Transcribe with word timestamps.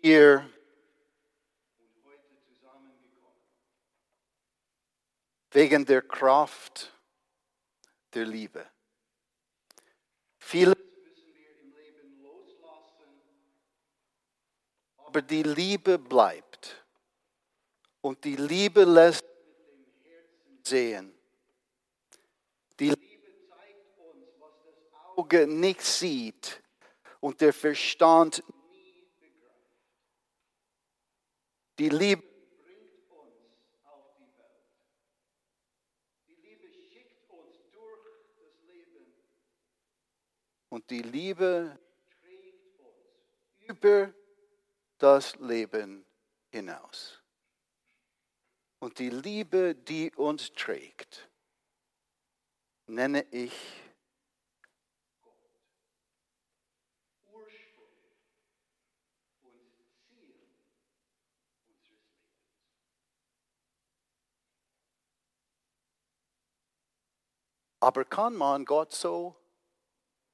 hier 0.00 0.48
wegen 5.50 5.84
der 5.84 6.02
Kraft 6.02 6.92
der 8.14 8.24
Liebe. 8.24 8.66
Vieles 10.38 10.74
müssen 10.76 11.34
wir 11.34 11.60
im 11.60 11.74
Leben 11.74 12.22
loslassen, 12.22 13.04
aber 14.96 15.22
die 15.22 15.42
Liebe 15.42 15.98
bleibt. 15.98 16.76
Und 18.02 18.24
die 18.24 18.36
Liebe 18.36 18.84
lässt 18.84 19.24
sehen. 20.64 21.12
Die 22.78 22.88
Liebe 22.88 23.26
zeigt 23.46 23.98
uns, 23.98 24.26
was 24.38 24.52
das 24.64 25.16
Auge 25.16 25.46
nicht 25.46 25.82
sieht 25.82 26.62
und 27.20 27.42
der 27.42 27.52
Verstand 27.52 28.42
nie 28.48 28.59
Die 31.80 31.88
Liebe 31.88 32.20
bringt 32.62 33.08
uns 33.08 33.32
auf 33.84 34.12
die 34.18 34.28
Welt. 34.36 34.76
Die 36.28 36.34
Liebe 36.34 36.68
schickt 36.70 37.30
uns 37.30 37.56
durch 37.72 38.02
das 38.36 38.52
Leben. 38.68 39.06
Und 40.68 40.90
die 40.90 41.00
Liebe 41.00 41.78
trägt 42.20 42.80
uns 42.80 43.66
über 43.66 44.12
das 44.98 45.36
Leben 45.36 46.04
hinaus. 46.50 47.22
Und 48.78 48.98
die 48.98 49.08
Liebe, 49.08 49.74
die 49.74 50.12
uns 50.16 50.52
trägt, 50.52 51.30
nenne 52.86 53.24
ich 53.30 53.54
Gott. 55.22 55.32
Ursprung 57.32 57.94
und 59.40 59.78
Ziel 59.80 59.80
unseres 59.80 59.96
Lebens. 60.10 60.60
Aber 67.80 68.04
kann 68.04 68.36
man 68.36 68.64
Gott 68.64 68.92
so 68.92 69.34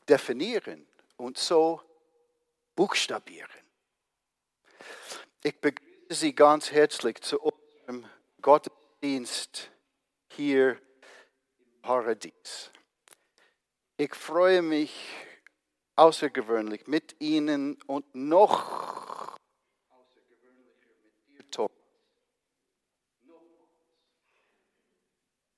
definieren 0.08 0.86
und 1.16 1.38
so 1.38 1.80
buchstabieren? 2.74 3.48
Ich 5.42 5.60
begrüße 5.60 5.86
Sie 6.10 6.34
ganz 6.34 6.72
herzlich 6.72 7.20
zu 7.20 7.40
unserem 7.40 8.04
Gottesdienst 8.42 9.70
hier 10.32 10.72
im 11.58 11.80
Paradies. 11.82 12.72
Ich 13.96 14.14
freue 14.14 14.60
mich 14.62 14.92
außergewöhnlich 15.94 16.86
mit 16.86 17.16
Ihnen 17.20 17.80
und 17.86 18.14
noch 18.14 19.36
außergewöhnlicher 19.88 20.90
mit 21.02 21.14
dir, 21.26 21.50
Thomas. 21.50 21.72
Nochmals 23.22 23.70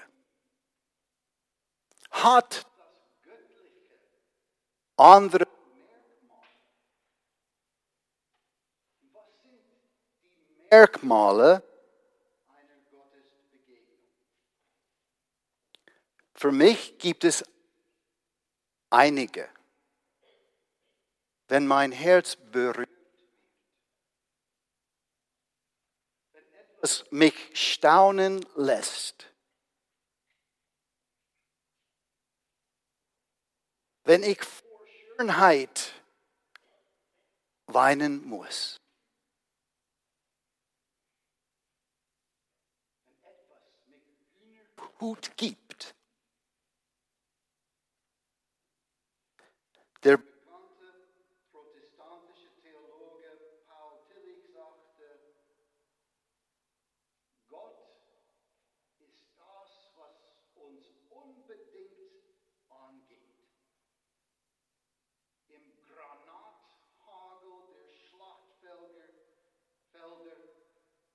Hat 2.10 2.66
andere 4.98 5.46
Merkmale? 10.70 11.62
Für 16.34 16.52
mich 16.52 16.98
gibt 16.98 17.24
es 17.24 17.42
einige. 18.90 19.48
Wenn 21.48 21.66
mein 21.66 21.92
Herz 21.92 22.36
berührt 22.36 22.90
wenn 26.32 26.52
etwas 26.52 27.10
mich 27.10 27.34
staunen 27.54 28.44
lässt, 28.56 29.31
wenn 34.12 34.24
ich 34.24 34.40
Schönheit 35.16 35.94
weinen 37.66 38.28
muss. 38.28 38.78
Hühnerhut 45.02 45.36
gibt. 45.36 45.94
Der 50.04 50.18
bekannte 50.18 50.92
protestantische 51.50 52.50
Theologe 52.60 53.62
Paul 53.66 54.02
Tillich 54.08 54.52
sagte, 54.52 55.06
Gott 57.48 57.78
ist 58.98 59.38
das, 59.38 59.90
was 59.96 60.16
uns 60.56 60.86
unbedingt 61.08 62.36
angeht. 62.68 63.32
Im 65.48 65.62
Granathagel 65.86 67.58
der 67.76 67.92
Schlachtfelder 67.92 69.12
Felder 69.92 70.40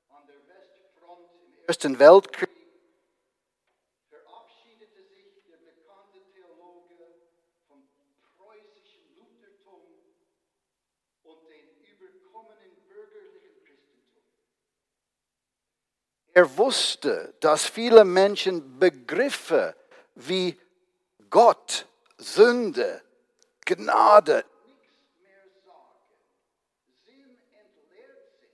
an 0.09 0.27
der 0.27 0.47
Westfront 0.47 1.33
im 1.33 1.56
Ersten 1.67 1.99
Weltkrieg. 1.99 2.57
Er 16.37 16.55
wusste, 16.55 17.33
dass 17.39 17.65
viele 17.65 18.05
Menschen 18.05 18.77
Begriffe 18.77 19.75
wie 20.13 20.55
Gott, 21.31 21.87
Sünde, 22.19 23.01
Gnade 23.65 24.45
nichts 24.67 24.99
mehr 25.19 25.41
sagen, 25.65 26.13
Sinn 27.03 27.39
entleert 27.57 28.21
sind. 28.39 28.53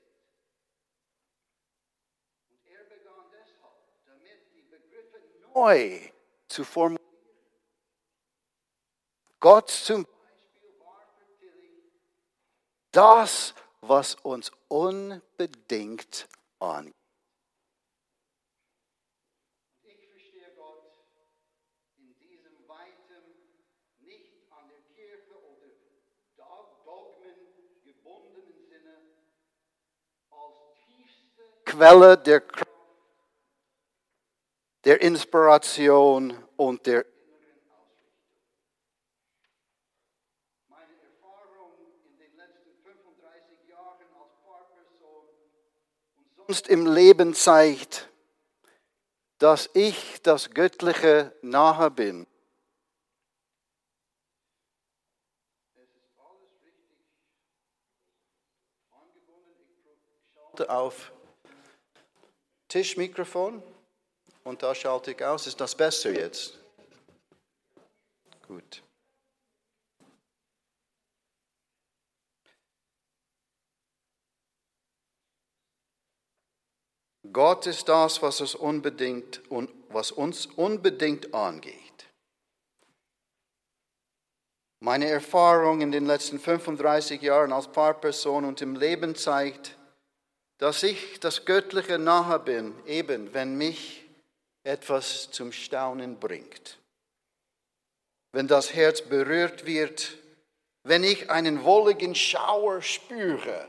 Und 2.48 2.66
er 2.72 2.84
begann 2.86 3.28
deshalb, 3.36 3.76
damit 4.06 4.40
die 4.56 4.62
Begriffe 4.62 5.20
neu 5.54 6.00
zu 6.48 6.64
formulieren. 6.64 7.00
Gott 9.40 9.70
zum 9.70 10.08
das, 12.92 13.54
was 13.82 14.16
uns 14.16 14.52
unbedingt 14.68 16.28
angeht. 16.60 16.94
Ich 19.82 20.10
verstehe 20.12 20.56
Gott 20.56 20.94
in 21.98 22.16
diesem 22.20 22.68
weitem, 22.68 23.24
nicht 24.00 24.52
an 24.52 24.70
der 24.70 24.80
Kirche 24.96 25.34
oder 25.34 25.68
Dog- 26.38 26.86
Dogmen 26.86 27.36
gebundenen 27.84 28.54
Sinne 28.70 29.02
als 30.30 30.58
tiefste 30.86 31.44
Quelle 31.66 32.16
der 32.18 32.42
Kraft, 32.42 32.73
der 34.86 35.02
Inspiration 35.02 36.34
und 36.58 36.86
der 36.86 37.06
inneren 37.06 37.70
Ausrichtung. 37.72 38.44
Meine 40.68 40.92
Erfahrung 41.02 41.72
in 42.06 42.18
den 42.18 42.36
letzten 42.36 42.76
35 42.84 43.70
Jahren 43.70 44.08
als 44.20 44.34
Paarperson 44.44 45.28
und 46.18 46.48
sonst 46.48 46.68
im 46.68 46.86
Leben 46.86 47.34
zeigt, 47.34 48.10
dass 49.38 49.70
ich 49.74 50.22
das 50.22 50.52
Göttliche 50.52 51.34
nahe 51.42 51.90
bin. 51.90 52.28
Auf 60.68 61.12
Tischmikrofon 62.68 63.64
und 64.44 64.62
da 64.62 64.76
schalte 64.76 65.12
ich 65.12 65.24
aus. 65.24 65.48
Ist 65.48 65.60
das 65.60 65.76
besser 65.76 66.12
jetzt? 66.12 66.58
Gut. 68.48 68.84
Gott 77.32 77.66
ist 77.66 77.90
das, 77.90 78.22
was, 78.22 78.42
es 78.42 78.54
unbedingt, 78.54 79.42
was 79.90 80.12
uns 80.12 80.46
unbedingt 80.46 81.34
angeht. 81.34 81.80
Meine 84.80 85.08
Erfahrung 85.08 85.82
in 85.82 85.92
den 85.92 86.06
letzten 86.06 86.40
35 86.40 87.22
Jahren 87.22 87.54
als 87.54 87.70
Paarperson 87.70 88.44
und 88.44 88.62
im 88.62 88.76
Leben 88.76 89.16
zeigt, 89.16 89.78
dass 90.58 90.84
ich 90.84 91.20
das 91.22 91.46
Göttliche 91.46 91.98
nahe 91.98 92.38
bin, 92.40 92.76
eben 92.86 93.34
wenn 93.34 93.56
mich 93.58 94.03
etwas 94.64 95.30
zum 95.32 95.52
Staunen 95.52 96.20
bringt. 96.20 96.80
Wenn 98.32 98.48
das 98.48 98.74
Herz 98.74 99.02
berührt 99.02 99.66
wird, 99.66 100.18
wenn 100.84 101.04
ich 101.04 101.30
einen 101.30 101.64
wolligen 101.64 102.16
Schauer 102.16 102.82
spüre, 102.82 103.68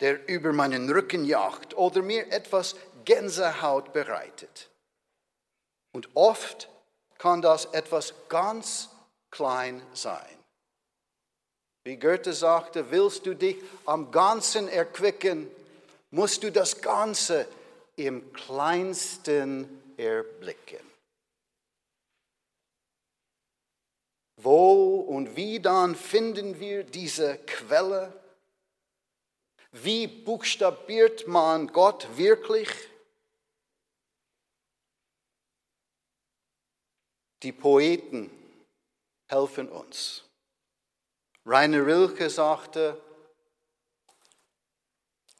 der 0.00 0.28
über 0.28 0.52
meinen 0.52 0.90
Rücken 0.90 1.24
jagt 1.24 1.76
oder 1.76 2.02
mir 2.02 2.32
etwas 2.32 2.74
Gänsehaut 3.04 3.92
bereitet. 3.92 4.70
Und 5.92 6.08
oft 6.14 6.68
kann 7.18 7.42
das 7.42 7.66
etwas 7.66 8.14
ganz 8.28 8.88
klein 9.30 9.82
sein. 9.92 10.36
Wie 11.84 11.96
Goethe 11.96 12.32
sagte, 12.32 12.90
willst 12.90 13.26
du 13.26 13.34
dich 13.34 13.56
am 13.84 14.10
Ganzen 14.10 14.68
erquicken, 14.68 15.48
musst 16.10 16.42
du 16.42 16.50
das 16.50 16.80
Ganze 16.80 17.46
im 17.96 18.32
kleinsten 18.32 19.83
erblicken. 19.98 20.84
Wo 24.36 25.00
und 25.00 25.36
wie 25.36 25.60
dann 25.60 25.94
finden 25.94 26.58
wir 26.60 26.84
diese 26.84 27.38
Quelle? 27.38 28.12
Wie 29.72 30.06
buchstabiert 30.06 31.26
man 31.26 31.68
Gott 31.68 32.16
wirklich? 32.16 32.68
Die 37.42 37.52
Poeten 37.52 38.30
helfen 39.28 39.68
uns. 39.68 40.24
Rainer 41.46 41.84
Rilke 41.84 42.30
sagte, 42.30 43.00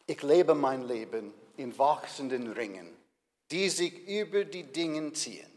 ich 0.06 0.22
lebe 0.22 0.54
mein 0.54 0.86
Leben 0.86 1.32
in 1.56 1.76
wachsenden 1.78 2.52
Ringen, 2.52 2.94
die 3.50 3.68
sich 3.68 4.06
über 4.08 4.44
die 4.44 4.64
Dinge 4.64 5.12
ziehen. 5.12 5.50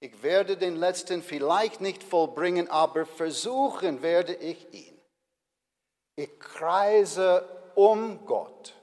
Ich 0.00 0.22
werde 0.22 0.56
den 0.56 0.76
letzten 0.76 1.22
vielleicht 1.22 1.80
nicht 1.80 2.04
vollbringen, 2.04 2.68
aber 2.68 3.04
versuchen 3.04 4.00
werde 4.02 4.34
ich 4.34 4.72
ihn. 4.72 4.98
Ich 6.16 6.38
kreise 6.38 7.70
um 7.74 8.24
Gott, 8.24 8.74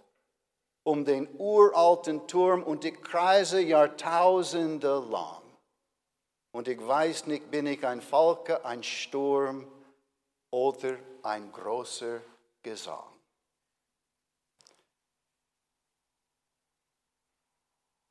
um 0.83 1.05
den 1.05 1.27
uralten 1.37 2.27
Turm 2.27 2.63
und 2.63 2.83
ich 2.83 3.01
kreise 3.01 3.61
Jahrtausende 3.61 4.99
lang. 5.09 5.41
Und 6.51 6.67
ich 6.67 6.85
weiß 6.85 7.27
nicht, 7.27 7.51
bin 7.51 7.67
ich 7.67 7.85
ein 7.85 8.01
Falke, 8.01 8.63
ein 8.63 8.83
Sturm 8.83 9.67
oder 10.51 10.97
ein 11.23 11.51
großer 11.51 12.21
Gesang. 12.63 13.14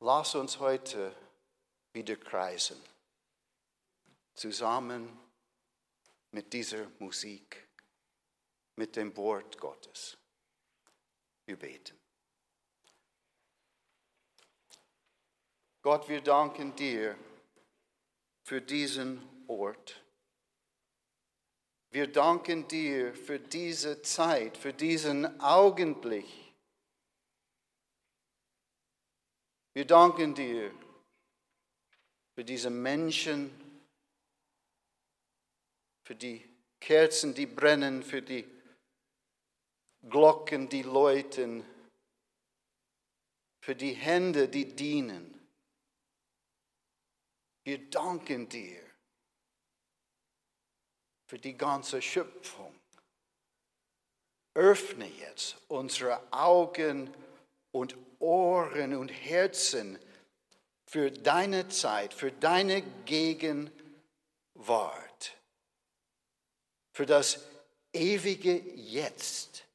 Lass 0.05 0.35
uns 0.35 0.59
heute 0.59 1.15
wieder 1.91 2.15
kreisen, 2.15 2.79
zusammen 4.35 5.19
mit 6.29 6.53
dieser 6.53 6.91
Musik, 6.99 7.67
mit 8.75 8.95
dem 8.97 9.17
Wort 9.17 9.57
Gottes. 9.57 10.15
Wir 11.47 11.57
beten. 11.57 11.99
Gott, 15.81 16.07
wir 16.07 16.21
danken 16.21 16.75
dir 16.75 17.17
für 18.43 18.61
diesen 18.61 19.27
Ort. 19.47 20.03
Wir 21.89 22.11
danken 22.11 22.67
dir 22.67 23.15
für 23.15 23.39
diese 23.39 24.03
Zeit, 24.03 24.55
für 24.55 24.71
diesen 24.71 25.41
Augenblick. 25.41 26.44
Wir 29.75 29.85
danken 29.85 30.33
dir 30.33 30.73
für 32.33 32.45
diese 32.45 32.69
Menschen, 32.69 33.51
für 36.05 36.15
die 36.15 36.49
Kerzen, 36.79 37.33
die 37.33 37.45
brennen, 37.45 38.01
für 38.01 38.21
die 38.21 38.49
Glocken, 40.09 40.69
die 40.69 40.83
läuten, 40.83 41.65
für 43.59 43.75
die 43.75 43.91
Hände, 43.91 44.47
die 44.47 44.73
dienen. 44.73 45.45
Wir 47.65 47.89
danken 47.89 48.47
dir 48.47 48.81
für 51.25 51.37
die 51.37 51.57
ganze 51.57 52.01
Schöpfung. 52.01 52.73
Öffne 54.53 55.07
jetzt 55.19 55.57
unsere 55.67 56.31
Augen 56.31 57.13
und 57.75 57.97
Ohren 58.19 58.95
und 58.95 59.09
Herzen 59.09 59.99
für 60.85 61.11
deine 61.11 61.67
Zeit, 61.67 62.13
für 62.13 62.31
deine 62.31 62.81
Gegenwart, 63.03 63.73
für 66.93 67.05
das 67.05 67.45
ewige 67.91 68.57
Jetzt. 68.75 69.65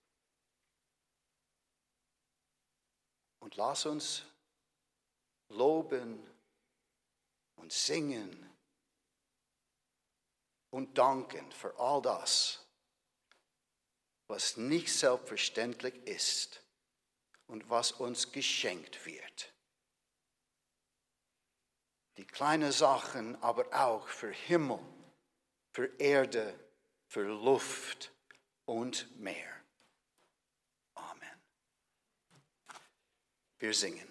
Und 3.40 3.56
lass 3.56 3.84
uns 3.84 4.24
loben 5.50 6.26
und 7.56 7.70
singen 7.70 8.50
und 10.70 10.96
danken 10.96 11.52
für 11.52 11.78
all 11.78 12.00
das, 12.00 12.64
was 14.26 14.56
nicht 14.56 14.90
selbstverständlich 14.90 15.94
ist 16.06 16.62
und 17.50 17.68
was 17.68 17.92
uns 17.92 18.32
geschenkt 18.32 19.04
wird. 19.06 19.52
Die 22.16 22.26
kleinen 22.26 22.72
Sachen, 22.72 23.40
aber 23.42 23.66
auch 23.72 24.08
für 24.08 24.30
Himmel, 24.30 24.80
für 25.72 25.90
Erde, 25.98 26.58
für 27.06 27.22
Luft 27.22 28.12
und 28.66 29.18
Meer. 29.18 29.60
Wir 33.60 33.74
singen. 33.74 34.08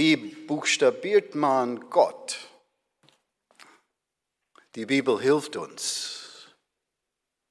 Wie 0.00 0.16
buchstabiert 0.16 1.34
man 1.34 1.90
Gott? 1.90 2.38
Die 4.74 4.86
Bibel 4.86 5.20
hilft 5.20 5.56
uns. 5.56 6.48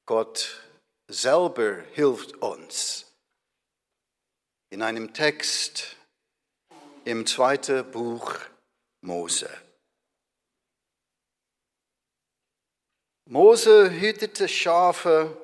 Gott 0.08 0.60
selber 1.08 1.84
hilft 1.94 2.38
uns. 2.38 3.06
In 4.72 4.82
einem 4.82 5.14
Text 5.14 5.96
im 7.06 7.28
zweiten 7.28 7.92
Buch 7.92 8.34
Mose. 9.02 9.52
Mose 13.26 13.92
hütete 13.92 14.48
Schafe 14.48 15.38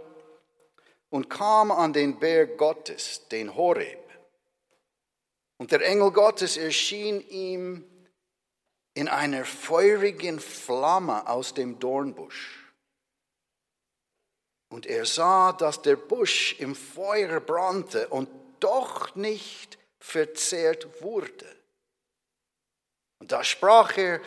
und 1.12 1.30
kam 1.30 1.70
an 1.70 1.94
den 1.94 2.18
Berg 2.18 2.58
Gottes, 2.58 3.28
den 3.28 3.56
Horeb. 3.56 4.05
Und 5.58 5.72
der 5.72 5.82
Engel 5.82 6.12
Gottes 6.12 6.58
erschien 6.58 7.22
ihm 7.30 7.86
in 8.94 9.08
einer 9.08 9.46
feurigen 9.46 10.40
Flamme 10.40 11.28
aus 11.28 11.54
dem 11.54 11.80
Dornbusch. 11.80 12.74
Und 14.70 14.86
er 14.86 15.06
sah, 15.06 15.54
dass 15.54 15.82
der 15.82 15.96
Busch 15.96 16.60
im 16.60 16.76
Feuer 16.76 17.40
brannte 17.40 18.08
und 18.10 18.30
doch 18.60 19.16
nicht 19.16 19.78
verzehrt 20.00 21.02
wurde. 21.02 21.46
Und 23.20 23.32
da 23.32 23.44
sprach 23.44 23.98
er, 23.98 24.22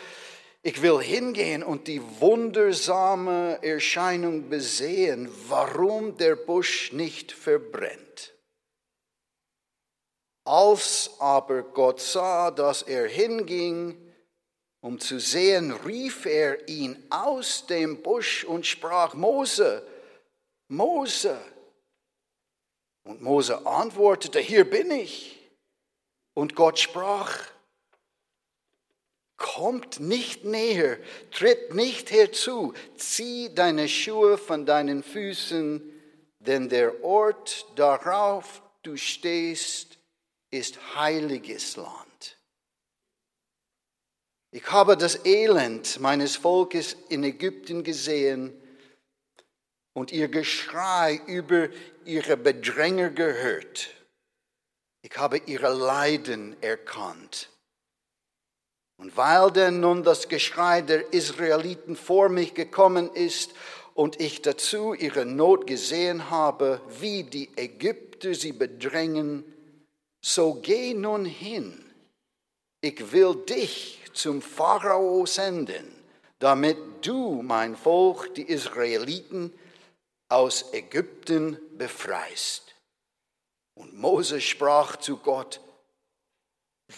ich 0.62 0.82
will 0.82 1.00
hingehen 1.00 1.62
und 1.62 1.86
die 1.86 2.02
wundersame 2.20 3.58
Erscheinung 3.62 4.48
besehen, 4.48 5.30
warum 5.48 6.16
der 6.16 6.36
Busch 6.36 6.92
nicht 6.92 7.32
verbrennt. 7.32 8.34
Als 10.48 11.10
aber 11.18 11.62
Gott 11.62 12.00
sah, 12.00 12.50
dass 12.50 12.80
er 12.80 13.06
hinging, 13.06 14.00
um 14.80 14.98
zu 14.98 15.20
sehen, 15.20 15.72
rief 15.72 16.24
er 16.24 16.66
ihn 16.66 17.04
aus 17.10 17.66
dem 17.66 18.02
Busch 18.02 18.44
und 18.44 18.64
sprach, 18.64 19.12
Mose, 19.12 19.86
Mose. 20.68 21.38
Und 23.02 23.20
Mose 23.20 23.66
antwortete, 23.66 24.38
hier 24.38 24.64
bin 24.64 24.90
ich. 24.90 25.38
Und 26.32 26.54
Gott 26.54 26.78
sprach, 26.78 27.44
kommt 29.36 30.00
nicht 30.00 30.46
näher, 30.46 30.96
tritt 31.30 31.74
nicht 31.74 32.10
herzu, 32.10 32.72
zieh 32.96 33.54
deine 33.54 33.86
Schuhe 33.86 34.38
von 34.38 34.64
deinen 34.64 35.02
Füßen, 35.02 35.82
denn 36.38 36.70
der 36.70 37.04
Ort, 37.04 37.66
darauf 37.76 38.62
du 38.82 38.96
stehst, 38.96 39.97
ist 40.50 40.78
heiliges 40.94 41.76
Land. 41.76 42.38
Ich 44.50 44.70
habe 44.72 44.96
das 44.96 45.24
Elend 45.26 46.00
meines 46.00 46.36
Volkes 46.36 46.96
in 47.10 47.22
Ägypten 47.22 47.84
gesehen 47.84 48.58
und 49.92 50.10
ihr 50.10 50.28
Geschrei 50.28 51.20
über 51.26 51.68
ihre 52.04 52.36
Bedränger 52.36 53.10
gehört. 53.10 53.90
Ich 55.02 55.16
habe 55.16 55.38
ihre 55.46 55.74
Leiden 55.74 56.56
erkannt. 56.62 57.50
Und 58.96 59.16
weil 59.16 59.50
denn 59.52 59.80
nun 59.80 60.02
das 60.02 60.28
Geschrei 60.28 60.82
der 60.82 61.12
Israeliten 61.12 61.94
vor 61.94 62.30
mich 62.30 62.54
gekommen 62.54 63.12
ist 63.12 63.52
und 63.94 64.20
ich 64.20 64.42
dazu 64.42 64.94
ihre 64.94 65.24
Not 65.24 65.66
gesehen 65.66 66.30
habe, 66.30 66.80
wie 67.00 67.22
die 67.22 67.50
Ägypter 67.56 68.34
sie 68.34 68.52
bedrängen, 68.52 69.44
so 70.28 70.54
geh 70.54 70.92
nun 70.92 71.24
hin, 71.24 71.84
ich 72.82 73.12
will 73.12 73.34
dich 73.46 73.98
zum 74.12 74.42
Pharao 74.42 75.24
senden, 75.24 75.90
damit 76.38 76.76
du 77.06 77.42
mein 77.42 77.74
Volk, 77.76 78.34
die 78.34 78.42
Israeliten, 78.42 79.52
aus 80.28 80.74
Ägypten 80.74 81.58
befreist. 81.78 82.74
Und 83.74 83.98
Mose 83.98 84.40
sprach 84.40 84.96
zu 84.96 85.16
Gott, 85.16 85.60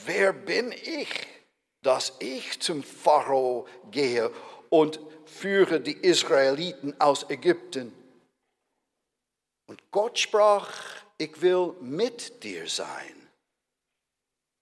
wer 0.04 0.32
bin 0.32 0.72
ich, 0.72 1.08
dass 1.82 2.14
ich 2.18 2.58
zum 2.60 2.82
Pharao 2.82 3.68
gehe 3.92 4.32
und 4.70 4.98
führe 5.24 5.80
die 5.80 5.96
Israeliten 5.96 7.00
aus 7.00 7.30
Ägypten? 7.30 7.92
Und 9.68 9.80
Gott 9.92 10.18
sprach, 10.18 10.72
ich 11.16 11.40
will 11.40 11.74
mit 11.80 12.42
dir 12.42 12.68
sein. 12.68 13.19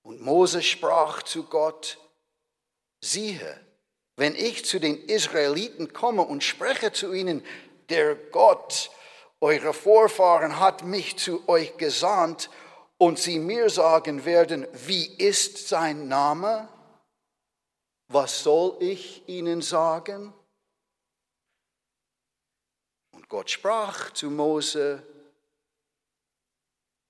Und 0.09 0.23
Mose 0.23 0.63
sprach 0.63 1.23
zu 1.23 1.45
Gott, 1.45 1.99
siehe, 3.05 3.61
wenn 4.17 4.35
ich 4.35 4.65
zu 4.65 4.81
den 4.81 5.05
Israeliten 5.05 5.93
komme 5.93 6.23
und 6.23 6.43
spreche 6.43 6.93
zu 6.93 7.13
ihnen, 7.13 7.45
der 7.91 8.15
Gott, 8.15 8.91
eure 9.43 9.75
Vorfahren 9.75 10.59
hat 10.59 10.83
mich 10.83 11.19
zu 11.19 11.47
euch 11.47 11.77
gesandt, 11.77 12.49
und 12.97 13.19
sie 13.19 13.39
mir 13.39 13.69
sagen 13.69 14.25
werden, 14.25 14.67
wie 14.87 15.05
ist 15.19 15.69
sein 15.69 16.09
Name? 16.09 16.71
Was 18.11 18.43
soll 18.43 18.79
ich 18.81 19.29
ihnen 19.29 19.61
sagen? 19.61 20.33
Und 23.13 23.29
Gott 23.29 23.51
sprach 23.51 24.11
zu 24.15 24.31
Mose, 24.31 25.03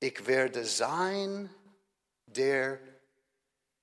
ich 0.01 0.27
werde 0.27 0.65
sein, 0.65 1.49
der 2.27 2.88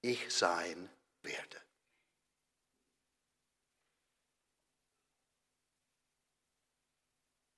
ich 0.05 0.33
sein 0.33 0.89
werde. 1.23 1.61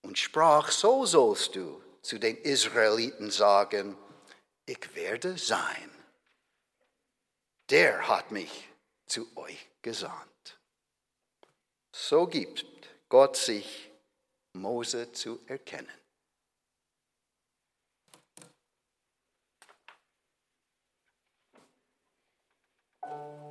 Und 0.02 0.18
sprach, 0.18 0.72
so 0.72 1.06
sollst 1.06 1.56
du 1.56 1.84
zu 2.02 2.18
den 2.18 2.38
Israeliten 2.38 3.30
sagen, 3.30 3.98
ich 4.66 4.96
werde 4.96 5.38
sein. 5.38 5.92
Der 7.70 8.08
hat 8.08 8.32
mich 8.32 8.70
zu 9.06 9.28
euch 9.36 9.70
gesandt. 9.82 10.60
So 11.92 12.28
gibt 12.28 12.66
Gott 13.10 13.36
sich 13.36 13.92
Mose 14.54 15.12
zu 15.12 15.40
erkennen. 15.48 15.97
Bye. 23.08 23.47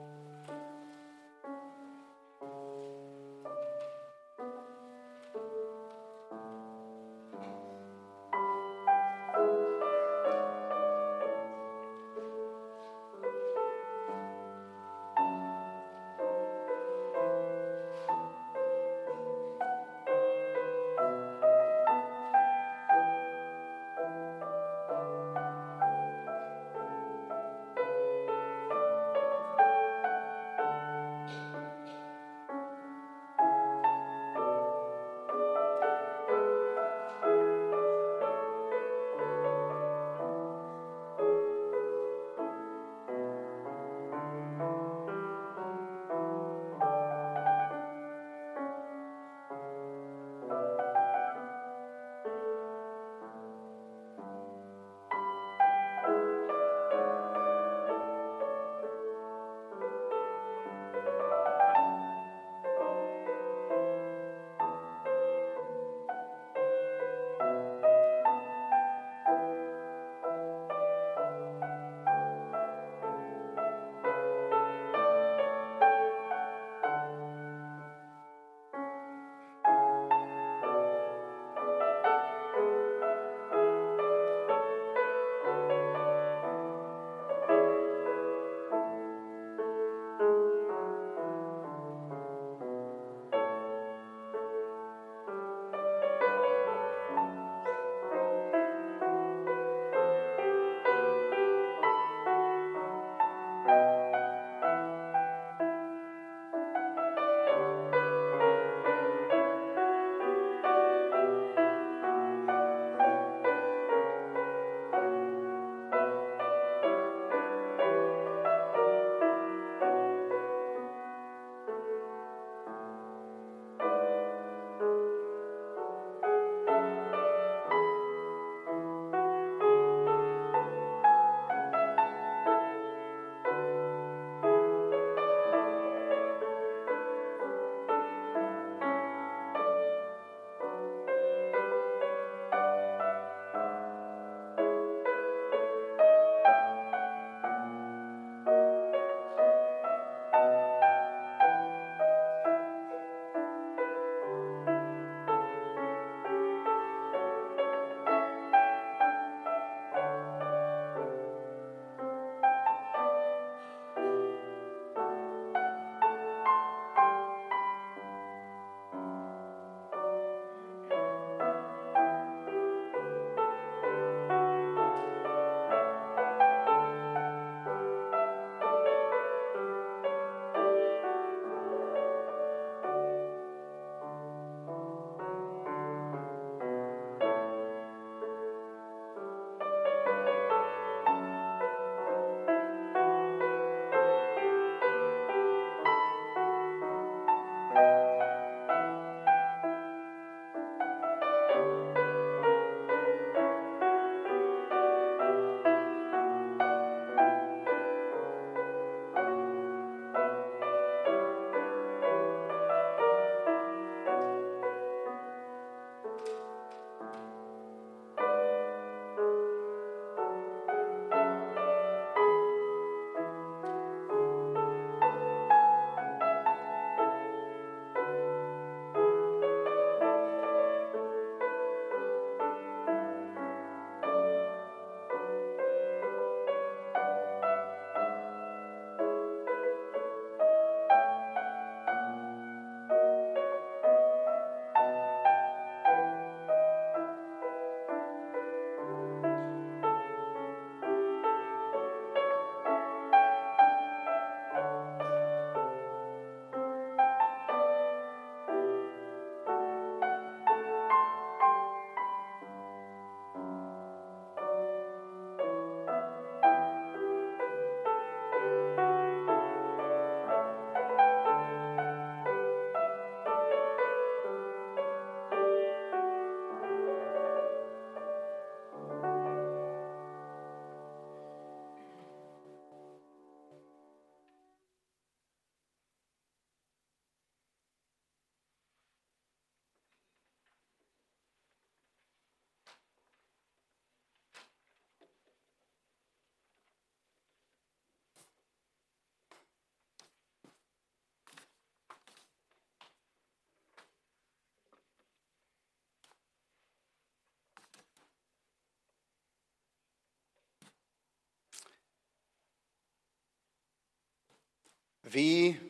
Wie 315.09 315.61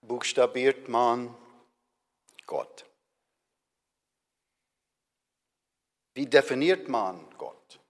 buchstabiert 0.00 0.88
man 0.88 1.34
Gott? 2.46 2.86
Wie 6.14 6.24
definiert 6.24 6.88
man 6.88 7.20
Gott? 7.36 7.80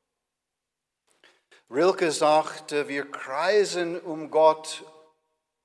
Rilke 1.71 2.11
sagte, 2.11 2.89
wir 2.89 3.09
kreisen 3.13 4.01
um 4.01 4.29
Gott, 4.29 4.85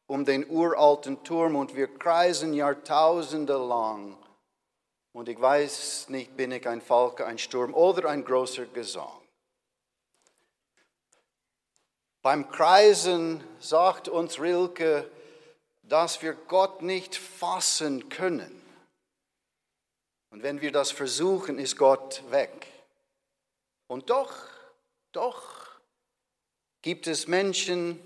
um 0.06 0.24
den 0.24 0.48
uralten 0.48 1.24
Turm 1.24 1.56
und 1.56 1.76
wir 1.76 1.88
kreisen 1.98 2.54
Jahrtausende 2.54 3.58
lang. 3.58 4.18
Und 5.14 5.30
ich 5.30 5.42
weiß 5.42 6.10
nicht, 6.10 6.38
bin 6.38 6.52
ich 6.52 6.68
ein 6.68 6.82
Falke, 6.82 7.26
ein 7.26 7.40
Sturm 7.40 7.74
oder 7.74 8.10
ein 8.10 8.24
großer 8.24 8.68
Gesang. 8.68 9.27
Beim 12.28 12.52
Kreisen 12.52 13.42
sagt 13.62 14.10
uns 14.10 14.38
Rilke, 14.38 15.10
dass 15.84 16.22
wir 16.22 16.34
Gott 16.34 16.82
nicht 16.82 17.16
fassen 17.16 18.10
können. 18.10 18.62
Und 20.32 20.44
wenn 20.44 20.60
wir 20.60 20.74
das 20.74 20.92
versuchen, 20.92 21.58
ist 21.58 21.78
Gott 21.78 22.30
weg. 22.30 22.68
Und 23.88 24.10
doch, 24.10 24.34
doch 25.14 25.80
gibt 26.82 27.08
es 27.08 27.28
Menschen, 27.28 27.98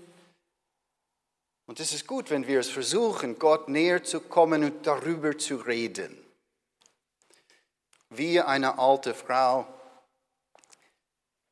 und 1.66 1.80
es 1.80 1.92
ist 1.92 2.06
gut, 2.06 2.30
wenn 2.30 2.46
wir 2.46 2.60
es 2.60 2.70
versuchen, 2.70 3.40
Gott 3.40 3.68
näher 3.68 4.04
zu 4.04 4.20
kommen 4.20 4.62
und 4.62 4.86
darüber 4.86 5.36
zu 5.36 5.56
reden. 5.56 6.16
Wie 8.08 8.40
eine 8.40 8.78
alte 8.78 9.14
Frau, 9.14 9.66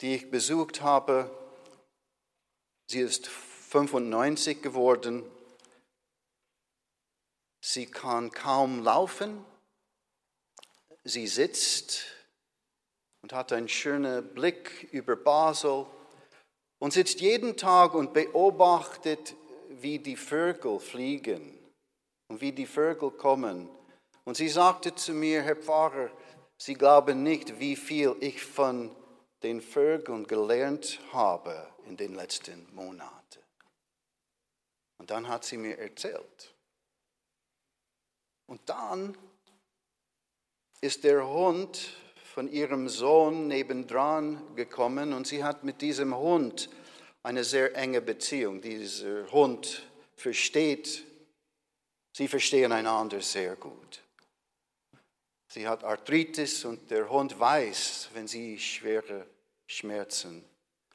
die 0.02 0.14
ich 0.14 0.30
besucht 0.30 0.82
habe, 0.82 1.36
Sie 2.90 2.98
ist 2.98 3.28
95 3.28 4.62
geworden. 4.62 5.22
Sie 7.64 7.86
kann 7.86 8.32
kaum 8.32 8.82
laufen. 8.82 9.44
Sie 11.04 11.28
sitzt 11.28 12.02
und 13.22 13.32
hat 13.32 13.52
einen 13.52 13.68
schönen 13.68 14.34
Blick 14.34 14.88
über 14.90 15.14
Basel 15.14 15.86
und 16.80 16.92
sitzt 16.92 17.20
jeden 17.20 17.56
Tag 17.56 17.94
und 17.94 18.12
beobachtet, 18.12 19.36
wie 19.68 20.00
die 20.00 20.16
Vögel 20.16 20.80
fliegen 20.80 21.56
und 22.26 22.40
wie 22.40 22.50
die 22.50 22.66
Vögel 22.66 23.12
kommen. 23.12 23.68
Und 24.24 24.36
sie 24.36 24.48
sagte 24.48 24.96
zu 24.96 25.12
mir, 25.12 25.42
Herr 25.42 25.54
Pfarrer, 25.54 26.10
Sie 26.58 26.74
glauben 26.74 27.22
nicht, 27.22 27.60
wie 27.60 27.76
viel 27.76 28.16
ich 28.18 28.42
von 28.42 28.90
den 29.44 29.60
Vögeln 29.60 30.26
gelernt 30.26 30.98
habe 31.12 31.69
in 31.86 31.96
den 31.96 32.14
letzten 32.14 32.72
Monaten. 32.74 33.42
Und 34.98 35.10
dann 35.10 35.28
hat 35.28 35.44
sie 35.44 35.56
mir 35.56 35.78
erzählt. 35.78 36.54
Und 38.46 38.60
dann 38.68 39.16
ist 40.80 41.04
der 41.04 41.26
Hund 41.26 41.96
von 42.34 42.50
ihrem 42.50 42.88
Sohn 42.88 43.48
nebendran 43.48 44.54
gekommen 44.56 45.12
und 45.12 45.26
sie 45.26 45.44
hat 45.44 45.64
mit 45.64 45.80
diesem 45.80 46.16
Hund 46.16 46.68
eine 47.22 47.44
sehr 47.44 47.74
enge 47.76 48.00
Beziehung. 48.00 48.60
Dieser 48.60 49.30
Hund 49.30 49.82
versteht, 50.16 51.04
sie 52.12 52.28
verstehen 52.28 52.72
einander 52.72 53.20
sehr 53.20 53.56
gut. 53.56 54.02
Sie 55.48 55.66
hat 55.66 55.82
Arthritis 55.82 56.64
und 56.64 56.90
der 56.90 57.10
Hund 57.10 57.38
weiß, 57.38 58.10
wenn 58.14 58.28
sie 58.28 58.58
schwere 58.58 59.26
Schmerzen 59.66 60.44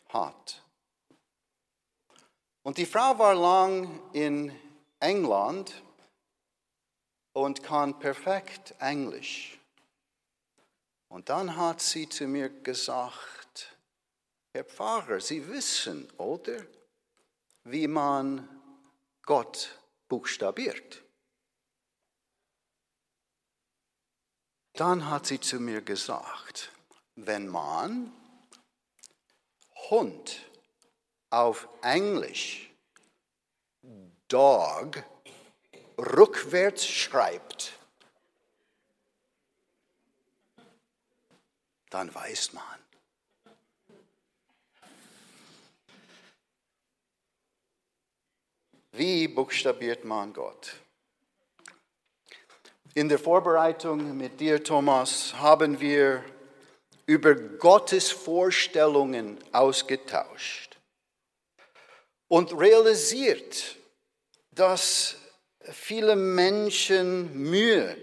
hat. 0.10 0.65
Und 2.66 2.80
die 2.80 2.88
Frau 2.88 3.20
war 3.20 3.36
lang 3.36 4.02
in 4.12 4.52
England 5.00 5.84
und 7.34 7.62
kann 7.62 8.00
perfekt 8.00 8.74
Englisch. 8.80 9.60
Und 11.08 11.30
dann 11.30 11.56
hat 11.56 11.80
sie 11.80 12.10
zu 12.10 12.26
mir 12.26 12.50
gesagt, 12.50 13.78
Herr 14.52 14.64
Pfarrer, 14.64 15.22
Sie 15.22 15.48
wissen, 15.48 16.10
oder, 16.18 16.66
wie 17.66 17.88
man 17.88 18.50
Gott 19.22 19.80
buchstabiert. 20.08 21.04
Dann 24.74 25.08
hat 25.08 25.28
sie 25.28 25.40
zu 25.40 25.60
mir 25.60 25.84
gesagt, 25.84 26.72
wenn 27.16 27.48
man 27.48 28.12
Hund 29.92 30.50
auf 31.36 31.68
Englisch 31.82 32.72
Dog 34.30 35.04
rückwärts 35.98 36.88
schreibt, 36.88 37.74
dann 41.90 42.14
weiß 42.16 42.54
man. 42.54 42.64
Wie 48.94 49.28
buchstabiert 49.28 50.06
man 50.06 50.32
Gott? 50.32 50.74
In 52.94 53.10
der 53.10 53.20
Vorbereitung 53.20 54.16
mit 54.16 54.40
dir, 54.40 54.64
Thomas, 54.64 55.34
haben 55.34 55.82
wir 55.82 56.24
über 57.06 57.36
Gottes 57.36 58.10
Vorstellungen 58.10 59.38
ausgetauscht 59.52 60.75
und 62.28 62.58
realisiert, 62.58 63.78
dass 64.52 65.18
viele 65.72 66.16
Menschen 66.16 67.34
Mühe 67.34 67.98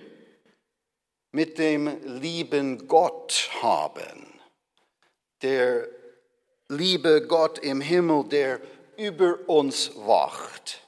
mit 1.33 1.59
dem 1.59 2.21
lieben 2.21 2.87
Gott 2.87 3.51
haben. 3.63 4.41
Der 5.41 5.89
liebe 6.69 7.27
Gott 7.27 7.59
im 7.59 7.81
Himmel, 7.81 8.25
der 8.29 8.61
über 8.97 9.49
uns 9.49 9.97
wacht, 9.97 10.87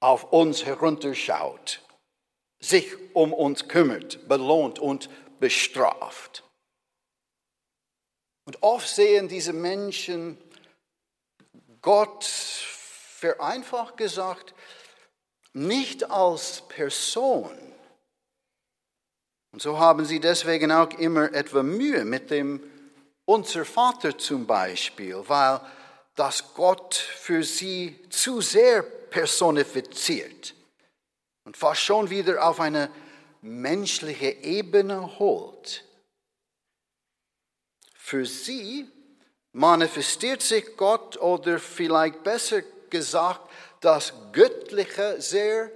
auf 0.00 0.32
uns 0.32 0.64
herunterschaut, 0.64 1.80
sich 2.58 2.96
um 3.14 3.32
uns 3.32 3.68
kümmert, 3.68 4.28
belohnt 4.28 4.78
und 4.78 5.08
bestraft. 5.38 6.44
Und 8.44 8.62
oft 8.62 8.88
sehen 8.88 9.28
diese 9.28 9.52
Menschen 9.52 10.36
Gott, 11.82 12.24
vereinfacht 12.24 13.96
gesagt, 13.96 14.54
nicht 15.52 16.10
als 16.10 16.62
Person. 16.68 17.50
Und 19.52 19.62
so 19.62 19.78
haben 19.78 20.04
sie 20.04 20.20
deswegen 20.20 20.70
auch 20.70 20.90
immer 20.90 21.32
etwa 21.32 21.62
Mühe 21.62 22.04
mit 22.04 22.30
dem 22.30 22.62
Unser 23.24 23.64
Vater 23.64 24.16
zum 24.16 24.46
Beispiel, 24.46 25.22
weil 25.26 25.60
das 26.14 26.54
Gott 26.54 26.94
für 26.94 27.42
sie 27.42 27.98
zu 28.10 28.40
sehr 28.40 28.82
personifiziert 28.82 30.54
und 31.44 31.56
fast 31.56 31.82
schon 31.82 32.10
wieder 32.10 32.46
auf 32.46 32.60
eine 32.60 32.90
menschliche 33.42 34.30
Ebene 34.30 35.18
holt. 35.18 35.84
Für 37.94 38.26
sie 38.26 38.88
manifestiert 39.52 40.42
sich 40.42 40.76
Gott 40.76 41.16
oder 41.16 41.58
vielleicht 41.58 42.22
besser 42.22 42.62
gesagt 42.88 43.48
das 43.80 44.12
Göttliche 44.32 45.20
sehr 45.20 45.70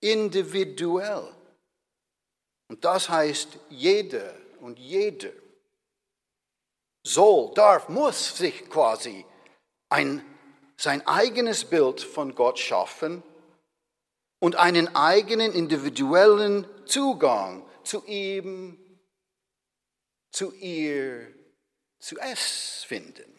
individuell. 0.00 1.28
Und 2.68 2.84
das 2.84 3.08
heißt, 3.08 3.58
jeder 3.68 4.34
und 4.60 4.78
jeder 4.78 5.30
soll, 7.02 7.52
darf, 7.54 7.88
muss 7.88 8.36
sich 8.36 8.68
quasi 8.70 9.24
ein, 9.88 10.24
sein 10.76 11.06
eigenes 11.06 11.64
Bild 11.64 12.00
von 12.00 12.34
Gott 12.34 12.58
schaffen 12.58 13.22
und 14.38 14.56
einen 14.56 14.94
eigenen 14.94 15.52
individuellen 15.52 16.66
Zugang 16.86 17.66
zu 17.84 18.04
ihm, 18.06 18.78
zu 20.30 20.52
ihr, 20.52 21.39
zu 22.00 22.18
es 22.18 22.84
finden, 22.88 23.30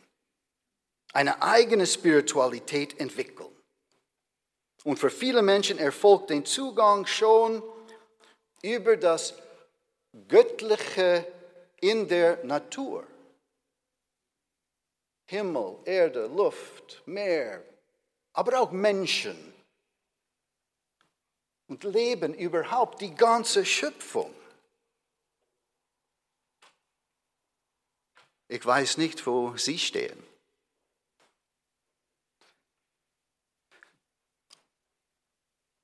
eine 1.14 1.42
eigene 1.42 1.86
Spiritualität 1.86 3.00
entwickeln. 3.00 3.56
Und 4.84 4.98
für 4.98 5.10
viele 5.10 5.42
Menschen 5.42 5.78
erfolgt 5.78 6.30
den 6.30 6.46
Zugang 6.46 7.06
schon 7.06 7.62
über 8.62 8.98
das 8.98 9.34
Göttliche 10.28 11.26
in 11.80 12.08
der 12.08 12.44
Natur. 12.44 13.06
Himmel, 15.28 15.80
Erde, 15.86 16.28
Luft, 16.28 17.02
Meer, 17.06 17.64
aber 18.34 18.60
auch 18.60 18.72
Menschen 18.72 19.54
und 21.68 21.84
Leben 21.86 22.34
überhaupt, 22.34 23.00
die 23.02 23.16
ganze 23.16 23.66
Schöpfung. 23.66 24.34
Ich 28.52 28.66
weiß 28.66 28.98
nicht, 28.98 29.26
wo 29.26 29.56
Sie 29.56 29.80
stehen. 29.80 30.22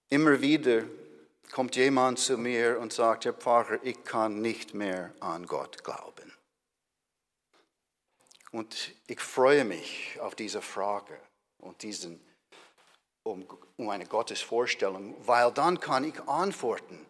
Immer 0.10 0.42
wieder 0.42 0.84
kommt 1.50 1.78
jemand 1.78 2.20
zu 2.20 2.38
mir 2.38 2.78
und 2.82 2.92
sagt, 2.92 3.24
Herr 3.24 3.32
Pfarrer, 3.32 3.82
ich 3.84 4.04
kann 4.04 4.42
nicht 4.42 4.74
mehr 4.74 5.14
an 5.22 5.46
Gott 5.48 5.82
glauben. 5.86 6.34
Und 8.52 8.94
ich 9.08 9.22
freue 9.22 9.64
mich 9.64 10.20
auf 10.20 10.36
diese 10.36 10.62
Frage 10.62 11.18
und 11.60 11.82
diesen, 11.84 12.20
um, 13.24 13.48
um 13.78 13.88
eine 13.88 14.08
Gottesvorstellung, 14.08 15.16
weil 15.26 15.54
dann 15.54 15.80
kann 15.80 16.04
ich 16.04 16.20
antworten, 16.24 17.06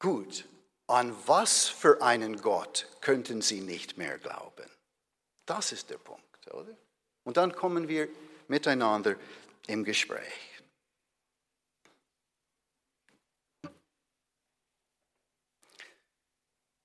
gut, 0.00 0.48
an 0.86 1.14
was 1.26 1.66
für 1.66 2.02
einen 2.02 2.40
Gott 2.40 2.88
könnten 3.00 3.42
Sie 3.42 3.60
nicht 3.60 3.96
mehr 3.96 4.18
glauben? 4.18 4.68
Das 5.46 5.72
ist 5.72 5.90
der 5.90 5.98
Punkt, 5.98 6.52
oder? 6.52 6.76
Und 7.24 7.36
dann 7.36 7.54
kommen 7.54 7.88
wir 7.88 8.08
miteinander 8.48 9.16
im 9.66 9.84
Gespräch. 9.84 10.54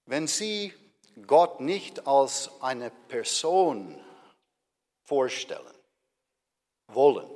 Wenn 0.06 0.28
Sie 0.28 0.74
Gott 1.28 1.60
nicht 1.60 2.08
als 2.08 2.50
eine 2.62 2.90
Person 2.90 4.04
vorstellen 5.06 5.76
wollen, 6.88 7.30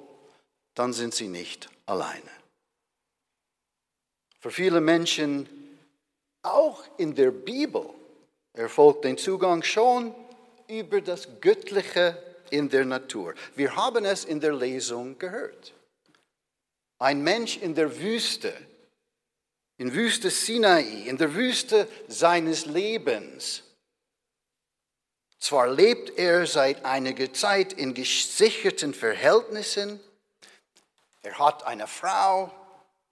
dann 0.74 0.92
sind 0.94 1.14
Sie 1.14 1.28
nicht 1.28 1.70
alleine. 1.86 2.32
Für 4.40 4.50
viele 4.50 4.82
Menschen, 4.82 5.63
auch 6.44 6.84
in 6.98 7.16
der 7.16 7.32
Bibel, 7.32 7.90
erfolgt 8.54 9.06
den 9.06 9.18
Zugang 9.18 9.64
schon 9.64 10.14
über 10.68 11.02
das 11.02 11.28
Göttliche 11.42 12.18
in 12.52 12.70
der 12.70 12.86
Natur. 12.86 13.34
Wir 13.56 13.76
haben 13.76 14.06
es 14.06 14.26
in 14.26 14.40
der 14.40 14.54
Lesung 14.54 15.18
gehört. 15.18 15.74
Ein 17.00 17.24
Mensch 17.24 17.58
in 17.58 17.74
der 17.74 18.00
Wüste 18.00 18.54
in 19.78 19.94
Wüste 19.94 20.30
Sinai, 20.30 21.08
in 21.08 21.18
der 21.18 21.34
Wüste 21.34 21.88
seines 22.08 22.66
Lebens. 22.66 23.64
Zwar 25.40 25.68
lebt 25.68 26.18
er 26.18 26.46
seit 26.46 26.86
einiger 26.86 27.34
Zeit 27.34 27.74
in 27.74 27.94
gesicherten 27.94 28.94
Verhältnissen, 28.94 30.00
er 31.22 31.40
hat 31.40 31.66
eine 31.66 31.88
Frau, 31.88 32.52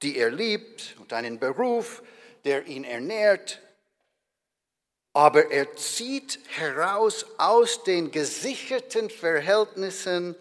die 0.01 0.17
er 0.17 0.31
liebt 0.31 0.95
und 0.99 1.13
einen 1.13 1.39
Beruf, 1.39 2.03
der 2.43 2.65
ihn 2.67 2.83
ernährt, 2.83 3.61
aber 5.13 5.51
er 5.51 5.75
zieht 5.75 6.39
heraus 6.47 7.25
aus 7.37 7.83
den 7.83 8.11
gesicherten 8.11 9.09
Verhältnissen, 9.09 10.35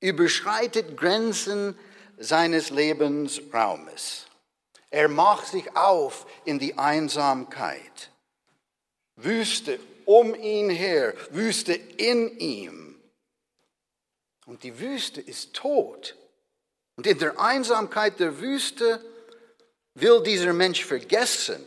überschreitet 0.00 0.96
Grenzen 0.96 1.78
seines 2.18 2.70
Lebensraumes. 2.70 4.26
Er 4.90 5.08
macht 5.08 5.46
sich 5.46 5.76
auf 5.76 6.26
in 6.44 6.58
die 6.58 6.76
Einsamkeit. 6.76 8.10
Wüste 9.16 9.78
um 10.04 10.34
ihn 10.34 10.68
her, 10.68 11.14
Wüste 11.30 11.72
in 11.74 12.36
ihm. 12.38 13.00
Und 14.46 14.64
die 14.64 14.78
Wüste 14.80 15.20
ist 15.20 15.54
tot. 15.54 16.16
Und 16.96 17.06
in 17.06 17.18
der 17.18 17.38
Einsamkeit 17.38 18.18
der 18.20 18.40
Wüste 18.40 19.02
will 19.94 20.22
dieser 20.22 20.52
Mensch 20.52 20.84
vergessen, 20.84 21.64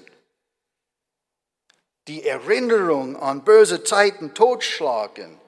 die 2.08 2.26
Erinnerung 2.26 3.16
an 3.16 3.44
böse 3.44 3.84
Zeiten 3.84 4.34
totschlagen, 4.34 5.40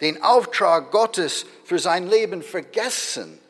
den 0.00 0.22
Auftrag 0.22 0.90
Gottes 0.90 1.46
für 1.64 1.78
sein 1.78 2.08
Leben 2.08 2.42
vergessen 2.42 3.40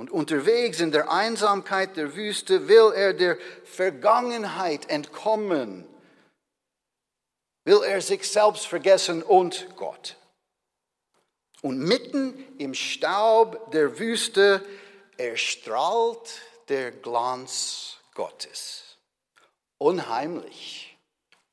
und 0.00 0.10
unterwegs 0.10 0.80
in 0.80 0.92
der 0.92 1.10
Einsamkeit 1.12 1.98
der 1.98 2.16
Wüste 2.16 2.68
will 2.68 2.92
er 2.94 3.12
der 3.12 3.36
Vergangenheit 3.64 4.88
entkommen, 4.88 5.86
will 7.64 7.82
er 7.86 8.00
sich 8.00 8.26
selbst 8.26 8.66
vergessen 8.66 9.22
und 9.22 9.68
Gott. 9.76 10.16
Und 11.60 11.78
mitten 11.80 12.56
im 12.56 12.72
Staub 12.72 13.70
der 13.72 13.98
Wüste 13.98 14.66
erstrahlt 15.18 16.40
der 16.70 16.92
Glanz 16.92 17.98
Gottes. 18.14 18.96
Unheimlich 19.78 20.96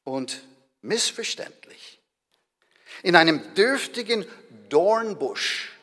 und 0.03 0.41
missverständlich. 0.81 1.99
In 3.03 3.15
einem 3.15 3.53
dürftigen 3.55 4.25
Dornbusch 4.69 5.73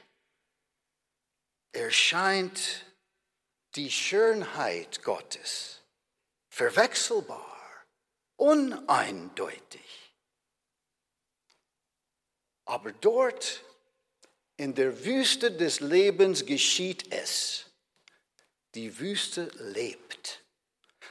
erscheint 1.72 2.86
die 3.76 3.90
Schönheit 3.90 5.02
Gottes 5.02 5.80
verwechselbar, 6.48 7.60
uneindeutig. 8.36 10.14
Aber 12.64 12.92
dort 12.92 13.64
in 14.56 14.74
der 14.74 15.04
Wüste 15.04 15.50
des 15.50 15.80
Lebens 15.80 16.46
geschieht 16.46 17.12
es. 17.12 17.63
Die 18.74 18.98
Wüste 18.98 19.50
lebt. 19.58 20.42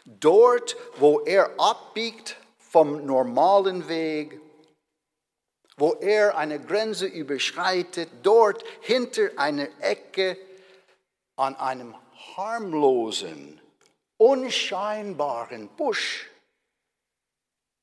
Dort, 0.05 0.75
wo 0.97 1.21
er 1.21 1.57
abbiegt 1.59 2.37
vom 2.57 3.05
normalen 3.05 3.87
Weg, 3.87 4.39
wo 5.77 5.93
er 5.93 6.37
eine 6.37 6.59
Grenze 6.59 7.05
überschreitet, 7.05 8.09
dort 8.21 8.63
hinter 8.81 9.29
einer 9.37 9.69
Ecke 9.79 10.37
an 11.35 11.55
einem 11.55 11.95
harmlosen, 12.35 13.61
unscheinbaren 14.17 15.69
Busch 15.69 16.29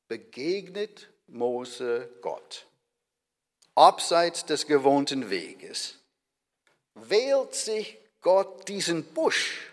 begegnet 0.08 1.08
Mose 1.26 2.10
Gott, 2.20 2.66
abseits 3.74 4.44
des 4.44 4.66
gewohnten 4.66 5.30
Weges. 5.30 5.98
Wählt 6.94 7.54
sich 7.54 7.98
Gott 8.20 8.68
diesen 8.68 9.04
Busch 9.04 9.69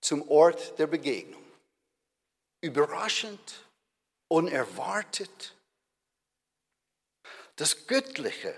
zum 0.00 0.28
Ort 0.28 0.78
der 0.78 0.86
Begegnung. 0.86 1.42
Überraschend, 2.60 3.66
unerwartet. 4.28 5.54
Das 7.56 7.86
Göttliche, 7.86 8.54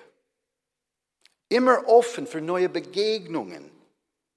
immer 1.49 1.87
offen 1.87 2.27
für 2.27 2.41
neue 2.41 2.69
Begegnungen, 2.69 3.71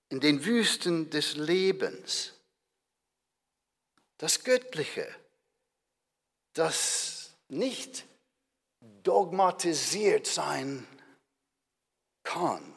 in 0.09 0.19
den 0.19 0.45
Wüsten 0.45 1.09
des 1.09 1.35
Lebens. 1.35 2.33
Das 4.17 4.43
Göttliche, 4.43 5.07
das 6.53 7.35
nicht 7.49 8.05
dogmatisiert 9.03 10.27
sein 10.27 10.87
kann. 12.23 12.72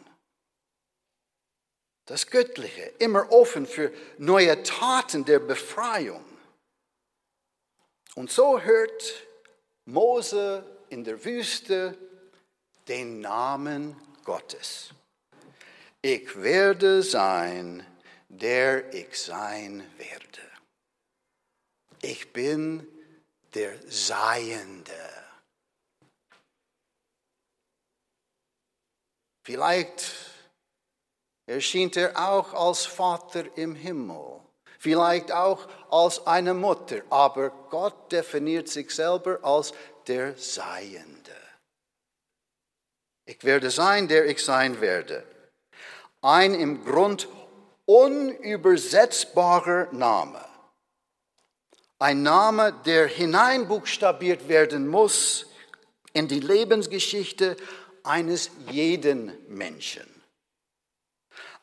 Das 2.06 2.28
Göttliche, 2.28 2.82
immer 3.00 3.30
offen 3.32 3.66
für 3.66 3.92
neue 4.18 4.62
Taten 4.62 5.24
der 5.24 5.40
Befreiung. 5.40 6.24
Und 8.14 8.30
so 8.30 8.60
hört 8.60 9.26
Mose 9.84 10.64
in 10.88 11.04
der 11.04 11.24
Wüste 11.24 11.98
den 12.88 13.20
Namen 13.20 14.00
Gottes. 14.24 14.90
Ich 16.00 16.40
werde 16.40 17.02
sein, 17.02 17.84
der 18.28 18.92
ich 18.94 19.20
sein 19.20 19.84
werde. 19.98 20.42
Ich 22.02 22.32
bin 22.32 22.86
der 23.54 23.76
Seiende. 23.88 24.92
Vielleicht 29.42 30.35
erschien 31.46 31.90
er 31.94 32.16
auch 32.16 32.52
als 32.52 32.86
Vater 32.86 33.44
im 33.56 33.74
Himmel, 33.74 34.40
vielleicht 34.78 35.32
auch 35.32 35.66
als 35.90 36.26
eine 36.26 36.54
Mutter, 36.54 37.02
aber 37.10 37.50
Gott 37.70 38.12
definiert 38.12 38.68
sich 38.68 38.90
selber 38.90 39.38
als 39.42 39.72
der 40.06 40.36
Seiende. 40.36 41.32
Ich 43.24 43.42
werde 43.42 43.70
sein, 43.70 44.06
der 44.06 44.26
ich 44.26 44.44
sein 44.44 44.80
werde 44.80 45.24
ein 46.26 46.54
im 46.54 46.84
Grund 46.84 47.28
unübersetzbarer 47.84 49.92
Name. 49.92 50.44
Ein 51.98 52.24
Name, 52.24 52.74
der 52.84 53.06
hineinbuchstabiert 53.06 54.48
werden 54.48 54.88
muss 54.88 55.46
in 56.12 56.26
die 56.26 56.40
Lebensgeschichte 56.40 57.56
eines 58.02 58.50
jeden 58.70 59.32
Menschen. 59.48 60.15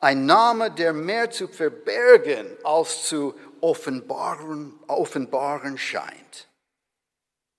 Ein 0.04 0.26
Name, 0.26 0.70
der 0.70 0.92
mehr 0.92 1.30
zu 1.30 1.48
verbergen 1.48 2.58
als 2.62 3.08
zu 3.08 3.34
offenbaren, 3.62 4.78
offenbaren 4.86 5.78
scheint, 5.78 6.46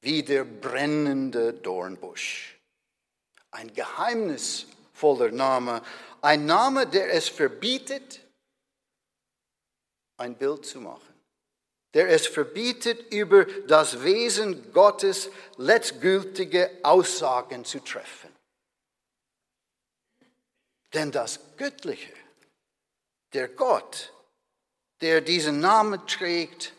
wie 0.02 0.22
der 0.22 0.44
brennende 0.44 1.54
Dornbusch. 1.54 2.60
Ein 3.50 3.74
geheimnisvoller 3.74 5.32
Name, 5.32 5.82
ein 6.22 6.46
Name, 6.46 6.86
der 6.86 7.12
es 7.16 7.30
verbietet, 7.30 8.22
ein 10.18 10.38
Bild 10.38 10.68
zu 10.68 10.82
machen, 10.82 11.16
der 11.96 12.10
es 12.10 12.28
verbietet, 12.28 13.12
über 13.12 13.46
das 13.46 14.04
Wesen 14.04 14.72
Gottes 14.72 15.32
letztgültige 15.58 16.70
Aussagen 16.84 17.66
zu 17.66 17.80
treffen. 17.80 18.30
Denn 20.94 21.12
das 21.12 21.40
Göttliche, 21.58 22.14
der 23.36 23.50
Gott, 23.50 24.14
der 25.02 25.22
diesen 25.22 25.60
Namen 25.60 26.08
trägt, 26.08 26.74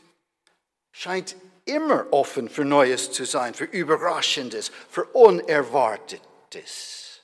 scheint 0.91 1.37
immer 1.67 2.13
offen 2.13 2.49
für 2.49 2.65
Neues 2.65 3.13
zu 3.13 3.25
sein, 3.25 3.55
für 3.55 3.65
Überraschendes, 3.65 4.73
für 4.89 5.05
Unerwartetes. 5.05 7.21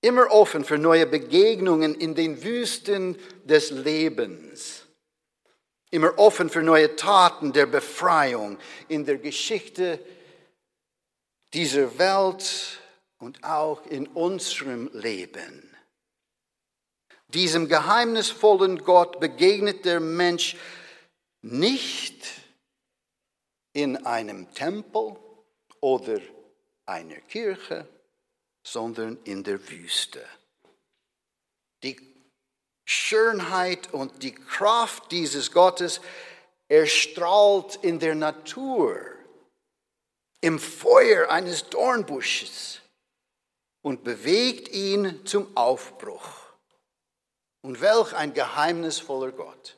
Immer 0.00 0.32
offen 0.32 0.64
für 0.64 0.78
neue 0.78 1.06
Begegnungen 1.06 1.94
in 1.94 2.14
den 2.14 2.42
Wüsten 2.42 3.18
des 3.44 3.70
Lebens. 3.70 4.86
Immer 5.90 6.18
offen 6.18 6.48
für 6.48 6.62
neue 6.62 6.96
Taten 6.96 7.52
der 7.52 7.66
Befreiung 7.66 8.58
in 8.88 9.04
der 9.04 9.18
Geschichte 9.18 10.00
dieser 11.52 11.98
Welt 11.98 12.80
und 13.18 13.44
auch 13.44 13.84
in 13.86 14.06
unserem 14.08 14.88
Leben. 14.94 15.71
Diesem 17.34 17.68
geheimnisvollen 17.68 18.84
Gott 18.84 19.18
begegnet 19.18 19.84
der 19.84 20.00
Mensch 20.00 20.56
nicht 21.40 22.26
in 23.72 24.04
einem 24.04 24.52
Tempel 24.52 25.16
oder 25.80 26.20
einer 26.84 27.20
Kirche, 27.20 27.88
sondern 28.62 29.18
in 29.24 29.42
der 29.44 29.66
Wüste. 29.70 30.24
Die 31.82 31.96
Schönheit 32.84 33.92
und 33.94 34.22
die 34.22 34.34
Kraft 34.34 35.10
dieses 35.10 35.52
Gottes 35.52 36.00
erstrahlt 36.68 37.76
in 37.82 37.98
der 37.98 38.14
Natur, 38.14 39.00
im 40.42 40.58
Feuer 40.58 41.30
eines 41.30 41.70
Dornbusches 41.70 42.80
und 43.80 44.04
bewegt 44.04 44.68
ihn 44.68 45.24
zum 45.24 45.56
Aufbruch. 45.56 46.41
Und 47.62 47.80
welch 47.80 48.12
ein 48.14 48.34
geheimnisvoller 48.34 49.32
Gott. 49.32 49.76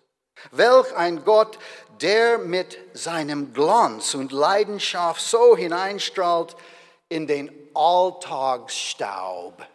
Welch 0.50 0.92
ein 0.94 1.24
Gott, 1.24 1.58
der 2.00 2.38
mit 2.38 2.78
seinem 2.92 3.52
Glanz 3.52 4.14
und 4.14 4.32
Leidenschaft 4.32 5.20
so 5.20 5.56
hineinstrahlt 5.56 6.56
in 7.08 7.26
den 7.26 7.50
Alltagsstaub 7.74 9.66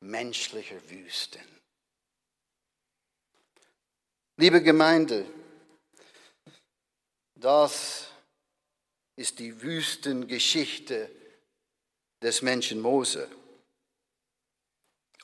menschlicher 0.00 0.78
Wüsten. 0.88 1.42
Liebe 4.38 4.62
Gemeinde, 4.62 5.26
das 7.34 8.10
ist 9.16 9.38
die 9.38 9.62
Wüstengeschichte 9.62 11.10
des 12.22 12.42
Menschen 12.42 12.80
Mose. 12.80 13.30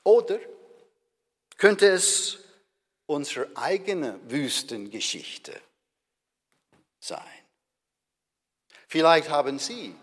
Oder 0.05 0.41
könnte 1.63 1.87
es 1.87 2.41
unsere 3.07 3.57
eigene 3.57 4.19
Wüstengeschichte 4.29 5.63
sein? 6.99 7.45
Vielleicht 8.89 9.29
haben 9.29 9.61
Sie 9.61 9.95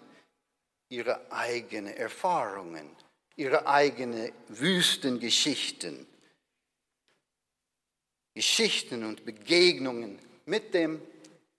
ihre 0.88 1.30
eigenen 1.30 1.94
Erfahrungen, 1.98 2.96
ihre 3.36 3.68
eigenen 3.68 4.32
Wüstengeschichten, 4.48 6.08
Geschichten 8.34 9.04
und 9.04 9.26
Begegnungen 9.26 10.18
mit 10.46 10.74
dem 10.74 11.06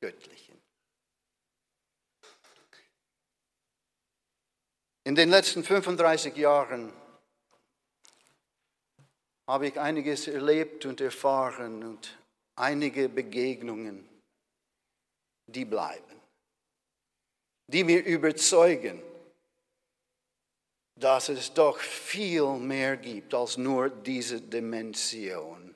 Göttlichen. 0.01 0.59
In 5.05 5.15
den 5.15 5.29
letzten 5.29 5.63
35 5.63 6.35
Jahren 6.37 6.91
habe 9.51 9.67
ich 9.67 9.81
einiges 9.81 10.29
erlebt 10.29 10.87
und 10.87 11.01
erfahren 11.01 11.83
und 11.83 12.17
einige 12.55 13.09
Begegnungen, 13.09 14.09
die 15.47 15.65
bleiben, 15.65 16.21
die 17.67 17.83
mir 17.83 18.05
überzeugen, 18.05 19.03
dass 20.95 21.31
es 21.31 21.53
doch 21.53 21.81
viel 21.81 22.47
mehr 22.59 22.97
gibt 22.97 23.35
als 23.35 23.57
nur 23.57 23.91
diese 23.91 24.41
Dimension, 24.41 25.75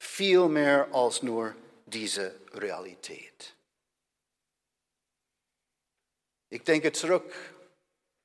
viel 0.00 0.48
mehr 0.48 0.86
als 0.92 1.24
nur 1.24 1.56
diese 1.86 2.38
Realität. 2.52 3.56
Ich 6.48 6.62
denke 6.62 6.92
zurück, 6.92 7.32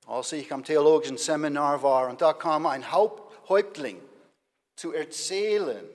als 0.06 0.32
ich 0.34 0.54
am 0.54 0.64
theologischen 0.64 1.18
Seminar 1.18 1.82
war 1.82 2.08
und 2.08 2.22
da 2.22 2.34
kam 2.34 2.68
ein 2.68 2.92
Häuptling 2.92 4.00
zu 4.76 4.92
erzählen 4.92 5.88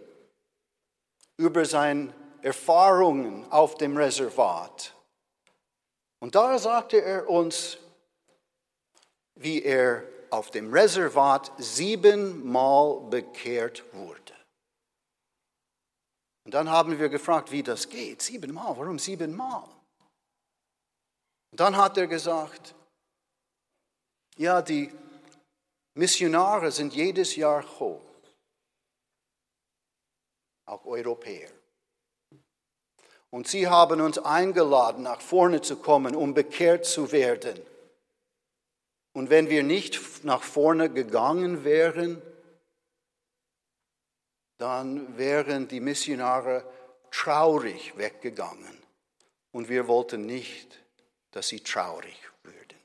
über 1.36 1.64
seine 1.64 2.12
Erfahrungen 2.42 3.50
auf 3.50 3.76
dem 3.76 3.96
Reservat. 3.96 4.94
Und 6.20 6.34
da 6.34 6.58
sagte 6.58 7.02
er 7.02 7.28
uns, 7.28 7.78
wie 9.36 9.62
er 9.62 10.04
auf 10.30 10.50
dem 10.50 10.72
Reservat 10.72 11.52
siebenmal 11.58 13.00
bekehrt 13.08 13.84
wurde. 13.92 14.34
Und 16.44 16.54
dann 16.54 16.68
haben 16.70 16.98
wir 16.98 17.08
gefragt, 17.08 17.50
wie 17.50 17.62
das 17.62 17.88
geht. 17.88 18.22
Siebenmal, 18.22 18.76
warum 18.76 18.98
siebenmal? 18.98 19.68
Und 21.52 21.60
dann 21.60 21.76
hat 21.76 21.96
er 21.96 22.06
gesagt, 22.06 22.74
ja, 24.36 24.62
die 24.62 24.92
Missionare 25.94 26.70
sind 26.70 26.94
jedes 26.94 27.36
Jahr 27.36 27.64
hoch, 27.78 28.00
auch 30.70 30.86
Europäer. 30.86 31.50
Und 33.30 33.46
sie 33.46 33.68
haben 33.68 34.00
uns 34.00 34.18
eingeladen, 34.18 35.04
nach 35.04 35.20
vorne 35.20 35.60
zu 35.60 35.76
kommen, 35.76 36.16
um 36.16 36.34
bekehrt 36.34 36.84
zu 36.84 37.12
werden. 37.12 37.60
Und 39.12 39.30
wenn 39.30 39.48
wir 39.48 39.62
nicht 39.62 40.24
nach 40.24 40.42
vorne 40.42 40.90
gegangen 40.90 41.64
wären, 41.64 42.20
dann 44.58 45.16
wären 45.16 45.68
die 45.68 45.80
Missionare 45.80 46.64
traurig 47.10 47.96
weggegangen. 47.96 48.78
Und 49.52 49.68
wir 49.68 49.88
wollten 49.88 50.26
nicht, 50.26 50.80
dass 51.30 51.48
sie 51.48 51.60
traurig 51.60 52.20
würden. 52.42 52.78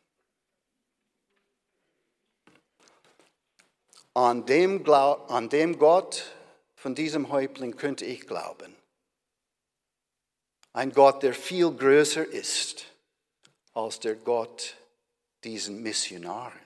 An 4.13 4.45
dem, 4.45 4.87
an 4.89 5.49
dem 5.49 5.77
Gott 5.77 6.34
von 6.85 6.93
diesem 6.93 7.29
Häuptling 7.29 7.75
könnte 7.75 8.05
ich 8.05 8.27
glauben. 8.27 8.75
Ein 10.71 10.91
Gott, 10.91 11.23
der 11.23 11.33
viel 11.33 11.71
größer 11.71 12.23
ist 12.23 12.85
als 13.73 13.99
der 13.99 14.13
Gott, 14.13 14.77
diesen 15.43 15.81
Missionaren. 15.81 16.59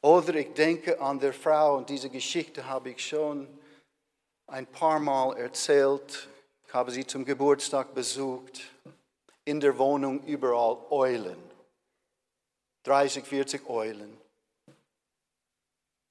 Oder 0.00 0.36
ich 0.36 0.54
denke 0.54 0.98
an 0.98 1.20
der 1.20 1.34
Frau, 1.34 1.76
und 1.76 1.90
diese 1.90 2.08
Geschichte 2.08 2.64
habe 2.64 2.88
ich 2.88 3.06
schon 3.06 3.46
ein 4.46 4.66
paar 4.66 4.98
Mal 4.98 5.36
erzählt. 5.36 6.30
Ich 6.66 6.72
habe 6.72 6.90
sie 6.90 7.06
zum 7.06 7.26
Geburtstag 7.26 7.94
besucht. 7.94 8.72
In 9.44 9.60
der 9.60 9.76
Wohnung 9.76 10.24
überall 10.24 10.78
Eulen. 10.88 11.36
30, 12.84 13.22
40 13.22 13.68
Eulen. 13.68 14.25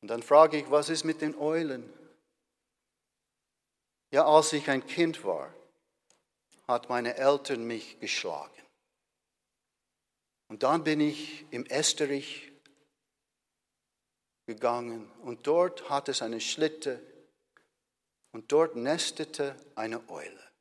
Und 0.06 0.10
dann 0.10 0.22
frage 0.22 0.58
ich, 0.58 0.70
was 0.70 0.90
ist 0.90 1.04
mit 1.04 1.22
den 1.22 1.36
Eulen? 1.36 1.92
Ja, 4.12 4.28
als 4.28 4.54
ich 4.54 4.70
ein 4.70 4.86
Kind 4.86 5.24
war, 5.24 5.52
hat 6.68 6.90
meine 6.90 7.18
Eltern 7.18 7.66
mich 7.66 8.00
geschlagen. 8.00 8.62
Und 10.48 10.62
dann 10.62 10.84
bin 10.84 11.00
ich 11.00 11.52
im 11.52 11.66
Esterich 11.66 12.52
gegangen 14.46 15.12
und 15.24 15.48
dort 15.48 15.90
hat 15.90 16.08
es 16.08 16.22
eine 16.22 16.40
Schlitte 16.40 17.02
und 18.32 18.52
dort 18.52 18.76
nestete 18.76 19.56
eine 19.74 20.08
Eule. 20.08 20.52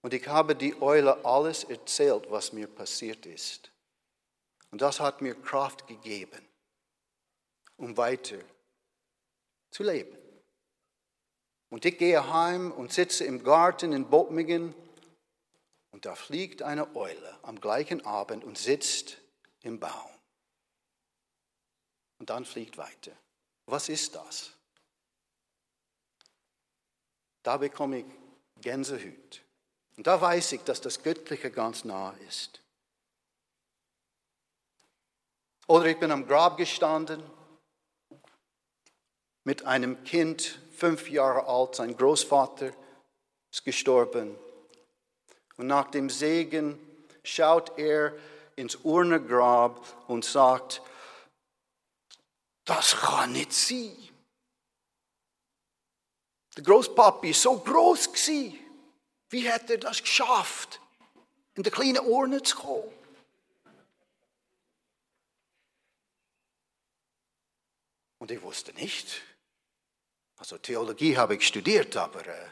Und 0.00 0.14
ich 0.14 0.26
habe 0.26 0.56
die 0.56 0.82
Eule 0.82 1.24
alles 1.24 1.62
erzählt, 1.62 2.28
was 2.28 2.52
mir 2.52 2.66
passiert 2.66 3.24
ist. 3.24 3.70
Und 4.72 4.82
das 4.82 4.98
hat 4.98 5.22
mir 5.22 5.40
Kraft 5.40 5.86
gegeben, 5.86 6.44
um 7.76 7.96
weiter 7.96 8.38
zu 9.70 9.82
leben. 9.82 10.16
Und 11.70 11.84
ich 11.84 11.96
gehe 11.96 12.30
heim 12.32 12.70
und 12.72 12.92
sitze 12.92 13.24
im 13.24 13.42
Garten 13.42 13.92
in 13.92 14.08
Bottmingen 14.08 14.74
und 15.90 16.04
da 16.04 16.14
fliegt 16.14 16.62
eine 16.62 16.94
Eule 16.94 17.38
am 17.42 17.60
gleichen 17.60 18.04
Abend 18.04 18.44
und 18.44 18.58
sitzt 18.58 19.18
im 19.62 19.80
Baum. 19.80 20.10
Und 22.18 22.30
dann 22.30 22.44
fliegt 22.44 22.76
weiter. 22.76 23.12
Was 23.66 23.88
ist 23.88 24.14
das? 24.14 24.52
da 27.42 27.56
bekomme 27.56 27.98
ich 27.98 28.04
Gänsehüt. 28.60 29.42
Und 29.96 30.06
da 30.06 30.20
weiß 30.20 30.52
ich, 30.52 30.62
dass 30.62 30.80
das 30.80 31.02
Göttliche 31.02 31.50
ganz 31.50 31.84
nah 31.84 32.14
ist. 32.28 32.60
Oder 35.66 35.86
ich 35.86 35.98
bin 35.98 36.10
am 36.10 36.26
Grab 36.26 36.56
gestanden 36.56 37.22
mit 39.44 39.64
einem 39.64 40.02
Kind, 40.04 40.60
fünf 40.72 41.10
Jahre 41.10 41.46
alt, 41.46 41.76
sein 41.76 41.96
Großvater 41.96 42.72
ist 43.50 43.64
gestorben. 43.64 44.36
Und 45.56 45.66
nach 45.66 45.90
dem 45.90 46.10
Segen 46.10 46.78
schaut 47.22 47.78
er 47.78 48.16
ins 48.56 48.76
Urnegrab 48.76 50.08
und 50.08 50.24
sagt, 50.24 50.82
das 52.64 52.96
kann 52.96 53.32
nicht 53.32 53.52
sein. 53.52 53.96
Der 56.56 56.64
Großpapi 56.64 57.30
ist 57.30 57.42
so 57.42 57.58
groß 57.58 58.12
gewesen. 58.12 58.58
Wie 59.30 59.50
hat 59.50 59.70
er 59.70 59.78
das 59.78 60.02
geschafft, 60.02 60.80
in 61.54 61.62
der 61.62 61.72
kleinen 61.72 62.00
Urne 62.00 62.42
zu 62.42 62.56
kommen? 62.56 62.92
Und 68.18 68.30
ich 68.30 68.40
wusste 68.42 68.72
nicht. 68.74 69.22
Also 70.42 70.58
Theologie 70.58 71.16
habe 71.16 71.36
ich 71.36 71.46
studiert, 71.46 71.96
aber 71.96 72.26
äh, 72.26 72.48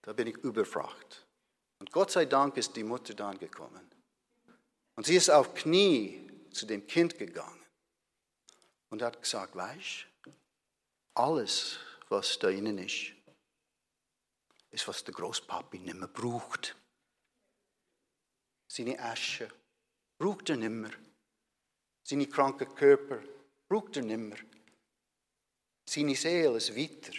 da 0.00 0.14
bin 0.14 0.28
ich 0.28 0.36
überfragt. 0.38 1.26
Und 1.78 1.92
Gott 1.92 2.10
sei 2.10 2.24
Dank 2.24 2.56
ist 2.56 2.74
die 2.74 2.82
Mutter 2.82 3.12
dann 3.12 3.38
gekommen. 3.38 3.86
Und 4.96 5.04
sie 5.04 5.14
ist 5.14 5.28
auf 5.28 5.52
Knie 5.52 6.26
zu 6.52 6.64
dem 6.64 6.86
Kind 6.86 7.18
gegangen 7.18 7.62
und 8.88 9.02
hat 9.02 9.20
gesagt, 9.20 9.56
weißt 9.56 10.06
alles, 11.16 11.78
was 12.08 12.38
da 12.38 12.48
innen 12.48 12.78
ist, 12.78 13.12
ist, 14.70 14.88
was 14.88 15.04
der 15.04 15.12
Großpapi 15.12 15.80
nicht 15.80 15.96
mehr 15.96 16.08
braucht. 16.08 16.74
Seine 18.68 18.98
Asche 19.00 19.50
braucht 20.16 20.48
er 20.48 20.56
nicht 20.56 20.70
mehr. 20.70 20.92
Seine 22.04 22.26
kranken 22.26 22.74
Körper 22.74 23.18
braucht 23.68 23.98
er 23.98 24.02
nicht 24.02 24.16
mehr. 24.16 24.38
Seine 25.86 26.16
Seele 26.16 26.54
weiter. 26.54 27.12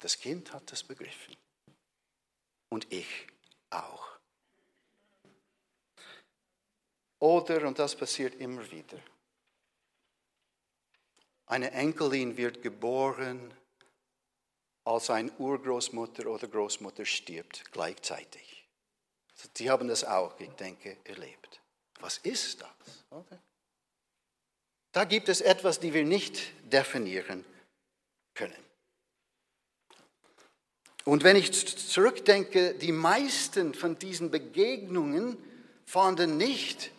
Das 0.00 0.18
Kind 0.18 0.52
hat 0.52 0.70
das 0.70 0.82
begriffen. 0.82 1.36
Und 2.68 2.92
ich 2.92 3.26
auch. 3.70 4.18
Oder, 7.18 7.66
und 7.66 7.78
das 7.78 7.96
passiert 7.96 8.34
immer 8.36 8.70
wieder, 8.70 8.98
eine 11.46 11.70
Enkelin 11.70 12.36
wird 12.36 12.60
geboren, 12.60 13.54
als 14.84 15.10
eine 15.10 15.32
Urgroßmutter 15.32 16.26
oder 16.26 16.46
Großmutter 16.46 17.04
stirbt 17.04 17.64
gleichzeitig. 17.72 18.68
Also 19.32 19.48
die 19.56 19.70
haben 19.70 19.88
das 19.88 20.04
auch, 20.04 20.38
ich 20.40 20.50
denke, 20.50 20.98
erlebt. 21.04 21.60
Was 22.00 22.18
ist 22.18 22.60
das? 22.60 23.04
Okay. 23.10 23.38
Da 24.96 25.04
gibt 25.04 25.28
es 25.28 25.42
etwas, 25.42 25.78
die 25.78 25.92
wir 25.92 26.06
nicht 26.06 26.40
definieren 26.72 27.44
können. 28.32 28.64
Und 31.04 31.22
wenn 31.22 31.36
ich 31.36 31.52
zurückdenke, 31.52 32.72
die 32.72 32.92
meisten 32.92 33.74
von 33.74 33.98
diesen 33.98 34.30
Begegnungen 34.30 35.36
fanden 35.84 36.38
nicht 36.38 36.92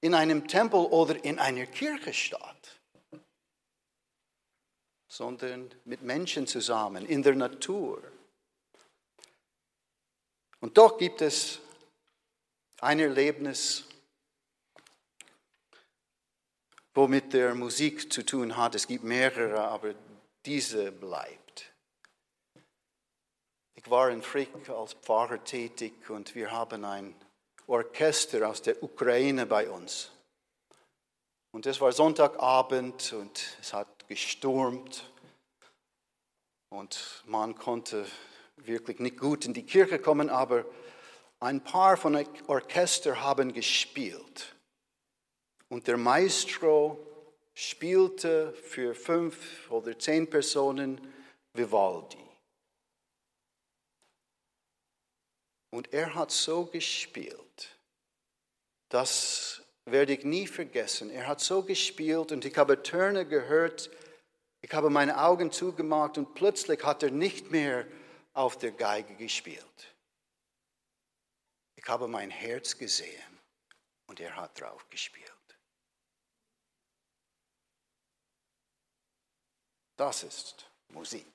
in 0.00 0.14
einem 0.14 0.46
Tempel 0.46 0.78
oder 0.78 1.24
in 1.24 1.40
einer 1.40 1.66
Kirche 1.66 2.14
statt 2.14 2.74
sondern 5.14 5.70
mit 5.84 6.02
Menschen 6.02 6.44
zusammen, 6.48 7.06
in 7.06 7.22
der 7.22 7.36
Natur. 7.36 8.02
Und 10.58 10.76
doch 10.76 10.98
gibt 10.98 11.22
es 11.22 11.60
ein 12.80 12.98
Erlebnis, 12.98 13.84
wo 16.94 17.08
mit 17.08 17.32
der 17.32 17.54
Musik 17.54 18.12
zu 18.12 18.24
tun 18.24 18.56
hat. 18.56 18.74
Es 18.74 18.86
gibt 18.86 19.04
mehrere, 19.04 19.60
aber 19.60 19.94
diese 20.46 20.92
bleibt. 20.92 21.72
Ich 23.74 23.90
war 23.90 24.10
in 24.10 24.22
Frick 24.22 24.68
als 24.70 24.94
Pfarrer 24.94 25.42
tätig 25.44 26.08
und 26.08 26.34
wir 26.34 26.52
haben 26.52 26.84
ein 26.84 27.14
Orchester 27.66 28.48
aus 28.48 28.62
der 28.62 28.82
Ukraine 28.82 29.46
bei 29.46 29.68
uns. 29.68 30.10
Und 31.52 31.66
es 31.66 31.80
war 31.80 31.92
Sonntagabend 31.92 33.12
und 33.12 33.58
es 33.60 33.72
hat 33.72 34.08
gestürmt 34.08 35.10
und 36.70 37.22
man 37.26 37.54
konnte 37.56 38.06
wirklich 38.56 38.98
nicht 38.98 39.18
gut 39.18 39.44
in 39.44 39.54
die 39.54 39.64
Kirche 39.64 39.98
kommen, 39.98 40.30
aber 40.30 40.64
ein 41.40 41.62
paar 41.62 41.96
von 41.96 42.26
Orchester 42.46 43.20
haben 43.20 43.52
gespielt. 43.52 44.53
Und 45.74 45.88
der 45.88 45.96
Maestro 45.96 47.04
spielte 47.52 48.52
für 48.52 48.94
fünf 48.94 49.68
oder 49.72 49.98
zehn 49.98 50.30
Personen 50.30 51.00
Vivaldi. 51.52 52.24
Und 55.70 55.92
er 55.92 56.14
hat 56.14 56.30
so 56.30 56.66
gespielt, 56.66 57.76
das 58.88 59.62
werde 59.84 60.12
ich 60.12 60.22
nie 60.22 60.46
vergessen. 60.46 61.10
Er 61.10 61.26
hat 61.26 61.40
so 61.40 61.64
gespielt 61.64 62.30
und 62.30 62.44
ich 62.44 62.56
habe 62.56 62.80
Töne 62.80 63.26
gehört, 63.26 63.90
ich 64.60 64.72
habe 64.72 64.90
meine 64.90 65.20
Augen 65.20 65.50
zugemacht 65.50 66.18
und 66.18 66.36
plötzlich 66.36 66.84
hat 66.84 67.02
er 67.02 67.10
nicht 67.10 67.50
mehr 67.50 67.84
auf 68.32 68.56
der 68.58 68.70
Geige 68.70 69.16
gespielt. 69.16 69.96
Ich 71.74 71.88
habe 71.88 72.06
mein 72.06 72.30
Herz 72.30 72.78
gesehen 72.78 73.40
und 74.06 74.20
er 74.20 74.36
hat 74.36 74.60
drauf 74.60 74.88
gespielt. 74.88 75.33
Das 79.96 80.22
ist 80.22 80.66
Musik. 80.88 81.26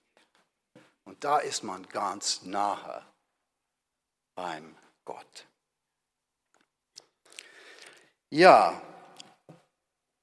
Und 1.05 1.23
da 1.23 1.39
ist 1.39 1.63
man 1.63 1.87
ganz 1.87 2.43
nahe 2.43 3.05
beim 4.35 4.75
Gott. 5.05 5.45
Ja, 8.29 8.81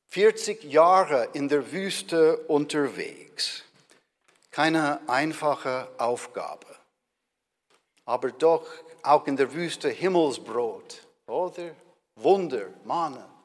40 0.09 0.65
Jahre 0.65 1.31
in 1.33 1.49
der 1.49 1.73
Wüste 1.73 2.39
unterwegs. 2.47 3.65
Keine 4.51 5.07
einfache 5.09 5.89
Aufgabe. 5.99 6.67
Aber 8.05 8.31
doch 8.31 8.67
auch 9.03 9.27
in 9.27 9.37
der 9.37 9.53
Wüste 9.53 9.89
Himmelsbrot, 9.89 11.07
oder? 11.27 11.75
Wunder, 12.15 12.69
Manna. 12.85 13.36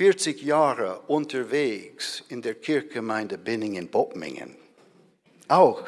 40 0.00 0.40
Jahre 0.40 1.00
unterwegs 1.08 2.24
in 2.30 2.40
der 2.40 2.54
Kirchgemeinde 2.54 3.36
Binning 3.36 3.74
in 3.74 3.90
Bottmingen. 3.90 4.56
Auch 5.46 5.86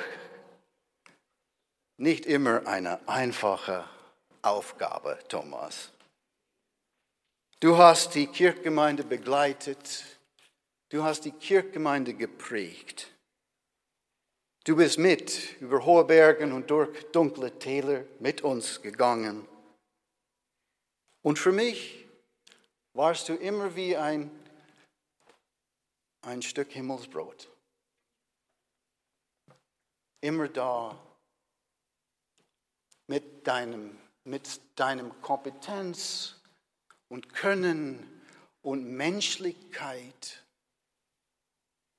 nicht 1.96 2.26
immer 2.26 2.66
eine 2.66 3.08
einfache 3.08 3.88
Aufgabe, 4.42 5.18
Thomas. 5.28 5.92
Du 7.60 7.78
hast 7.78 8.14
die 8.14 8.26
Kirchgemeinde 8.26 9.02
begleitet. 9.02 10.04
Du 10.90 11.02
hast 11.02 11.24
die 11.24 11.32
Kirchgemeinde 11.32 12.12
geprägt. 12.12 13.10
Du 14.64 14.76
bist 14.76 14.98
mit 14.98 15.58
über 15.58 15.86
hohe 15.86 16.04
Berge 16.04 16.52
und 16.52 16.70
durch 16.70 17.02
dunkle 17.12 17.58
Täler 17.58 18.04
mit 18.20 18.42
uns 18.42 18.82
gegangen. 18.82 19.48
Und 21.22 21.38
für 21.38 21.52
mich 21.52 22.01
warst 22.94 23.28
du 23.28 23.34
immer 23.34 23.74
wie 23.74 23.96
ein, 23.96 24.30
ein 26.22 26.42
Stück 26.42 26.72
Himmelsbrot. 26.72 27.48
Immer 30.20 30.48
da 30.48 30.98
mit 33.08 33.46
deinem, 33.46 33.98
mit 34.24 34.60
deinem 34.76 35.20
Kompetenz 35.20 36.36
und 37.08 37.32
Können 37.34 38.22
und 38.62 38.84
Menschlichkeit 38.84 40.44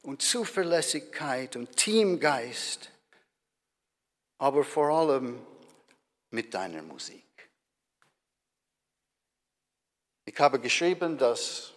und 0.03 0.21
Zuverlässigkeit 0.21 1.55
und 1.55 1.75
Teamgeist, 1.75 2.91
aber 4.37 4.63
vor 4.63 4.89
allem 4.89 5.45
mit 6.31 6.53
deiner 6.53 6.81
Musik. 6.81 7.23
Ich 10.33 10.39
habe 10.39 10.59
geschrieben, 10.59 11.19
dass 11.19 11.73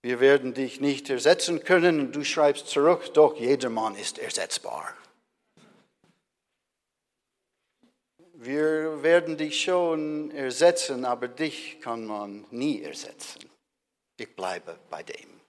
wir 0.00 0.20
werden 0.20 0.54
dich 0.54 0.80
nicht 0.80 1.10
ersetzen 1.10 1.64
können 1.64 1.98
und 1.98 2.14
du 2.14 2.22
schreibst 2.22 2.68
zurück, 2.68 3.12
doch 3.14 3.36
jedermann 3.36 3.96
ist 3.96 4.20
ersetzbar. 4.20 4.94
Wir 8.34 9.02
werden 9.02 9.36
dich 9.36 9.60
schon 9.60 10.30
ersetzen, 10.30 11.04
aber 11.04 11.26
dich 11.26 11.80
kann 11.80 12.06
man 12.06 12.46
nie 12.52 12.80
ersetzen. 12.80 13.50
Ich 14.16 14.36
bleibe 14.36 14.78
bei 14.90 15.02
dem. 15.02 15.40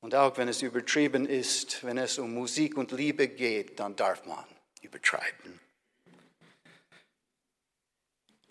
Und 0.00 0.16
auch 0.16 0.36
wenn 0.36 0.48
es 0.48 0.60
übertrieben 0.60 1.28
ist, 1.28 1.84
wenn 1.84 1.98
es 1.98 2.18
um 2.18 2.34
Musik 2.34 2.76
und 2.76 2.90
Liebe 2.90 3.28
geht, 3.28 3.78
dann 3.78 3.94
darf 3.94 4.26
man 4.26 4.44
übertreiben. 4.80 5.60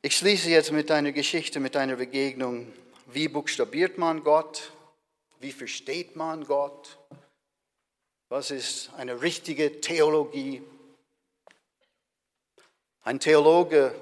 Ich 0.04 0.18
schließe 0.18 0.50
jetzt 0.50 0.72
mit 0.72 0.90
einer 0.90 1.12
Geschichte, 1.12 1.60
mit 1.60 1.78
einer 1.78 1.96
Begegnung. 1.96 2.74
Wie 3.06 3.28
buchstabiert 3.28 4.00
man 4.00 4.24
Gott? 4.24 4.74
Wie 5.40 5.52
versteht 5.52 6.16
man 6.16 6.44
Gott? 6.44 6.98
Was 8.28 8.50
ist 8.50 8.90
eine 8.98 9.22
richtige 9.22 9.80
Theologie? 9.80 10.64
Ein 13.04 13.20
Theologe, 13.20 13.94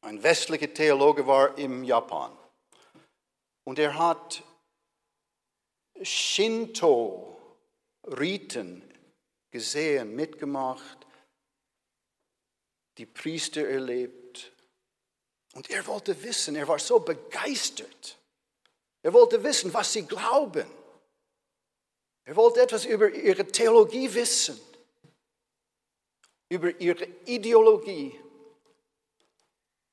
ein 0.00 0.22
westlicher 0.22 0.72
Theologe 0.72 1.26
war 1.26 1.58
im 1.58 1.84
Japan 1.84 2.32
und 3.64 3.78
er 3.78 3.98
hat 3.98 4.42
Shinto-Riten 6.00 8.82
gesehen, 9.50 10.14
mitgemacht, 10.14 10.97
die 12.98 13.06
Priester 13.06 13.66
erlebt. 13.66 14.52
Und 15.54 15.70
er 15.70 15.86
wollte 15.86 16.22
wissen, 16.22 16.56
er 16.56 16.68
war 16.68 16.78
so 16.78 16.98
begeistert. 16.98 18.18
Er 19.02 19.12
wollte 19.12 19.42
wissen, 19.42 19.72
was 19.72 19.92
sie 19.92 20.02
glauben. 20.02 20.66
Er 22.24 22.36
wollte 22.36 22.60
etwas 22.60 22.84
über 22.84 23.10
ihre 23.10 23.46
Theologie 23.46 24.12
wissen, 24.12 24.60
über 26.50 26.78
ihre 26.78 27.06
Ideologie. 27.24 28.18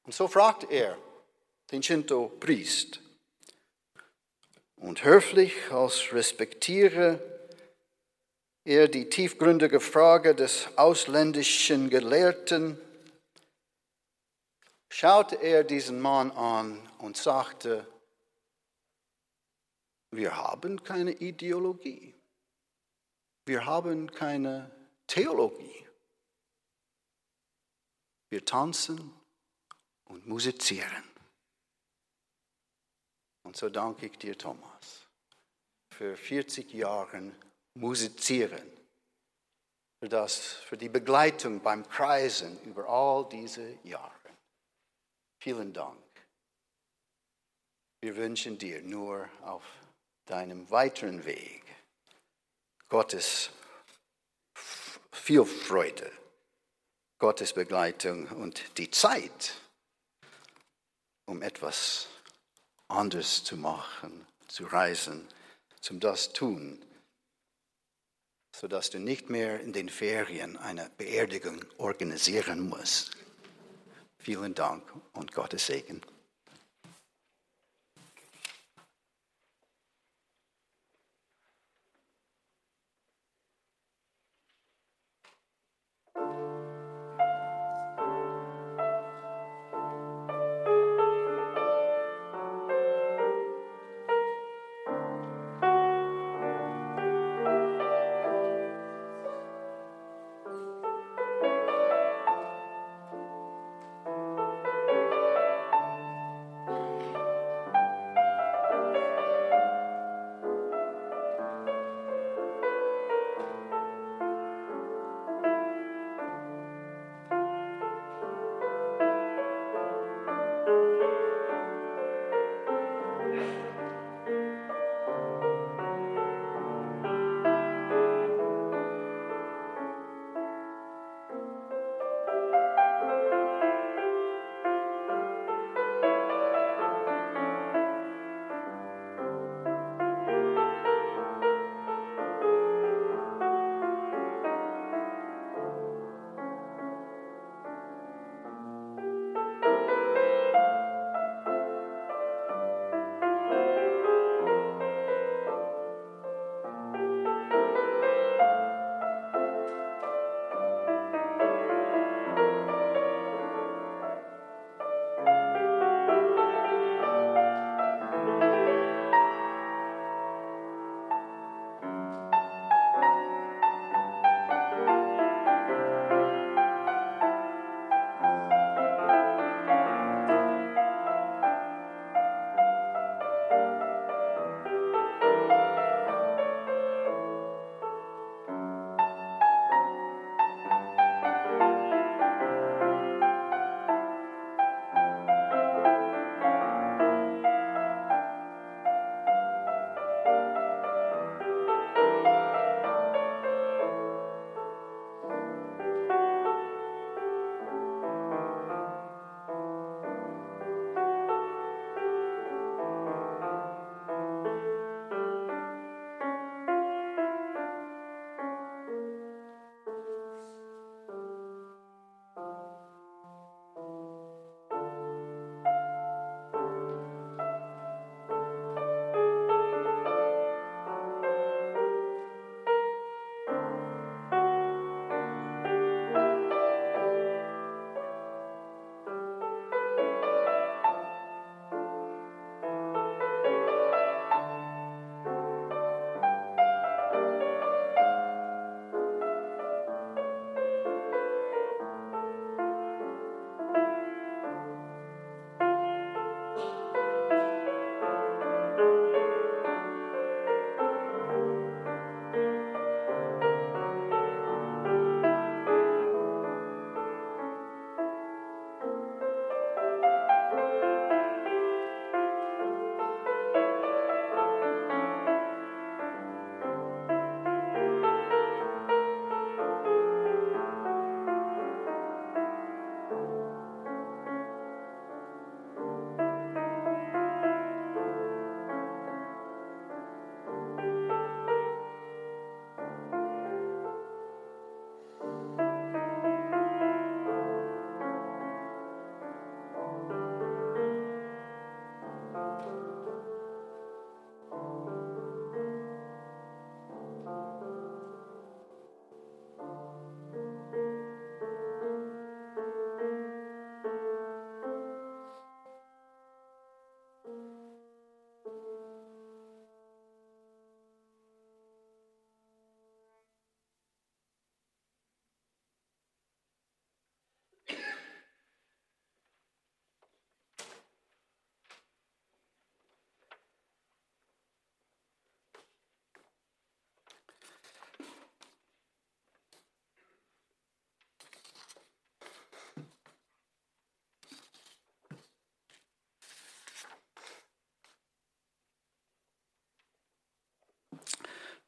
Und 0.03 0.13
so 0.13 0.27
fragte 0.27 0.67
er 0.69 0.97
den 1.71 1.81
Shinto-Priest. 1.81 2.99
Und 4.75 5.03
höflich, 5.03 5.71
als 5.71 6.11
respektiere 6.11 7.21
er 8.65 8.87
die 8.87 9.09
tiefgründige 9.09 9.79
Frage 9.79 10.35
des 10.35 10.67
ausländischen 10.75 11.89
Gelehrten, 11.89 12.79
schaute 14.89 15.35
er 15.35 15.63
diesen 15.63 15.99
Mann 15.99 16.31
an 16.31 16.87
und 16.99 17.17
sagte, 17.17 17.85
wir 20.11 20.35
haben 20.35 20.83
keine 20.83 21.11
Ideologie, 21.11 22.15
wir 23.45 23.65
haben 23.65 24.11
keine 24.11 24.71
Theologie, 25.07 25.87
wir 28.29 28.45
tanzen 28.45 29.13
und 30.05 30.25
musizieren. 30.25 31.03
Und 33.43 33.55
so 33.55 33.69
danke 33.69 34.07
ich 34.07 34.17
dir, 34.17 34.37
Thomas, 34.37 35.07
für 35.91 36.17
40 36.17 36.73
Jahre 36.73 37.31
musizieren, 37.75 38.71
für, 39.99 40.09
das, 40.09 40.39
für 40.39 40.77
die 40.77 40.89
Begleitung 40.89 41.61
beim 41.61 41.87
Kreisen 41.87 42.59
über 42.63 42.89
all 42.89 43.29
diese 43.29 43.77
Jahre. 43.83 44.24
Vielen 45.45 45.73
Dank. 45.73 46.01
Wir 48.01 48.15
wünschen 48.15 48.57
dir 48.57 48.81
nur 48.81 49.29
auf 49.43 49.63
deinem 50.25 50.67
weiteren 50.71 51.23
Weg 51.23 51.61
Gottes 52.89 53.51
viel 55.11 55.45
Freude, 55.45 56.11
Gottes 57.19 57.53
Begleitung 57.53 58.27
und 58.29 58.79
die 58.79 58.89
Zeit, 58.89 59.53
um 61.27 61.43
etwas 61.43 62.07
anders 62.87 63.43
zu 63.43 63.55
machen, 63.55 64.25
zu 64.47 64.65
reisen, 64.65 65.27
zum 65.79 65.99
das 65.99 66.33
tun, 66.33 66.83
sodass 68.51 68.89
du 68.89 68.97
nicht 68.97 69.29
mehr 69.29 69.59
in 69.59 69.73
den 69.73 69.89
Ferien 69.89 70.57
eine 70.57 70.89
Beerdigung 70.97 71.63
organisieren 71.77 72.67
musst. 72.67 73.14
Vielen 74.25 74.55
Dank 74.55 74.81
und 75.13 75.33
Gottes 75.33 75.67
Segen. 75.67 76.01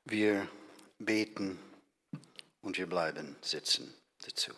Wir 0.09 0.49
beten 0.99 1.59
und 2.61 2.77
wir 2.77 2.87
bleiben 2.87 3.35
sitzen 3.41 3.93
dazu. 4.19 4.53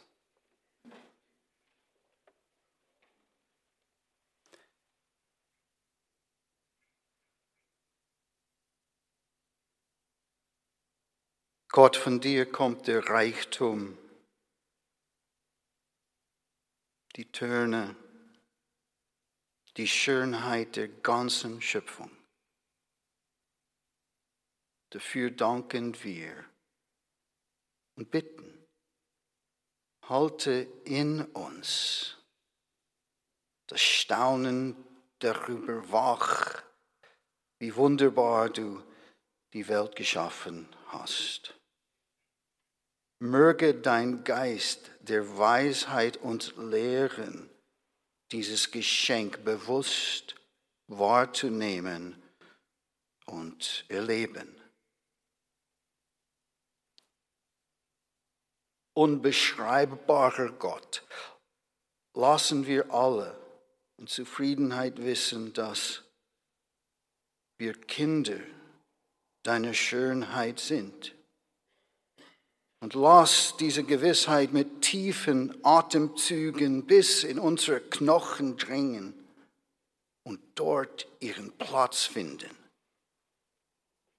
Gott, 11.70 11.98
von 11.98 12.22
dir 12.22 12.46
kommt 12.52 12.86
der 12.86 13.10
Reichtum, 13.10 13.98
die 17.16 17.32
Töne, 17.32 17.96
die 19.78 19.88
Schönheit 19.88 20.76
der 20.76 20.90
ganzen 20.90 21.60
Schöpfung. 21.60 22.19
Dafür 24.92 25.32
danken 25.32 26.04
wir 26.04 26.46
und 27.96 28.10
bitten, 28.10 28.66
halte 30.08 30.68
in 30.86 31.22
uns 31.26 32.18
das 33.68 33.82
Staunen 33.82 34.76
darüber 35.20 35.92
wach, 35.92 36.64
wie 37.60 37.76
wunderbar 37.76 38.50
du 38.50 38.82
die 39.54 39.68
Welt 39.68 39.96
geschaffen 39.96 40.68
hast. 40.88 41.54
Möge 43.20 43.76
dein 43.76 44.24
Geist 44.24 44.92
der 45.02 45.38
Weisheit 45.38 46.18
uns 46.18 46.56
lehren, 46.56 47.50
dieses 48.32 48.72
Geschenk 48.72 49.44
bewusst 49.44 50.36
wahrzunehmen 50.88 52.22
und 53.26 53.86
erleben. 53.90 54.59
Unbeschreibbarer 59.00 60.52
Gott, 60.60 61.04
lassen 62.14 62.68
wir 62.68 62.94
alle 62.94 63.34
in 63.96 64.08
Zufriedenheit 64.08 65.02
wissen, 65.02 65.54
dass 65.54 66.04
wir 67.58 67.76
Kinder 67.76 68.42
deiner 69.44 69.74
Schönheit 69.74 70.60
sind 70.60 71.16
und 72.82 72.94
lass 72.94 73.56
diese 73.56 73.86
Gewissheit 73.86 74.52
mit 74.52 74.82
tiefen 74.82 75.58
Atemzügen 75.64 76.86
bis 76.86 77.24
in 77.24 77.40
unsere 77.40 77.80
Knochen 77.80 78.58
dringen 78.58 79.14
und 80.24 80.42
dort 80.56 81.08
ihren 81.22 81.54
Platz 81.54 82.04
finden. 82.04 82.59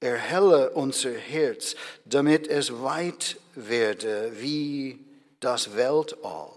Erhelle 0.00 0.70
unser 0.70 1.12
Herz, 1.12 1.76
damit 2.04 2.48
es 2.48 2.82
weit 2.82 3.36
werde 3.54 4.32
wie 4.40 4.98
das 5.40 5.76
Weltall. 5.76 6.50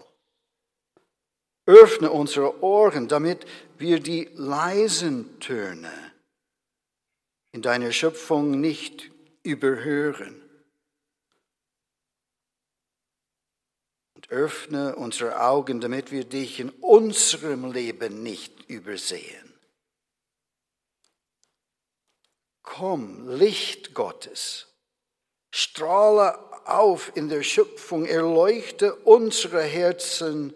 Öffne 1.66 2.10
unsere 2.10 2.62
Ohren, 2.62 3.08
damit 3.08 3.46
wir 3.78 4.00
die 4.00 4.30
leisen 4.34 5.38
Töne 5.40 5.92
in 7.52 7.62
deiner 7.62 7.92
Schöpfung 7.92 8.60
nicht 8.60 9.10
überhören. 9.42 10.44
öffne 14.34 14.96
unsere 14.96 15.40
Augen, 15.40 15.80
damit 15.80 16.10
wir 16.10 16.24
dich 16.24 16.60
in 16.60 16.70
unserem 16.70 17.72
Leben 17.72 18.22
nicht 18.22 18.68
übersehen. 18.68 19.43
Komm, 22.64 23.28
Licht 23.28 23.94
Gottes, 23.94 24.66
strahle 25.52 26.36
auf 26.66 27.12
in 27.14 27.28
der 27.28 27.44
Schöpfung, 27.44 28.06
erleuchte 28.06 28.96
unsere 28.96 29.62
Herzen 29.62 30.52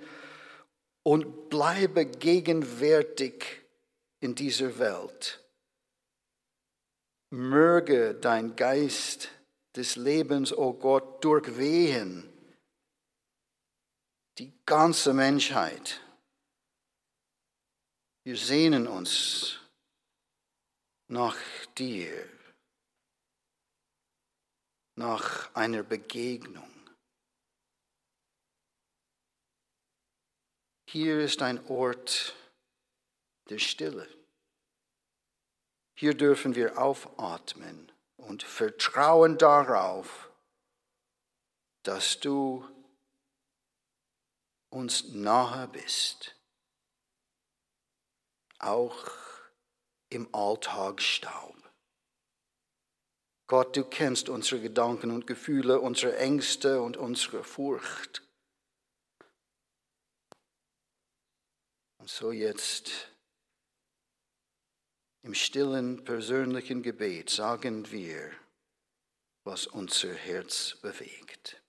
und 1.04 1.48
bleibe 1.50 2.06
gegenwärtig 2.06 3.62
in 4.20 4.34
dieser 4.34 4.78
Welt. 4.78 5.40
Möge 7.30 8.14
dein 8.14 8.56
Geist 8.56 9.28
des 9.76 9.96
Lebens, 9.96 10.52
o 10.52 10.70
oh 10.70 10.72
Gott, 10.72 11.22
durchwehen 11.22 12.28
die 14.38 14.52
ganze 14.64 15.12
Menschheit. 15.12 16.00
Wir 18.24 18.36
sehnen 18.36 18.86
uns 18.86 19.58
nach 21.08 21.36
dir, 21.78 22.28
nach 24.96 25.54
einer 25.54 25.82
Begegnung. 25.82 26.68
Hier 30.90 31.20
ist 31.20 31.42
ein 31.42 31.64
Ort 31.66 32.34
der 33.48 33.58
Stille. 33.58 34.08
Hier 35.96 36.14
dürfen 36.14 36.54
wir 36.54 36.78
aufatmen 36.78 37.92
und 38.16 38.42
vertrauen 38.42 39.38
darauf, 39.38 40.30
dass 41.82 42.20
du 42.20 42.66
uns 44.70 45.04
nahe 45.12 45.68
bist, 45.68 46.36
auch 48.58 49.10
im 50.10 50.32
Alltagsstaub. 50.34 51.57
Gott, 53.48 53.74
du 53.78 53.84
kennst 53.84 54.28
unsere 54.28 54.60
Gedanken 54.60 55.10
und 55.10 55.26
Gefühle, 55.26 55.80
unsere 55.80 56.18
Ängste 56.18 56.82
und 56.82 56.98
unsere 56.98 57.42
Furcht. 57.42 58.22
Und 61.98 62.10
so 62.10 62.30
jetzt 62.30 63.08
im 65.22 65.32
stillen 65.32 66.04
persönlichen 66.04 66.82
Gebet 66.82 67.30
sagen 67.30 67.90
wir, 67.90 68.30
was 69.44 69.66
unser 69.66 70.12
Herz 70.12 70.76
bewegt. 70.82 71.62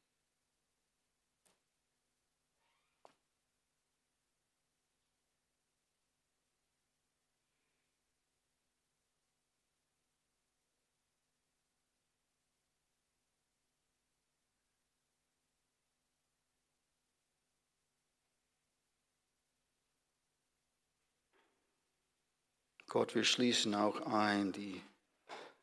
Gott, 22.89 23.13
wir 23.13 23.23
schließen 23.23 23.75
auch 23.75 24.01
ein 24.07 24.51
die 24.51 24.81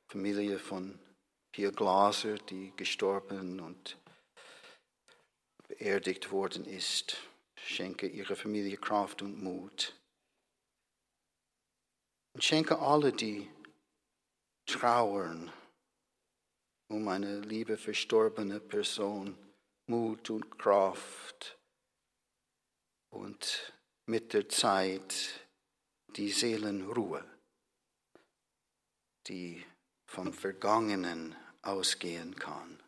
Familie 0.07 0.61
von 0.61 0.97
Pia 1.51 1.70
Glaser, 1.70 2.37
die 2.37 2.72
gestorben 2.77 3.59
und 3.59 3.99
beerdigt 5.66 6.31
worden 6.31 6.64
ist. 6.64 7.16
Schenke 7.59 8.07
ihrer 8.07 8.37
Familie 8.37 8.77
Kraft 8.77 9.22
und 9.22 9.43
Mut. 9.43 10.01
Und 12.33 12.45
schenke 12.45 12.79
alle, 12.79 13.12
die 13.12 13.51
trauern 14.64 15.51
um 16.89 17.09
eine 17.09 17.41
liebe 17.41 17.77
verstorbene 17.77 18.61
Person, 18.61 19.37
Mut 19.89 20.31
und 20.31 20.57
Kraft 20.61 21.59
und 23.11 23.72
mit 24.07 24.33
der 24.33 24.49
Zeit 24.49 25.46
die 26.17 26.31
Seelenruhe, 26.31 27.25
die 29.27 29.64
vom 30.07 30.33
Vergangenen 30.33 31.37
ausgehen 31.62 32.37
kann. 32.37 32.83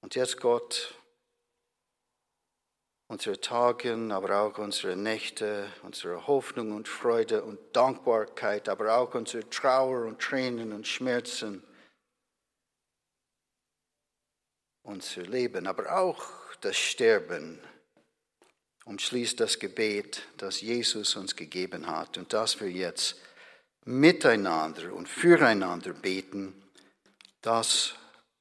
Und 0.00 0.14
jetzt 0.14 0.40
Gott, 0.40 0.94
unsere 3.08 3.40
Tage, 3.40 3.94
aber 4.10 4.40
auch 4.40 4.58
unsere 4.58 4.96
Nächte, 4.96 5.72
unsere 5.82 6.26
Hoffnung 6.26 6.72
und 6.72 6.88
Freude 6.88 7.42
und 7.44 7.58
Dankbarkeit, 7.74 8.68
aber 8.68 8.96
auch 8.96 9.14
unsere 9.14 9.48
Trauer 9.50 10.06
und 10.06 10.20
Tränen 10.20 10.72
und 10.72 10.86
Schmerzen, 10.86 11.62
unser 14.82 15.22
Leben, 15.22 15.66
aber 15.66 15.96
auch 15.96 16.24
das 16.60 16.76
Sterben 16.76 17.60
umschließt 18.84 19.38
das 19.40 19.58
Gebet, 19.58 20.22
das 20.36 20.60
Jesus 20.60 21.16
uns 21.16 21.36
gegeben 21.36 21.86
hat 21.86 22.18
und 22.18 22.32
das 22.32 22.60
wir 22.60 22.70
jetzt 22.70 23.16
miteinander 23.84 24.92
und 24.92 25.08
füreinander 25.08 25.92
beten, 25.92 26.54
das 27.40 27.94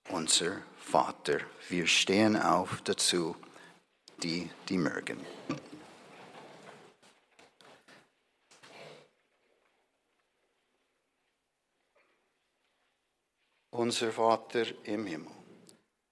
unser 0.09 0.61
Vater. 0.77 1.39
Wir 1.69 1.87
stehen 1.87 2.35
auf 2.35 2.81
dazu, 2.83 3.35
die, 4.21 4.49
die 4.69 4.77
mögen. 4.77 5.25
Unser 13.71 14.11
Vater 14.11 14.65
im 14.83 15.05
Himmel, 15.05 15.31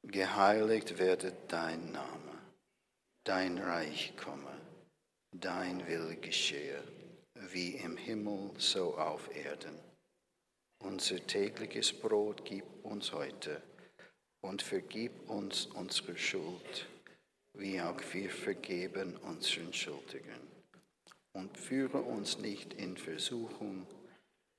geheiligt 0.04 0.98
werde 0.98 1.36
dein 1.50 1.92
Name, 1.92 2.29
dein 3.30 3.60
Reich 3.60 4.18
komme, 4.18 4.60
dein 5.32 5.86
Wille 5.86 6.16
geschehe, 6.16 6.84
wie 7.36 7.76
im 7.76 7.96
Himmel 7.96 8.50
so 8.58 8.98
auf 8.98 9.30
Erden. 9.36 9.78
Unser 10.84 11.24
tägliches 11.28 11.94
Brot 11.94 12.44
gib 12.44 12.66
uns 12.84 13.14
heute 13.14 13.62
und 14.42 14.64
vergib 14.64 15.30
uns 15.30 15.68
unsere 15.68 16.18
Schuld, 16.18 16.88
wie 17.54 17.80
auch 17.80 18.02
wir 18.14 18.32
vergeben 18.32 19.16
unseren 19.18 19.72
Schuldigen. 19.74 20.42
Und 21.34 21.56
führe 21.56 22.02
uns 22.02 22.40
nicht 22.40 22.74
in 22.74 22.98
Versuchung, 22.98 23.86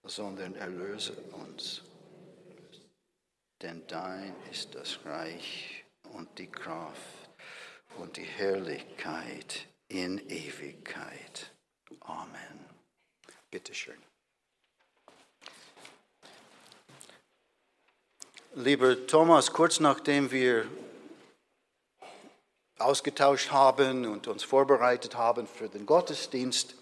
sondern 0.04 0.54
erlöse 0.54 1.14
uns 1.32 1.82
denn 3.62 3.86
dein 3.88 4.34
ist 4.50 4.74
das 4.74 5.04
Reich 5.04 5.84
und 6.14 6.38
die 6.38 6.46
Kraft 6.46 7.19
und 7.98 8.16
die 8.16 8.24
Herrlichkeit 8.24 9.66
in 9.88 10.18
Ewigkeit. 10.28 11.52
Amen. 12.00 12.66
Bitte 13.50 13.74
schön. 13.74 14.00
Lieber 18.54 19.06
Thomas, 19.06 19.52
kurz 19.52 19.80
nachdem 19.80 20.30
wir 20.30 20.66
ausgetauscht 22.78 23.50
haben 23.50 24.06
und 24.06 24.26
uns 24.26 24.42
vorbereitet 24.42 25.14
haben 25.14 25.46
für 25.46 25.68
den 25.68 25.86
Gottesdienst, 25.86 26.74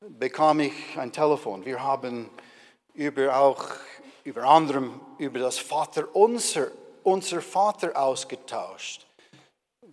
bekam 0.00 0.60
ich 0.60 0.72
ein 0.98 1.12
Telefon. 1.12 1.64
Wir 1.64 1.82
haben 1.82 2.28
über 2.94 3.36
auch 3.36 3.64
über 4.24 4.44
anderem 4.44 5.00
über 5.18 5.38
das 5.38 5.58
Vater 5.58 6.14
unser, 6.14 6.68
unser 7.02 7.40
Vater 7.40 7.96
ausgetauscht. 7.96 9.06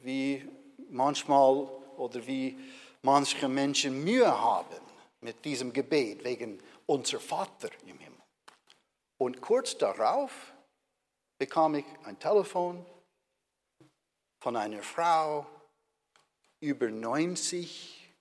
Wie 0.01 0.47
manchmal 0.89 1.65
oder 1.97 2.25
wie 2.25 2.57
manche 3.01 3.47
Menschen 3.47 4.03
Mühe 4.03 4.27
haben 4.27 4.81
mit 5.21 5.43
diesem 5.43 5.73
Gebet 5.73 6.23
wegen 6.23 6.61
unser 6.85 7.19
Vater 7.19 7.69
im 7.85 7.99
Himmel. 7.99 8.19
Und 9.17 9.41
kurz 9.41 9.77
darauf 9.77 10.53
bekam 11.37 11.75
ich 11.75 11.85
ein 12.03 12.17
Telefon 12.19 12.85
von 14.39 14.55
einer 14.55 14.81
Frau 14.81 15.45
über 16.61 16.89
90 16.89 18.13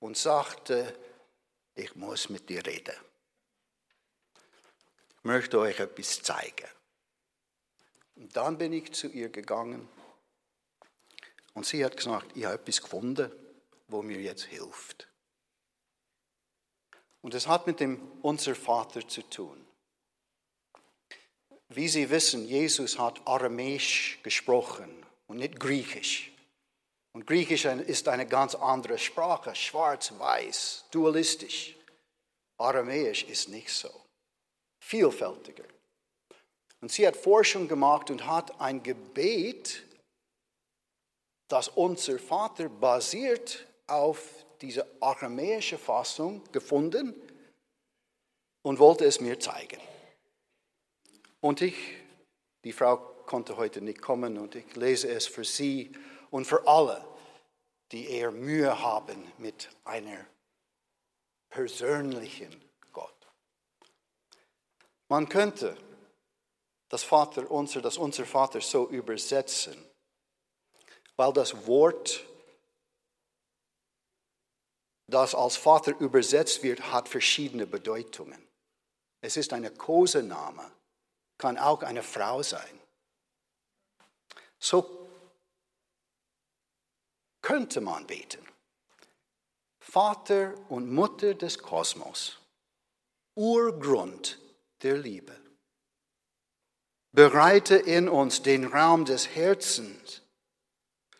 und 0.00 0.16
sagte, 0.16 0.94
ich 1.74 1.94
muss 1.96 2.28
mit 2.28 2.48
dir 2.48 2.64
reden 2.64 2.96
möchte 5.26 5.58
euch 5.58 5.80
etwas 5.80 6.22
zeigen. 6.22 6.68
Und 8.14 8.34
dann 8.34 8.56
bin 8.56 8.72
ich 8.72 8.92
zu 8.92 9.08
ihr 9.08 9.28
gegangen 9.28 9.86
und 11.56 11.64
sie 11.64 11.82
hat 11.82 11.96
gesagt, 11.96 12.36
ich 12.36 12.44
habe 12.44 12.56
etwas 12.56 12.82
gefunden, 12.82 13.32
wo 13.88 14.02
mir 14.02 14.20
jetzt 14.20 14.44
hilft. 14.44 15.08
Und 17.22 17.32
es 17.32 17.48
hat 17.48 17.66
mit 17.66 17.80
dem 17.80 17.98
Unser 18.20 18.54
Vater 18.54 19.08
zu 19.08 19.22
tun. 19.22 19.66
Wie 21.70 21.88
Sie 21.88 22.10
wissen, 22.10 22.46
Jesus 22.46 22.98
hat 22.98 23.26
Aramäisch 23.26 24.20
gesprochen 24.22 25.04
und 25.28 25.38
nicht 25.38 25.58
Griechisch. 25.58 26.30
Und 27.12 27.26
Griechisch 27.26 27.64
ist 27.64 28.06
eine 28.06 28.26
ganz 28.26 28.54
andere 28.54 28.98
Sprache, 28.98 29.54
schwarz-weiß, 29.54 30.84
dualistisch. 30.90 31.74
Aramäisch 32.58 33.24
ist 33.24 33.48
nicht 33.48 33.70
so 33.70 33.90
vielfältiger. 34.78 35.64
Und 36.82 36.92
sie 36.92 37.06
hat 37.06 37.16
Forschung 37.16 37.66
gemacht 37.66 38.10
und 38.10 38.26
hat 38.26 38.60
ein 38.60 38.82
Gebet, 38.82 39.85
das 41.48 41.68
unser 41.68 42.18
Vater 42.18 42.68
basiert 42.68 43.66
auf 43.86 44.44
diese 44.60 44.86
aramäische 45.00 45.78
Fassung 45.78 46.42
gefunden 46.50 47.14
und 48.62 48.78
wollte 48.78 49.04
es 49.04 49.20
mir 49.20 49.38
zeigen. 49.38 49.80
Und 51.40 51.60
ich, 51.60 51.76
die 52.64 52.72
Frau 52.72 52.96
konnte 53.26 53.56
heute 53.56 53.80
nicht 53.80 54.00
kommen 54.00 54.38
und 54.38 54.54
ich 54.54 54.74
lese 54.76 55.08
es 55.08 55.26
für 55.26 55.44
sie 55.44 55.92
und 56.30 56.46
für 56.46 56.66
alle, 56.66 57.04
die 57.92 58.08
eher 58.08 58.32
Mühe 58.32 58.82
haben 58.82 59.32
mit 59.38 59.68
einer 59.84 60.26
persönlichen 61.48 62.66
man 65.08 65.28
könnte 65.28 65.76
das 66.88 67.02
Vater 67.02 67.50
unser, 67.50 67.80
das 67.80 67.96
unser 67.96 68.24
Vater 68.24 68.60
so 68.60 68.88
übersetzen, 68.88 69.76
weil 71.16 71.32
das 71.32 71.66
Wort, 71.66 72.24
das 75.08 75.34
als 75.34 75.56
Vater 75.56 75.98
übersetzt 75.98 76.62
wird, 76.62 76.92
hat 76.92 77.08
verschiedene 77.08 77.66
Bedeutungen. 77.66 78.46
Es 79.20 79.36
ist 79.36 79.52
eine 79.52 79.70
Kosename, 79.70 80.70
kann 81.38 81.58
auch 81.58 81.82
eine 81.82 82.02
Frau 82.02 82.42
sein. 82.42 82.80
So 84.58 85.08
könnte 87.42 87.80
man 87.80 88.06
beten. 88.06 88.44
Vater 89.80 90.54
und 90.68 90.92
Mutter 90.92 91.34
des 91.34 91.58
Kosmos, 91.58 92.38
Urgrund 93.36 94.38
der 94.82 94.98
Liebe. 94.98 95.40
Bereite 97.12 97.76
in 97.76 98.08
uns 98.08 98.42
den 98.42 98.66
Raum 98.66 99.04
des 99.04 99.28
Herzens, 99.28 100.22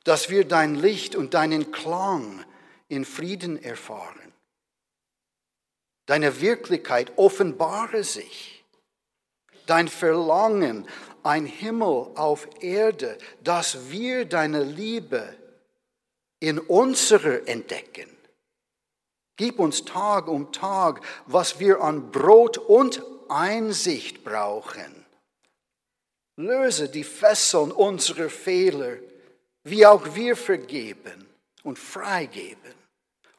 dass 0.07 0.31
wir 0.31 0.45
dein 0.45 0.77
Licht 0.77 1.17
und 1.17 1.35
deinen 1.35 1.73
Klang 1.73 2.45
in 2.87 3.05
Frieden 3.05 3.61
erfahren. 3.61 4.33
Deine 6.07 6.41
Wirklichkeit 6.41 7.13
offenbare 7.17 8.05
sich. 8.05 8.65
Dein 9.67 9.89
Verlangen, 9.89 10.87
ein 11.25 11.45
Himmel 11.45 12.13
auf 12.15 12.49
Erde, 12.61 13.19
dass 13.43 13.91
wir 13.91 14.27
deine 14.27 14.63
Liebe 14.63 15.37
in 16.39 16.61
unserer 16.61 17.49
entdecken. 17.49 18.09
Gib 19.37 19.59
uns 19.59 19.85
Tag 19.85 20.29
um 20.29 20.53
Tag, 20.53 21.01
was 21.27 21.59
wir 21.59 21.81
an 21.81 22.13
Brot 22.13 22.59
und 22.59 23.03
Einsicht 23.29 24.23
brauchen. 24.23 25.05
Löse 26.37 26.89
die 26.89 27.03
Fesseln 27.03 27.73
unserer 27.73 28.31
Fehler, 28.31 28.99
wie 29.67 29.85
auch 29.85 30.15
wir 30.15 30.37
vergeben 30.37 31.27
und 31.65 31.77
freigeben, 31.77 32.75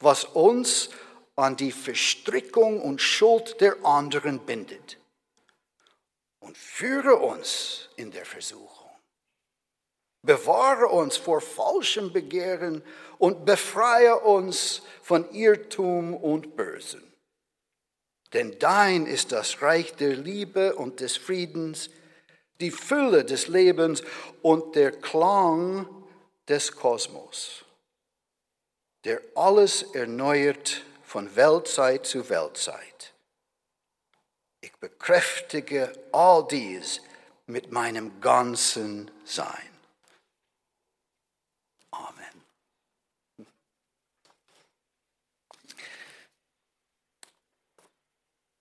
was 0.02 0.26
uns 0.26 0.90
an 1.38 1.56
die 1.56 1.72
Verstrickung 1.72 2.82
und 2.82 3.02
Schuld 3.02 3.62
der 3.62 3.78
anderen 3.86 4.40
bindet. 4.40 4.98
Und 6.40 6.58
führe 6.58 7.16
uns 7.16 7.90
in 7.96 8.12
der 8.12 8.26
Versuchung. 8.26 8.90
Bewahre 10.22 10.88
uns 10.88 11.16
vor 11.16 11.40
falschem 11.40 12.12
Begehren 12.12 12.84
und 13.20 13.46
befreie 13.46 14.20
uns 14.20 14.82
von 15.02 15.32
Irrtum 15.32 16.14
und 16.14 16.58
Bösen. 16.58 17.04
Denn 18.34 18.60
dein 18.60 19.06
ist 19.06 19.32
das 19.32 19.62
Reich 19.62 19.96
der 19.96 20.16
Liebe 20.16 20.76
und 20.76 21.00
des 21.00 21.16
Friedens, 21.16 21.90
die 22.60 22.72
Fülle 22.72 23.24
des 23.24 23.48
Lebens 23.48 24.04
und 24.42 24.76
der 24.76 24.92
Klang 24.92 25.88
des 26.48 26.72
Kosmos, 26.72 27.66
der 29.04 29.22
alles 29.36 29.84
erneuert 29.94 30.84
von 31.04 31.36
Weltzeit 31.36 32.06
zu 32.06 32.30
Weltzeit. 32.30 33.14
Ich 34.62 34.76
bekräftige 34.78 35.94
all 36.12 36.48
dies 36.48 37.02
mit 37.46 37.72
meinem 37.72 38.20
ganzen 38.22 39.12
Sein. 39.24 39.78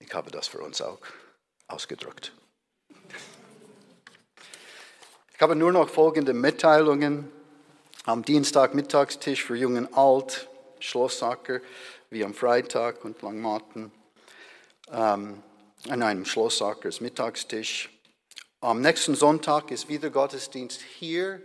Ich 0.07 0.14
habe 0.14 0.30
das 0.30 0.47
für 0.47 0.61
uns 0.61 0.80
auch 0.80 1.01
ausgedrückt. 1.66 2.32
Ich 5.34 5.41
habe 5.41 5.57
nur 5.57 5.72
noch 5.72 5.91
folgende 5.91 6.32
Mitteilungen. 6.32 7.30
Am 8.07 8.25
Dienstag 8.25 8.73
Mittagstisch 8.73 9.43
für 9.43 9.57
Jung 9.57 9.77
und 9.77 9.93
Alt, 9.93 10.49
Schlossacker, 10.79 11.61
wie 12.09 12.25
am 12.25 12.35
Freitag 12.35 13.05
und 13.05 13.21
Langmatten. 13.21 13.91
Ähm, 14.93 15.43
an 15.89 16.03
einem 16.03 16.25
Schlossacker 16.25 16.89
ist 16.89 17.01
Mittagstisch. 17.01 17.91
Am 18.61 18.81
nächsten 18.81 19.17
Sonntag 19.17 19.73
ist 19.73 19.89
wieder 19.89 20.11
Gottesdienst 20.11 20.83
hier 20.83 21.43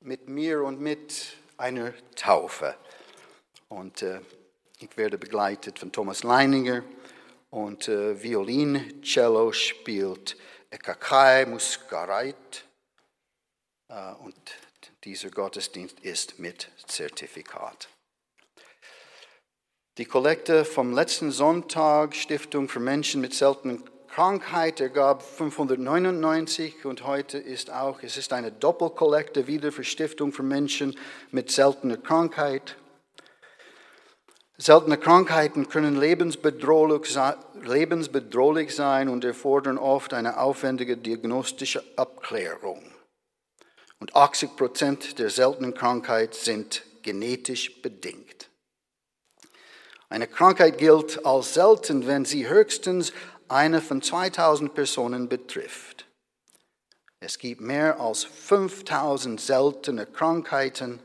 mit 0.00 0.28
mir 0.28 0.64
und 0.64 0.80
mit 0.80 1.36
einer 1.56 1.92
Taufe. 2.16 2.74
Und 3.68 4.02
äh, 4.02 4.18
ich 4.80 4.96
werde 4.96 5.18
begleitet 5.18 5.78
von 5.78 5.92
Thomas 5.92 6.24
Leininger 6.24 6.82
und 7.50 7.86
äh, 7.86 8.20
Violin, 8.20 9.02
Cello 9.02 9.52
spielt 9.52 10.36
Ekakai 10.68 11.46
Muskareit 11.46 12.64
äh, 13.88 14.14
und 14.14 14.34
dieser 15.06 15.30
Gottesdienst 15.30 16.00
ist 16.00 16.40
mit 16.40 16.68
Zertifikat. 16.86 17.88
Die 19.98 20.04
Kollekte 20.04 20.64
vom 20.64 20.92
letzten 20.92 21.30
Sonntag, 21.30 22.12
Stiftung 22.14 22.68
für 22.68 22.80
Menschen 22.80 23.20
mit 23.20 23.32
seltenen 23.32 23.84
Krankheit 24.08 24.80
ergab 24.80 25.22
599 25.22 26.84
und 26.84 27.06
heute 27.06 27.38
ist 27.38 27.70
auch, 27.70 28.02
es 28.02 28.16
ist 28.16 28.32
eine 28.32 28.50
Doppelkollekte 28.50 29.46
wieder 29.46 29.70
für 29.70 29.84
Stiftung 29.84 30.32
für 30.32 30.42
Menschen 30.42 30.98
mit 31.30 31.52
seltener 31.52 31.98
Krankheit. 31.98 32.74
Seltene 34.58 34.98
Krankheiten 34.98 35.68
können 35.68 36.00
lebensbedrohlich 36.00 38.74
sein 38.74 39.08
und 39.08 39.24
erfordern 39.24 39.78
oft 39.78 40.14
eine 40.14 40.40
aufwendige 40.40 40.96
diagnostische 40.96 41.84
Abklärung. 41.94 42.95
Und 43.98 44.14
80 44.14 44.56
Prozent 44.56 45.18
der 45.18 45.30
seltenen 45.30 45.74
Krankheiten 45.74 46.34
sind 46.34 46.82
genetisch 47.02 47.80
bedingt. 47.82 48.50
Eine 50.08 50.26
Krankheit 50.28 50.78
gilt 50.78 51.24
als 51.24 51.54
selten, 51.54 52.06
wenn 52.06 52.24
sie 52.24 52.48
höchstens 52.48 53.12
eine 53.48 53.80
von 53.80 54.02
2000 54.02 54.74
Personen 54.74 55.28
betrifft. 55.28 56.06
Es 57.20 57.38
gibt 57.38 57.60
mehr 57.60 57.98
als 58.00 58.24
5000 58.24 59.40
seltene 59.40 60.06
Krankheiten 60.06 61.00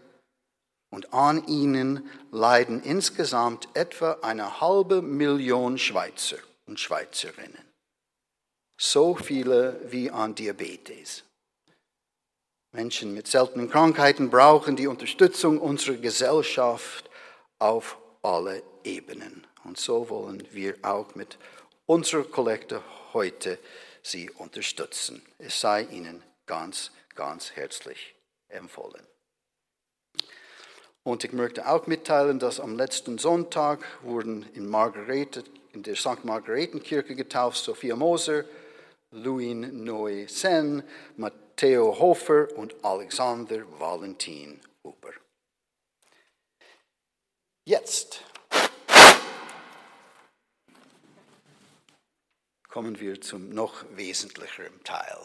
und 0.92 1.14
an 1.14 1.48
ihnen 1.48 2.10
leiden 2.32 2.84
insgesamt 2.84 3.70
etwa 3.74 4.18
eine 4.22 4.60
halbe 4.60 5.02
Million 5.02 5.78
Schweizer 5.78 6.38
und 6.68 6.80
Schweizerinnen. 6.80 7.64
So 8.78 9.16
viele 9.16 9.80
wie 9.90 10.12
an 10.12 10.36
Diabetes. 10.36 11.24
Menschen 12.74 13.14
mit 13.14 13.28
seltenen 13.28 13.70
Krankheiten 13.70 14.30
brauchen 14.30 14.78
die 14.78 14.88
Unterstützung 14.88 15.60
unserer 15.60 15.98
Gesellschaft 15.98 17.10
auf 17.60 17.98
alle 18.22 18.64
Ebenen. 18.84 19.46
Und 19.66 19.78
so 19.78 20.10
wollen 20.10 20.48
wir 20.52 20.76
auch 20.82 21.14
mit 21.16 21.38
unserer 21.86 22.24
Kollekte 22.24 22.82
heute 23.14 23.60
Sie 24.04 24.30
unterstützen. 24.30 25.22
Es 25.38 25.60
sei 25.60 25.84
Ihnen 25.84 26.24
ganz, 26.46 26.92
ganz 27.14 27.52
herzlich 27.52 28.16
empfohlen. 28.48 29.06
Und 31.04 31.24
ich 31.24 31.34
möchte 31.34 31.68
auch 31.68 31.88
mitteilen, 31.88 32.40
dass 32.40 32.60
am 32.60 32.78
letzten 32.78 33.18
Sonntag 33.18 33.84
wurden 34.02 34.48
in, 34.54 34.68
Margarete, 34.68 35.44
in 35.74 35.84
der 35.84 35.96
St. 35.96 36.24
Margaretenkirche 36.24 37.16
getauft 37.16 37.58
Sophia 37.58 37.96
Moser, 37.96 38.46
Louis 39.12 39.54
Noe 39.54 40.28
Sen, 40.28 40.84
Matteo 41.18 42.00
Hofer 42.00 42.48
und 42.58 42.74
Alexander 42.84 43.64
Valentin 43.80 44.60
Huber. 44.84 45.14
Jetzt 47.66 48.24
kommen 52.70 53.00
wir 53.00 53.20
zum 53.22 53.50
noch 53.50 53.84
wesentlicheren 53.96 54.84
Teil. 54.84 55.18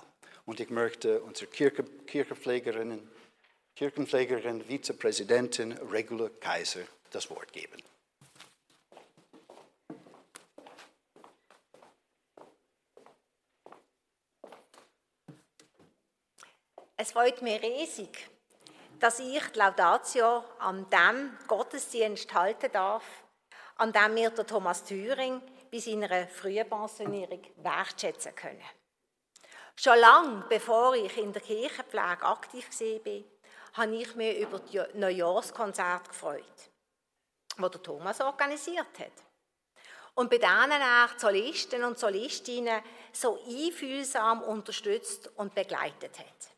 Und 0.45 0.61
ich 0.61 0.71
möchte 0.71 1.23
unsere 1.23 1.51
Kirche, 1.51 1.85
Kirchenpflegerinnen 1.85 3.09
Kirchenpflegerin, 3.77 4.65
Vizepräsidentin 4.67 5.73
Regula 5.73 6.31
Kaiser 6.41 6.87
das 7.11 7.29
Wort 7.29 7.53
geben. 7.53 7.83
Es 16.99 17.13
freut 17.13 17.43
mich 17.43 17.61
riesig, 17.63 18.31
dass 18.99 19.19
ich 19.19 19.45
die 19.53 19.59
Laudatio 19.59 20.43
an 20.59 20.89
dem 20.89 21.37
Gottesdienst 21.47 22.33
halten 22.33 22.73
darf, 22.73 23.05
an 23.77 23.93
dem 23.93 24.15
wir 24.17 24.35
Thomas 24.35 24.83
Thüring 24.83 25.43
bei 25.71 25.79
seiner 25.79 26.27
frühen 26.27 26.67
Pensionierung 26.67 27.43
wertschätzen 27.57 28.35
können. 28.35 28.63
Schon 29.75 29.99
lange 29.99 30.47
bevor 30.49 30.95
ich 30.95 31.19
in 31.19 31.35
der 31.35 31.43
Kirchenpflege 31.43 32.23
aktiv 32.23 32.67
war, 32.81 33.23
habe 33.75 33.97
ich 33.97 34.15
mich 34.15 34.39
über 34.39 34.59
das 34.59 34.95
Neujahrskonzert 34.95 36.09
gefreut, 36.09 36.71
das 37.59 37.71
der 37.73 37.83
Thomas 37.83 38.23
organisiert 38.23 38.99
hat. 38.99 39.13
Und 40.15 40.31
bei 40.31 40.39
denen 40.39 40.81
er 40.81 41.11
Solisten 41.19 41.85
und 41.85 41.99
Solistinnen 41.99 42.83
so 43.13 43.39
einfühlsam 43.47 44.41
unterstützt 44.45 45.29
und 45.37 45.55
begleitet 45.55 46.19
hat. 46.19 46.56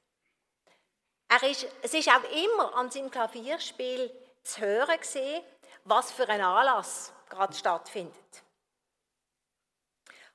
Er 1.29 1.43
ist, 1.43 1.67
es 1.83 1.95
ist 1.95 2.09
auch 2.09 2.25
immer 2.31 2.75
an 2.75 2.91
seinem 2.91 3.11
Klavierspiel 3.11 4.11
zu 4.43 4.61
hören 4.61 4.99
gesehen, 4.99 5.43
was 5.85 6.11
für 6.11 6.29
ein 6.29 6.41
Anlass 6.41 7.13
gerade 7.29 7.55
stattfindet. 7.55 8.43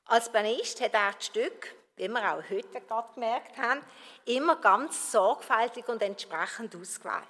Als 0.06 0.30
Pianist 0.30 0.80
hat 0.80 0.94
er 0.94 1.12
das 1.12 1.26
Stück 1.26 1.74
wie 1.96 2.08
wir 2.08 2.32
auch 2.32 2.42
heute 2.50 2.80
gerade 2.80 3.12
gemerkt 3.14 3.56
haben, 3.56 3.82
immer 4.24 4.56
ganz 4.56 5.12
sorgfältig 5.12 5.88
und 5.88 6.02
entsprechend 6.02 6.74
ausgewählt. 6.74 7.24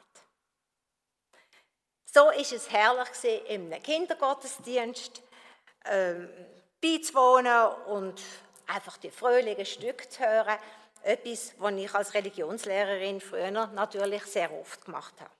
So 2.07 2.31
ist 2.31 2.53
es 2.53 2.71
herrlich 2.71 3.13
gewesen, 3.13 3.73
einem 3.73 3.83
Kindergottesdienst 3.83 5.23
ähm, 5.87 6.31
beizuwohnen 6.81 7.69
und 7.87 8.23
einfach 8.67 8.97
die 8.99 9.11
fröhlichen 9.11 9.67
Stücke 9.67 10.09
zu 10.09 10.21
hören. 10.21 10.59
Etwas, 11.05 11.55
was 11.59 11.75
ich 11.75 11.95
als 11.95 12.15
Religionslehrerin 12.15 13.21
früher 13.21 13.51
natürlich 13.51 14.25
sehr 14.25 14.53
oft 14.53 14.85
gemacht 14.85 15.15
habe. 15.21 15.31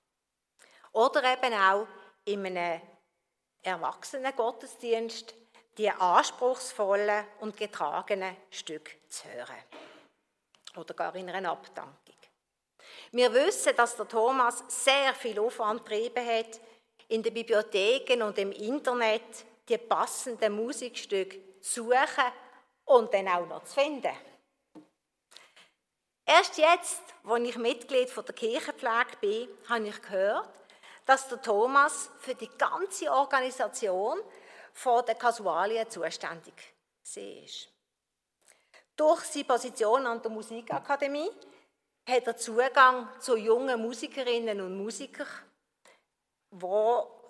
Oder 0.93 1.33
eben 1.33 1.55
auch 1.55 1.87
in 2.27 2.47
einem 2.47 2.83
Erwachsenengottesdienst 3.63 5.35
die 5.79 5.91
anspruchsvollen 5.91 7.25
und 7.41 7.57
getragenen 7.57 8.37
Stücke 8.51 8.93
zu 9.09 9.27
hören. 9.29 9.57
Oder 10.77 10.95
gar 10.95 11.15
in 11.17 11.31
einer 11.31 11.51
Abdankung. 11.51 12.15
Wir 13.11 13.33
wissen, 13.33 13.75
dass 13.75 13.97
der 13.97 14.07
Thomas 14.07 14.65
sehr 14.69 15.15
viel 15.15 15.39
Aufwand 15.39 15.85
getrieben 15.85 16.27
hat, 16.27 16.61
in 17.09 17.23
den 17.23 17.33
Bibliotheken 17.33 18.23
und 18.23 18.37
im 18.39 18.53
Internet 18.53 19.47
die 19.69 19.79
passenden 19.79 20.55
Musikstücke 20.55 21.61
zu 21.61 21.85
suchen 21.85 22.33
und 22.85 23.15
dann 23.15 23.29
auch 23.29 23.47
noch 23.47 23.65
zu 23.65 23.75
finden. 23.81 24.15
Erst 26.27 26.57
jetzt, 26.57 27.03
als 27.25 27.43
ich 27.43 27.57
Mitglied 27.57 28.17
der 28.17 28.35
Kirchenpflege 28.35 29.17
bin, 29.21 29.49
habe 29.69 29.89
ich 29.89 30.01
gehört, 30.01 30.49
dass 31.05 31.29
der 31.29 31.43
Thomas 31.43 32.11
für 32.19 32.35
die 32.35 32.49
ganze 32.57 33.13
Organisation 33.13 34.19
von 34.73 35.05
den 35.05 35.19
Kasualien 35.19 35.89
zuständig 35.91 36.55
war. 37.15 37.25
Durch 38.97 39.21
seine 39.25 39.45
Position 39.45 40.07
an 40.07 40.23
der 40.23 40.31
Musikakademie 40.31 41.31
hat 42.09 42.27
er 42.27 42.37
Zugang 42.37 43.09
zu 43.21 43.37
jungen 43.37 43.81
Musikerinnen 43.81 44.61
und 44.61 44.77
Musikern, 44.77 45.27
die 46.51 46.67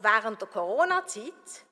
während 0.00 0.40
der 0.40 0.48
Corona-Zeit 0.48 1.64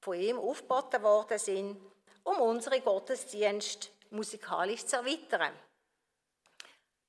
von 0.00 0.14
ihm 0.14 0.38
aufgeboten 0.38 1.02
worden 1.02 1.38
sind, 1.38 1.80
um 2.24 2.40
unsere 2.40 2.80
Gottesdienste 2.80 3.88
musikalisch 4.10 4.86
zu 4.86 4.96
erweitern. 4.96 5.52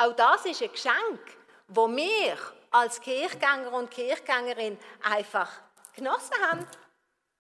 Auch 0.02 0.14
das 0.14 0.46
ist 0.46 0.62
ein 0.62 0.72
Geschenk, 0.72 1.20
wo 1.68 1.88
wir 1.90 2.38
als 2.72 3.02
Kirchgänger 3.02 3.74
und 3.74 3.92
Kirchgängerin 3.92 4.80
einfach 5.04 5.52
genossen 5.94 6.36
haben. 6.50 6.66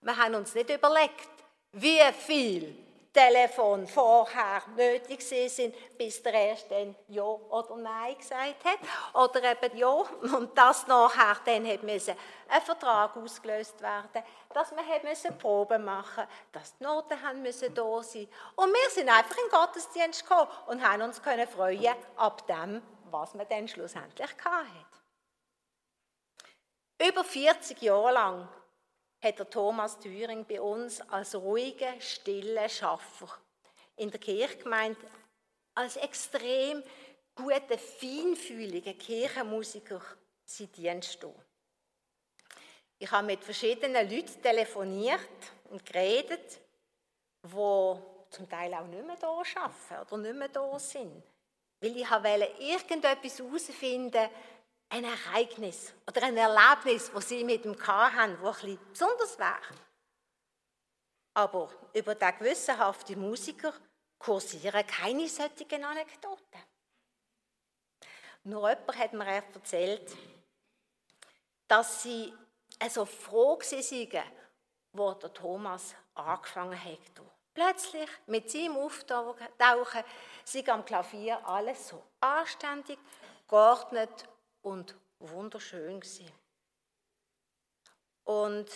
Wir 0.02 0.18
haben 0.18 0.36
uns 0.36 0.54
nicht 0.54 0.70
überlegt, 0.70 1.30
wie 1.72 2.02
viel 2.14 2.76
Telefon 3.12 3.88
vorher 3.88 4.62
nötig 4.76 5.22
sind, 5.22 5.76
bis 5.98 6.22
der 6.22 6.34
erste 6.34 6.70
dann 6.70 6.96
Ja 7.08 7.24
oder 7.24 7.76
Nein 7.76 8.16
gesagt 8.18 8.64
hat. 8.64 8.80
Oder 9.14 9.52
eben 9.52 9.78
Ja 9.78 9.88
und 9.88 10.56
das 10.56 10.86
nachher 10.86 11.38
dann 11.44 11.68
hat 11.68 11.84
ein 11.84 12.62
Vertrag 12.62 13.18
ausgelöst 13.18 13.82
werden, 13.82 14.24
dass 14.54 14.72
wir 14.72 14.86
haben 14.86 15.08
müssen 15.08 15.38
Proben 15.38 15.86
machen, 15.86 16.26
dass 16.52 16.78
die 16.78 16.84
Noten 16.84 17.22
haben 17.22 17.42
müssen 17.42 17.74
da 17.74 18.04
sein. 18.04 18.28
Und 18.56 18.72
wir 18.72 18.90
sind 18.92 19.10
einfach 19.10 19.38
in 19.38 19.50
den 19.50 19.52
Gottesdienst 19.52 20.28
gekommen 20.28 20.50
und 20.68 20.88
haben 20.88 21.02
uns 21.02 21.22
können 21.22 21.48
freuen 21.48 21.96
ab 22.16 22.46
dem, 22.48 22.82
was 23.10 23.34
wir 23.34 23.46
dann 23.46 23.68
schlussendlich 23.68 24.30
hatten. 24.44 24.86
Über 27.02 27.24
40 27.24 27.82
Jahre 27.82 28.12
lang 28.12 28.50
hat 29.22 29.40
der 29.40 29.50
Thomas 29.50 30.00
Thüring 30.00 30.46
bei 30.46 30.62
uns 30.62 31.02
als 31.02 31.36
ruhiger, 31.36 32.00
stiller 32.00 32.70
Schaffer 32.70 33.30
in 33.98 34.10
der 34.10 34.20
Kirchgemeinde 34.20 35.06
als 35.76 35.98
extrem 35.98 36.84
guter, 37.36 37.78
feinfühliger 37.78 38.94
Kirchenmusiker 38.94 40.02
sein 40.46 40.72
Dienst. 40.72 41.26
Ich 42.98 43.12
habe 43.12 43.28
mit 43.28 43.44
verschiedenen 43.44 44.10
Leuten 44.10 44.42
telefoniert 44.42 45.20
und 45.70 45.86
geredet, 45.86 46.60
wo 47.44 48.26
zum 48.30 48.50
Teil 48.50 48.74
auch 48.74 48.88
nicht 48.88 49.06
mehr 49.06 49.16
da 49.16 49.28
arbeiten 49.30 50.08
oder 50.08 50.18
nicht 50.18 50.36
mehr 50.36 50.50
da 50.50 50.78
sind. 50.80 51.24
Weil 51.82 51.96
ich 51.96 52.12
wollte 52.12 52.52
irgendetwas 52.60 53.40
herausfinden, 53.40 54.30
ein 54.90 55.04
Ereignis 55.04 55.94
oder 56.08 56.24
ein 56.24 56.38
Erlebnis, 56.38 57.12
das 57.14 57.30
sie 57.30 57.44
mit 57.44 57.64
dem 57.64 57.78
K 57.78 58.12
haben, 58.12 58.38
das 58.42 58.64
ein 58.64 58.80
besonders 58.92 59.38
wäre. 59.38 59.76
Aber 61.36 61.70
über 61.94 62.16
den 62.16 62.38
gewissenhaften 62.38 63.20
Musiker 63.20 63.74
kursieren 64.18 64.86
keine 64.88 65.28
solchen 65.30 65.84
Anekdoten. 65.84 66.64
Nur 68.44 68.70
jemand 68.70 68.98
hat 68.98 69.14
mir 69.14 69.28
erzählt, 69.28 70.12
dass 71.68 72.04
sie 72.04 72.34
also 72.80 73.06
froh 73.06 73.60
waren, 73.60 74.32
wo 74.94 75.14
der 75.14 75.34
Thomas 75.34 75.94
angefangen 76.16 76.84
hat. 76.84 77.22
Plötzlich 77.54 78.10
mit 78.28 78.50
seinem 78.50 78.78
Auftauchen 78.78 80.04
sie 80.44 80.68
am 80.68 80.86
Klavier 80.86 81.46
alles 81.48 81.90
so 81.90 82.02
anständig, 82.22 82.98
geordnet 83.48 84.28
und 84.62 84.96
wunderschön 85.20 86.00
gewesen. 86.00 86.32
Und 88.24 88.70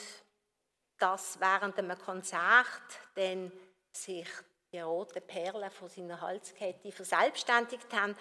dass 0.98 1.40
während 1.40 1.78
einem 1.78 1.98
Konzert 2.00 2.82
dann 3.16 3.52
sich 3.92 4.28
die 4.72 4.80
roten 4.80 5.26
Perlen 5.26 5.70
von 5.70 5.90
seiner 5.90 6.20
Halskette 6.20 6.92
verselbstständigt 6.92 7.94
haben, 7.94 8.16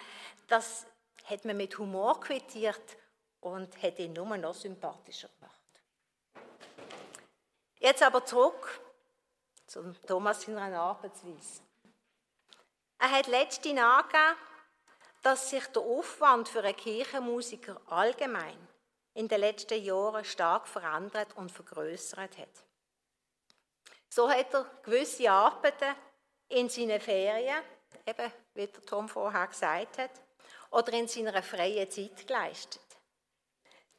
das 0.47 0.85
hat 1.25 1.45
man 1.45 1.57
mit 1.57 1.77
Humor 1.77 2.19
quittiert 2.19 2.97
und 3.39 3.81
hat 3.81 3.99
ihn 3.99 4.13
nur 4.13 4.37
noch 4.37 4.53
sympathischer 4.53 5.29
gemacht. 5.39 5.53
Jetzt 7.79 8.03
aber 8.03 8.25
zurück 8.25 8.81
zum 9.65 9.99
Thomas 10.03 10.47
in 10.47 10.55
seiner 10.55 10.81
Arbeitsweise. 10.81 11.61
Er 12.99 13.11
hat 13.11 13.27
letztens 13.27 13.79
angegeben, 13.79 14.37
dass 15.23 15.49
sich 15.49 15.65
der 15.67 15.81
Aufwand 15.81 16.49
für 16.49 16.59
einen 16.59 16.75
Kirchenmusiker 16.75 17.81
allgemein 17.87 18.67
in 19.15 19.27
den 19.27 19.39
letzten 19.39 19.81
Jahren 19.81 20.25
stark 20.25 20.67
verändert 20.67 21.35
und 21.35 21.51
vergrößert 21.51 22.37
hat. 22.37 22.63
So 24.09 24.29
hat 24.29 24.53
er 24.53 24.65
gewisse 24.83 25.31
Arbeiten 25.31 25.95
in 26.49 26.69
seinen 26.69 26.99
Ferien, 26.99 27.63
eben 28.05 28.31
wie 28.53 28.67
der 28.67 28.85
Tom 28.85 29.07
vorher 29.07 29.47
gesagt 29.47 29.97
hat, 29.97 30.11
oder 30.71 30.93
in 30.93 31.07
seiner 31.07 31.41
freien 31.41 31.89
Zeit 31.89 32.27
geleistet. 32.27 32.81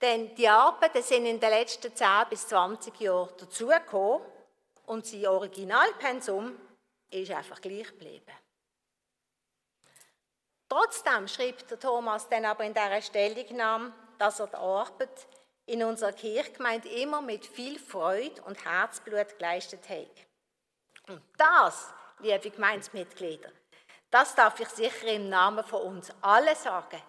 Denn 0.00 0.34
die 0.34 0.48
Arbeiten 0.48 1.02
sind 1.02 1.24
in 1.24 1.40
den 1.40 1.50
letzten 1.50 1.94
10 1.94 2.08
bis 2.28 2.46
20 2.48 3.00
Jahren 3.00 3.30
dazugekommen 3.38 4.26
und 4.86 5.06
sein 5.06 5.26
Originalpensum 5.26 6.58
ist 7.10 7.30
einfach 7.30 7.60
gleich 7.60 7.88
geblieben. 7.88 8.43
Trotzdem 10.74 11.28
schreibt 11.28 11.70
der 11.70 11.78
Thomas 11.78 12.28
dann 12.28 12.44
aber 12.44 12.64
in 12.64 12.74
dieser 12.74 13.00
Stellungnahme, 13.00 13.92
dass 14.18 14.40
er 14.40 14.48
die 14.48 14.56
Arbeit 14.56 15.28
in 15.66 15.84
unserer 15.84 16.10
Kirchgemeinde 16.10 16.88
immer 16.88 17.22
mit 17.22 17.46
viel 17.46 17.78
Freude 17.78 18.42
und 18.42 18.64
Herzblut 18.64 19.38
geleistet 19.38 19.88
hat. 19.88 20.26
Und 21.06 21.22
das, 21.36 21.94
liebe 22.18 22.50
Gemeinsmitglieder, 22.50 23.52
das 24.10 24.34
darf 24.34 24.58
ich 24.58 24.68
sicher 24.68 25.06
im 25.12 25.28
Namen 25.28 25.64
von 25.64 25.80
uns 25.82 26.12
alle 26.20 26.56
sagen, 26.56 27.00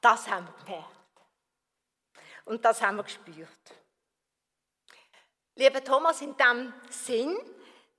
das 0.00 0.26
haben 0.26 0.46
wir 0.46 0.64
gemerkt. 0.64 0.90
Und 2.46 2.64
das 2.64 2.80
haben 2.80 2.96
wir 2.96 3.04
gespürt. 3.04 3.74
Lieber 5.56 5.84
Thomas, 5.84 6.22
in 6.22 6.34
diesem 6.34 6.72
Sinn 6.88 7.38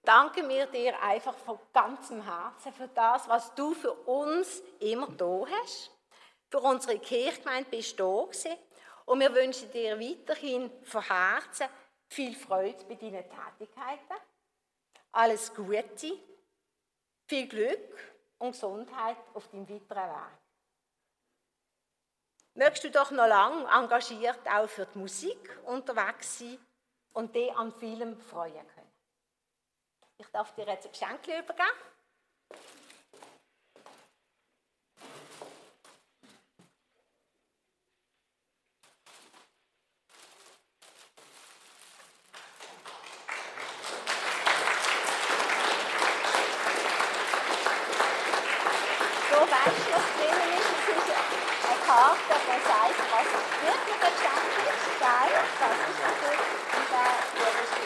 danken 0.06 0.48
wir 0.48 0.68
dir 0.68 1.02
einfach 1.02 1.36
von 1.36 1.60
ganzem 1.73 2.23
Herzen 2.23 2.73
für 2.73 2.88
das, 2.88 3.27
was 3.27 3.53
du 3.56 3.73
für 3.73 3.91
uns 3.91 4.61
immer 4.80 5.07
da 5.07 5.44
hast. 5.49 5.91
Für 6.49 6.60
unsere 6.60 6.99
Kirchgemeinde 6.99 7.69
bist 7.69 7.99
du 7.99 8.30
da. 8.44 8.49
Und 9.06 9.19
wir 9.19 9.34
wünschen 9.34 9.72
dir 9.72 9.99
weiterhin 9.99 10.72
von 10.84 11.02
Herzen 11.02 11.68
viel 12.07 12.36
Freude 12.36 12.84
bei 12.86 12.95
deinen 12.95 13.23
Tätigkeiten. 13.23 14.15
Alles 15.11 15.53
Gute, 15.53 16.19
viel 17.27 17.48
Glück 17.48 18.15
und 18.38 18.52
Gesundheit 18.52 19.18
auf 19.34 19.48
deinem 19.49 19.69
weiteren 19.69 20.10
Weg. 20.10 20.40
Möchtest 22.56 22.84
du 22.86 22.91
doch 22.91 23.11
noch 23.11 23.27
lange 23.27 23.68
engagiert 23.69 24.48
auch 24.48 24.69
für 24.69 24.86
die 24.86 24.98
Musik 24.98 25.60
unterwegs 25.65 26.40
sein 26.40 26.57
und 27.14 27.36
dich 27.36 27.52
an 27.53 27.73
vielem 27.73 28.18
freuen. 28.18 28.74
Ich 30.17 30.27
darf 30.31 30.55
dir 30.55 30.65
jetzt 30.65 30.85
ein 30.85 30.91
Geschenk 30.91 31.27
übergeben. 31.27 31.67
So 49.29 49.41
weißt 49.41 49.67
du, 49.67 49.91
was 49.91 50.07
drinnen 50.15 50.51
ist. 50.55 50.71
Es 50.71 50.95
ist 50.95 51.11
eine 51.65 51.77
Karte, 51.85 52.19
die 52.23 52.59
sagt, 52.63 52.99
was 53.11 53.29
wirklich 53.61 53.99
ein 53.99 54.13
Geschenk 54.15 54.53
ist. 54.63 54.99
Geil, 54.99 55.31
das 55.59 55.75
ist 55.89 55.99
natürlich 55.99 56.39
und 56.73 56.87
da 56.89 57.03
wird 57.35 57.55
es 57.63 57.85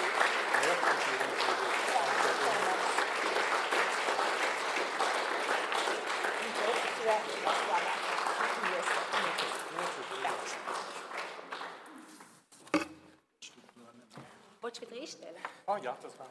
Wolltest 14.61 14.83
du 14.83 14.91
wieder 14.91 15.01
einstellen? 15.01 15.35
Ah 15.65 15.77
ja, 15.77 15.97
das 16.01 16.19
war. 16.19 16.27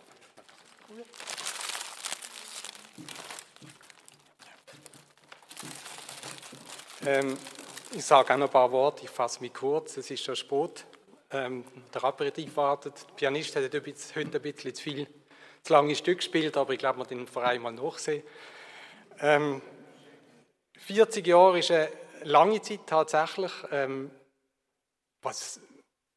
Ähm, 7.06 7.38
ich 7.90 7.97
sage 8.08 8.32
auch 8.32 8.38
noch 8.38 8.46
ein 8.46 8.52
paar 8.52 8.72
Worte, 8.72 9.04
ich 9.04 9.10
fasse 9.10 9.40
mich 9.40 9.52
kurz, 9.52 9.98
es 9.98 10.10
ist 10.10 10.24
schon 10.24 10.34
spät. 10.34 10.86
Ähm, 11.30 11.62
der 11.92 12.04
Aperitif 12.04 12.56
wartet. 12.56 13.06
Der 13.06 13.14
Pianist 13.14 13.54
hat 13.54 13.64
heute 13.64 13.76
ein 14.38 14.42
bisschen 14.42 14.74
zu 14.74 14.82
viel, 14.82 15.06
zu 15.62 15.74
lange 15.74 15.94
Stück 15.94 16.16
gespielt, 16.16 16.56
aber 16.56 16.72
ich 16.72 16.78
glaube, 16.78 17.00
wir 17.00 17.04
den 17.04 17.26
Verein 17.26 17.60
mal 17.60 17.72
nachsehen. 17.72 18.22
Ähm, 19.20 19.60
40 20.78 21.26
Jahre 21.26 21.58
ist 21.58 21.70
eine 21.70 21.90
lange 22.22 22.62
Zeit 22.62 22.80
tatsächlich. 22.86 23.52
Ähm, 23.70 24.10
was 25.20 25.60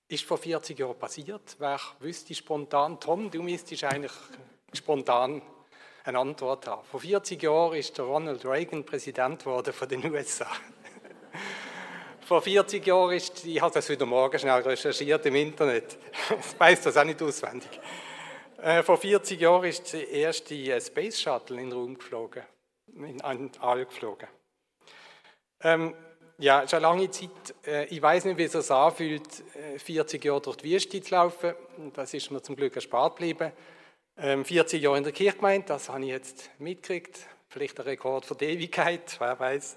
ist 0.07 0.23
vor 0.23 0.38
40 0.38 0.80
Jahren 0.80 0.97
passiert? 0.97 1.57
Wer 1.59 1.80
wüsste 1.99 2.34
spontan? 2.34 3.01
Tom, 3.01 3.30
du 3.30 3.43
müsstest 3.43 3.84
eigentlich 3.84 4.13
spontan 4.72 5.41
eine 6.05 6.19
Antwort 6.19 6.68
haben. 6.68 6.85
Vor 6.85 7.01
40 7.01 7.43
Jahren 7.43 7.76
ist 7.76 7.97
der 7.97 8.05
Ronald 8.05 8.45
Reagan 8.45 8.85
Präsident 8.85 9.39
geworden 9.39 9.73
von 9.73 9.89
den 9.89 10.09
USA. 10.09 10.47
Vor 12.31 12.41
40 12.41 12.87
Jahren 12.87 13.11
ist, 13.11 13.45
ich 13.45 13.61
habe 13.61 13.73
das 13.73 13.89
heute 13.89 14.05
Morgen 14.05 14.39
schnell 14.39 14.61
recherchiert 14.61 15.25
im 15.25 15.35
Internet, 15.35 15.97
ich 16.39 16.57
weiß 16.57 16.83
das 16.83 16.95
auch 16.95 17.03
nicht 17.03 17.21
auswendig. 17.21 17.69
Äh, 18.61 18.83
vor 18.83 18.97
40 18.97 19.37
Jahren 19.41 19.65
ist 19.65 19.91
der 19.91 20.07
erste 20.07 20.79
Space 20.79 21.19
Shuttle 21.19 21.59
in 21.59 21.71
den 21.71 21.77
Raum 21.77 21.97
geflogen, 21.97 22.43
in 22.95 23.17
den 23.17 23.51
All 23.59 23.83
geflogen. 23.83 24.29
Ähm, 25.61 25.93
ja, 26.37 26.59
eine 26.59 26.79
lange 26.79 27.11
Zeit. 27.11 27.31
Äh, 27.67 27.87
ich 27.87 28.01
weiß 28.01 28.23
nicht, 28.23 28.37
wie 28.37 28.43
es 28.43 28.53
sich 28.53 28.71
anfühlt, 28.71 29.27
40 29.79 30.23
Jahre 30.23 30.39
durch 30.39 30.55
die 30.55 30.71
Wüste 30.71 31.01
zu 31.01 31.13
laufen. 31.13 31.53
Das 31.93 32.13
ist 32.13 32.31
mir 32.31 32.41
zum 32.41 32.55
Glück 32.55 32.73
erspart 32.73 33.17
geblieben. 33.17 33.51
40 34.15 34.55
ähm, 34.55 34.81
Jahre 34.81 34.97
in 34.99 35.03
der 35.03 35.11
Kirchgemeinde, 35.11 35.67
das 35.67 35.89
habe 35.89 36.03
ich 36.03 36.11
jetzt 36.11 36.49
mitgekriegt. 36.59 37.27
Vielleicht 37.49 37.77
ein 37.77 37.87
Rekord 37.87 38.25
für 38.25 38.35
die 38.35 38.45
Ewigkeit, 38.45 39.15
wer 39.19 39.37
weiß. 39.37 39.75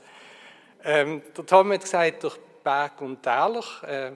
Ähm, 0.86 1.23
der 1.35 1.47
Tom 1.47 1.73
hat 1.73 1.81
gesagt, 1.81 2.23
durch 2.23 2.39
Berg 2.62 3.01
und 3.01 3.23
Täler. 3.23 3.65
Äh, 3.86 4.12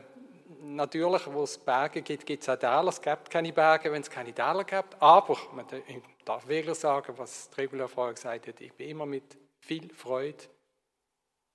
natürlich, 0.62 1.26
wo 1.26 1.44
es 1.44 1.56
Berge 1.56 2.02
gibt, 2.02 2.26
gibt 2.26 2.42
es 2.42 2.48
auch 2.48 2.58
Täler. 2.58 2.88
Es 2.88 3.00
gibt 3.00 3.30
keine 3.30 3.52
Berge, 3.52 3.90
wenn 3.90 4.02
es 4.02 4.10
keine 4.10 4.34
Täler 4.34 4.64
gibt. 4.64 5.00
Aber 5.00 5.36
man 5.54 5.66
darf 6.24 6.46
wirklich 6.46 6.78
sagen, 6.78 7.14
was 7.16 7.48
Regula 7.56 7.88
vorher 7.88 8.14
gesagt 8.14 8.48
hat, 8.48 8.60
ich 8.60 8.72
bin 8.74 8.90
immer 8.90 9.06
mit 9.06 9.38
viel 9.60 9.92
Freude 9.94 10.44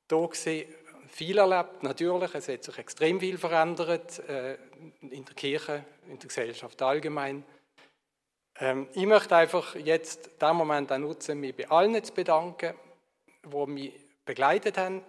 da 0.07 0.17
gewesen, 0.17 0.65
viel 1.07 1.37
erlebt. 1.37 1.83
Natürlich, 1.83 2.33
es 2.33 2.47
hat 2.47 2.63
sich 2.63 2.77
extrem 2.79 3.19
viel 3.19 3.37
verändert 3.37 4.17
äh, 4.27 4.57
in 5.01 5.25
der 5.25 5.35
Kirche, 5.35 5.85
in 6.07 6.17
der 6.17 6.27
Gesellschaft 6.27 6.81
allgemein. 6.81 7.43
Ähm, 8.59 8.87
ich 8.93 9.05
möchte 9.05 9.35
einfach 9.35 9.75
jetzt 9.75 10.29
diesen 10.41 10.55
Moment 10.55 10.91
auch 10.91 10.97
nutzen, 10.97 11.39
mich 11.39 11.55
bei 11.55 11.69
allen 11.69 12.03
zu 12.03 12.13
bedanken, 12.13 12.73
die 13.43 13.67
mich 13.67 14.02
begleitet 14.25 14.77
haben 14.77 15.03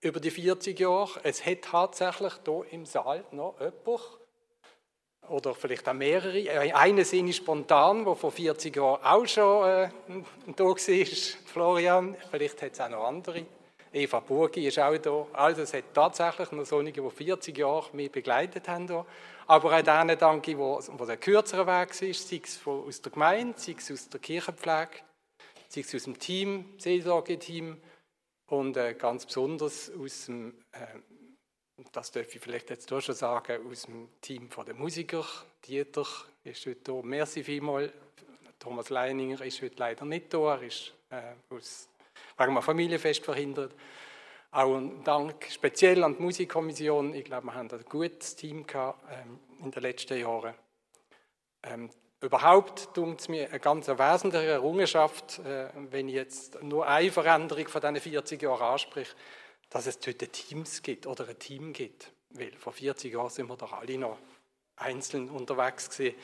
über 0.00 0.20
die 0.20 0.30
40 0.30 0.78
Jahre. 0.78 1.20
Es 1.22 1.44
hat 1.44 1.62
tatsächlich 1.62 2.32
hier 2.44 2.64
im 2.70 2.86
Saal 2.86 3.24
noch 3.32 3.56
jemand, 3.60 4.00
oder 5.28 5.54
vielleicht 5.54 5.88
auch 5.88 5.94
mehrere. 5.94 6.38
Äh, 6.38 6.72
Eine 6.72 7.04
sind 7.04 7.32
spontan, 7.34 8.04
der 8.04 8.16
vor 8.16 8.32
40 8.32 8.74
Jahren 8.74 9.02
auch 9.04 9.26
schon 9.26 9.68
äh, 9.68 9.88
da 10.56 10.64
war, 10.64 10.76
Florian. 11.46 12.16
Vielleicht 12.30 12.62
hat 12.62 12.72
es 12.72 12.80
auch 12.80 12.88
noch 12.88 13.04
andere. 13.04 13.44
Eva 13.92 14.20
Burgi 14.20 14.68
ist 14.68 14.78
auch 14.78 14.96
da. 14.98 15.26
Also 15.32 15.62
es 15.62 15.74
hat 15.74 15.92
tatsächlich 15.92 16.52
noch 16.52 16.64
solche, 16.64 16.92
die 16.92 17.10
40 17.10 17.56
Jahre 17.58 17.88
mich 17.92 18.10
begleitet 18.10 18.68
haben. 18.68 18.86
Hier. 18.86 19.04
Aber 19.46 19.76
auch 19.76 19.82
denen 19.82 20.18
danke, 20.18 20.56
wo, 20.56 20.80
wo 20.92 21.04
der 21.04 21.16
kürzere 21.16 21.66
Weg 21.66 22.00
ist, 22.02 22.28
sei 22.28 22.40
es 22.44 22.60
aus 22.66 23.02
der 23.02 23.10
Gemeinde, 23.12 23.54
sei 23.56 23.74
es 23.76 23.90
aus 23.90 24.08
der 24.08 24.20
Kirchenpflege, 24.20 25.02
sei 25.68 25.80
es 25.80 25.94
aus 25.94 26.04
dem 26.04 26.18
Team, 26.18 26.74
Seelsorgeteam 26.78 27.78
und 28.50 28.76
äh, 28.76 28.94
ganz 28.94 29.26
besonders 29.26 29.90
aus 29.90 30.26
dem 30.26 30.54
äh, 30.72 30.86
das 31.92 32.10
darf 32.10 32.34
ich 32.34 32.40
vielleicht 32.40 32.70
jetzt 32.70 32.88
schon 32.88 33.14
sagen, 33.14 33.66
aus 33.70 33.82
dem 33.82 34.08
Team 34.20 34.48
der 34.66 34.74
Musiker. 34.74 35.24
Dieter 35.66 36.06
ist 36.44 36.66
heute 36.66 36.80
da. 36.82 37.00
Merci 37.02 37.42
vielmals. 37.42 37.92
Thomas 38.58 38.90
Leininger 38.90 39.40
ist 39.42 39.62
heute 39.62 39.76
leider 39.78 40.04
nicht 40.04 40.32
da. 40.32 40.56
Er 40.56 40.62
ist 40.62 40.92
äh, 41.10 41.34
aus, 41.48 41.88
wegen 42.36 42.50
einem 42.50 42.62
Familienfest 42.62 43.24
verhindert. 43.24 43.74
Auch 44.50 44.76
ein 44.76 45.02
Dank 45.04 45.46
speziell 45.50 46.02
an 46.04 46.16
die 46.16 46.22
Musikkommission. 46.22 47.14
Ich 47.14 47.24
glaube, 47.24 47.46
wir 47.46 47.54
haben 47.54 47.70
ein 47.70 47.84
gutes 47.88 48.36
Team 48.36 48.66
gehabt, 48.66 49.02
ähm, 49.10 49.38
in 49.64 49.70
den 49.70 49.82
letzten 49.82 50.18
Jahren. 50.18 50.54
Ähm, 51.62 51.90
überhaupt 52.20 52.94
tut 52.94 53.20
es 53.20 53.28
mir 53.28 53.48
eine 53.48 53.60
ganz 53.60 53.88
wesentliche 53.88 54.46
Errungenschaft, 54.46 55.38
äh, 55.40 55.68
wenn 55.90 56.08
ich 56.08 56.14
jetzt 56.14 56.62
nur 56.62 56.86
eine 56.86 57.10
Veränderung 57.10 57.68
von 57.68 57.80
diesen 57.80 57.96
40 57.96 58.42
Jahren 58.42 58.62
anspreche 58.62 59.14
dass 59.70 59.86
es 59.86 59.98
heute 60.06 60.28
Teams 60.28 60.82
gibt 60.82 61.06
oder 61.06 61.28
ein 61.28 61.38
Team 61.38 61.72
gibt. 61.72 62.12
Weil 62.30 62.52
vor 62.56 62.72
40 62.72 63.12
Jahren 63.12 63.30
sind 63.30 63.48
wir 63.48 63.56
doch 63.56 63.72
alle 63.72 63.96
noch 63.96 64.18
einzeln 64.76 65.30
unterwegs 65.30 65.90
gewesen. 65.90 66.16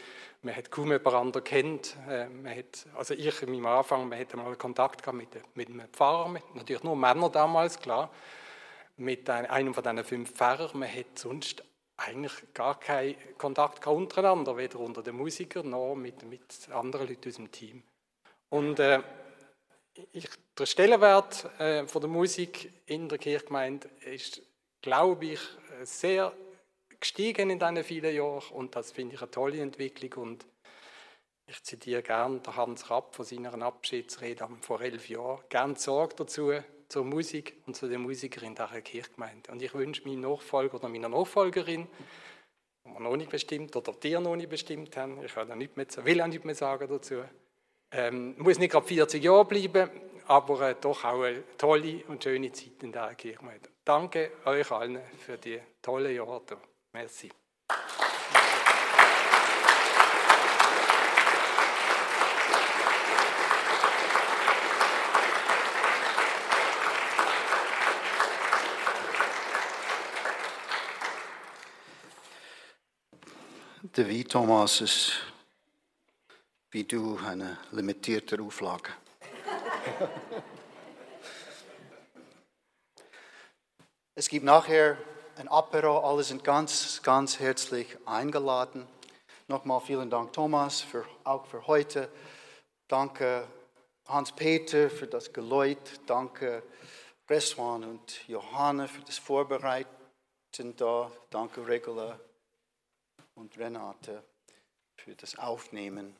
Man 0.43 0.55
hat 0.55 0.71
kaum 0.71 0.93
jemanden 0.93 1.43
kennt. 1.43 1.97
Äh, 2.09 2.29
man 2.29 2.57
hat, 2.57 2.87
also 2.97 3.15
ich 3.15 3.43
in 3.43 3.51
meinem 3.53 3.67
Anfang, 3.67 4.09
man 4.09 4.19
hatte 4.19 4.37
mal 4.37 4.55
Kontakt 4.57 5.03
gehabt 5.03 5.17
mit, 5.17 5.57
mit 5.57 5.69
einem 5.69 5.89
Pfarrer, 5.89 6.29
mit, 6.29 6.55
natürlich 6.55 6.83
nur 6.83 6.97
Männer 6.97 7.31
damals, 7.31 7.79
klar, 7.79 8.11
mit 8.97 9.29
einem 9.31 9.75
von 9.75 9.83
diesen 9.83 10.05
fünf 10.05 10.33
Pfarrern. 10.33 10.79
Man 10.79 10.93
hat 10.93 11.19
sonst 11.19 11.63
eigentlich 11.97 12.53
gar 12.53 12.79
keinen 12.79 13.17
Kontakt 13.39 13.87
untereinander, 13.87 14.57
weder 14.57 14.81
unter 14.81 15.03
den 15.03 15.17
Musikern 15.17 15.71
noch 15.71 15.95
mit, 15.95 16.23
mit 16.25 16.69
anderen 16.71 17.09
Leuten 17.09 17.29
aus 17.29 17.37
dem 17.37 17.51
Team. 17.51 17.83
Und 18.51 18.79
äh, 18.79 19.03
ich, 20.13 20.29
der 20.59 20.67
Stellenwert 20.67 21.45
äh, 21.59 21.87
von 21.87 22.01
der 22.03 22.11
Musik 22.11 22.71
in 22.87 23.09
der 23.09 23.19
Kirchgemeinde 23.19 23.89
ist, 24.05 24.43
glaube 24.83 25.27
ich, 25.27 25.41
sehr 25.83 26.33
gestiegen 27.01 27.51
in 27.51 27.59
diesen 27.59 27.85
vielen 27.85 28.15
Jahren 28.15 28.43
und 28.53 28.75
das 28.75 28.93
finde 28.93 29.15
ich 29.15 29.23
eine 29.23 29.31
tolle 29.31 29.61
Entwicklung 29.61 30.29
und 30.29 30.47
ich 31.47 31.63
zitiere 31.63 32.03
gerne 32.03 32.41
Hans 32.57 32.91
Rapp 32.91 33.15
von 33.15 33.25
seiner 33.25 33.63
Abschiedsrede 33.63 34.49
vor 34.61 34.81
elf 34.81 35.09
Jahren. 35.09 35.41
Gern 35.49 35.77
Sorge 35.77 36.17
dazu, 36.17 36.53
zur 36.89 37.05
Musik 37.05 37.57
und 37.67 37.75
zu 37.75 37.89
den 37.89 38.03
Musikern 38.03 38.45
in 38.45 38.55
dieser 38.55 38.81
Kirchgemeinde. 38.81 39.51
Und 39.51 39.63
ich 39.63 39.75
wünsche 39.75 40.07
meinem 40.07 40.21
Nachfolger 40.21 40.75
oder 40.77 40.89
meiner 40.89 41.09
Nachfolgerin, 41.09 41.87
die 42.85 42.91
wir 42.91 43.01
noch 43.01 43.17
nicht 43.17 43.31
bestimmt 43.31 43.75
oder 43.77 43.93
dir 43.93 44.21
noch 44.21 44.37
nicht 44.37 44.49
bestimmt 44.49 44.97
haben, 44.97 45.23
ich 45.25 45.35
kann 45.35 45.59
nicht 45.59 45.77
mehr, 45.77 45.87
will 46.03 46.21
auch 46.21 46.27
nicht 46.27 46.45
mehr 46.45 46.55
sagen 46.55 46.89
dazu, 46.89 47.23
ähm, 47.93 48.35
muss 48.39 48.59
nicht 48.59 48.73
gerade 48.73 48.87
40 48.87 49.23
Jahre 49.23 49.45
bleiben, 49.45 49.91
aber 50.27 50.71
äh, 50.71 50.75
doch 50.81 51.05
auch 51.05 51.23
eine 51.23 51.43
tolle 51.57 52.03
und 52.09 52.23
schöne 52.23 52.53
Zeit 52.53 52.83
in 52.83 52.93
der 52.93 53.15
Kirchgemeinde. 53.15 53.69
Danke 53.85 54.33
euch 54.45 54.71
allen 54.71 55.01
für 55.25 55.39
die 55.39 55.61
tolle 55.83 56.13
Jahre. 56.13 56.43
Merci. 56.93 57.31
David 73.97 74.31
Thomas 74.31 74.83
ist 74.83 75.13
wie 76.71 76.85
du 76.85 77.19
eine 77.27 77.57
limitierte 77.73 78.39
Auflage. 78.43 78.91
es 84.15 84.29
gibt 84.29 84.45
nachher 84.45 84.99
ein 85.37 85.49
Apero, 85.49 86.01
alle 86.01 86.23
sind 86.25 86.45
ganz, 86.45 87.01
ganz 87.03 87.41
herzlich 87.41 87.97
eingeladen. 88.05 88.87
Nochmal 89.49 89.81
vielen 89.81 90.11
Dank, 90.11 90.35
Thomas, 90.35 90.83
für, 90.83 91.07
auch 91.25 91.47
für 91.47 91.67
heute. 91.67 92.11
Danke, 92.89 93.49
Hans-Peter, 94.09 94.91
für 94.91 95.07
das 95.07 95.33
Geläut. 95.33 96.01
Danke, 96.05 96.65
Reswan 97.31 97.83
und 97.83 98.29
Johanna, 98.29 98.89
für 98.89 99.01
das 99.01 99.17
Vorbereiten 99.17 99.89
da. 100.77 101.11
Danke, 101.31 101.67
Regula 101.67 102.21
und 103.37 103.57
Renate, 103.57 104.23
für 104.97 105.15
das 105.15 105.39
Aufnehmen. 105.39 106.17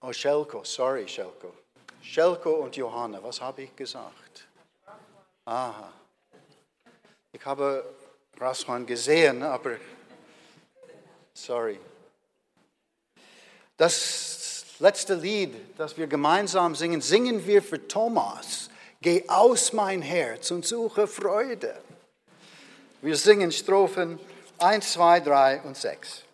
Oh, 0.00 0.12
Schelko, 0.12 0.64
sorry, 0.64 1.06
Schelko. 1.06 1.54
Schelko 2.02 2.50
und 2.50 2.76
Johanna, 2.76 3.22
was 3.22 3.40
habe 3.40 3.62
ich 3.62 3.76
gesagt? 3.76 4.46
Aha. 5.44 5.92
Ich 7.32 7.44
habe 7.44 7.94
Raswan 8.38 8.86
gesehen, 8.86 9.42
aber 9.42 9.76
sorry. 11.32 11.80
Das 13.76 14.64
letzte 14.78 15.14
Lied, 15.14 15.54
das 15.78 15.96
wir 15.96 16.06
gemeinsam 16.06 16.74
singen, 16.74 17.00
singen 17.00 17.44
wir 17.46 17.62
für 17.62 17.86
Thomas. 17.86 18.70
Geh 19.00 19.28
aus 19.28 19.72
mein 19.72 20.00
Herz 20.00 20.50
und 20.50 20.64
suche 20.64 21.06
Freude. 21.06 21.83
Wir 23.04 23.18
singen 23.18 23.52
Strophen 23.52 24.18
1, 24.56 24.92
2, 24.94 25.20
3 25.20 25.60
und 25.64 25.76
6. 25.76 26.24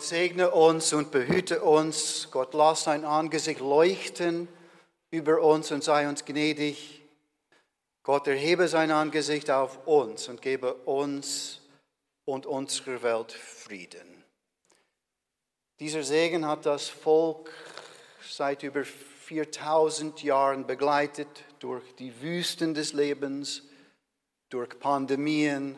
Gott 0.00 0.08
segne 0.08 0.50
uns 0.50 0.94
und 0.94 1.10
behüte 1.10 1.60
uns. 1.60 2.28
Gott 2.30 2.54
lass 2.54 2.84
sein 2.84 3.04
Angesicht 3.04 3.60
leuchten 3.60 4.48
über 5.10 5.42
uns 5.42 5.70
und 5.72 5.84
sei 5.84 6.08
uns 6.08 6.24
gnädig. 6.24 7.02
Gott 8.02 8.26
erhebe 8.26 8.66
sein 8.66 8.92
Angesicht 8.92 9.50
auf 9.50 9.86
uns 9.86 10.26
und 10.28 10.40
gebe 10.40 10.72
uns 10.72 11.60
und 12.24 12.46
unserer 12.46 13.02
Welt 13.02 13.32
Frieden. 13.32 14.24
Dieser 15.80 16.02
Segen 16.02 16.46
hat 16.46 16.64
das 16.64 16.88
Volk 16.88 17.52
seit 18.26 18.62
über 18.62 18.84
4000 18.84 20.22
Jahren 20.22 20.66
begleitet 20.66 21.44
durch 21.58 21.94
die 21.96 22.22
Wüsten 22.22 22.72
des 22.72 22.94
Lebens, 22.94 23.64
durch 24.48 24.78
Pandemien, 24.78 25.76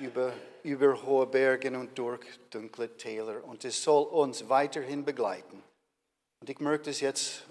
über, 0.00 0.32
über 0.62 1.02
hohe 1.02 1.26
Berge 1.26 1.76
und 1.76 1.96
durch 1.98 2.20
dunkle 2.50 2.96
Täler. 2.96 3.44
Und 3.44 3.64
es 3.64 3.82
soll 3.82 4.04
uns 4.04 4.48
weiterhin 4.48 5.04
begleiten. 5.04 5.62
Und 6.40 6.50
ich 6.50 6.60
möchte 6.60 6.90
es 6.90 7.00
jetzt 7.00 7.44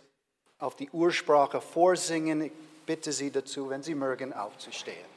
auf 0.57 0.75
die 0.75 0.89
Ursprache 0.91 1.61
vorsingen. 1.61 2.41
Ich 2.41 2.51
bitte 2.85 3.11
Sie 3.11 3.31
dazu, 3.31 3.69
wenn 3.69 3.83
Sie 3.83 3.95
mögen, 3.95 4.33
aufzustehen. 4.33 5.10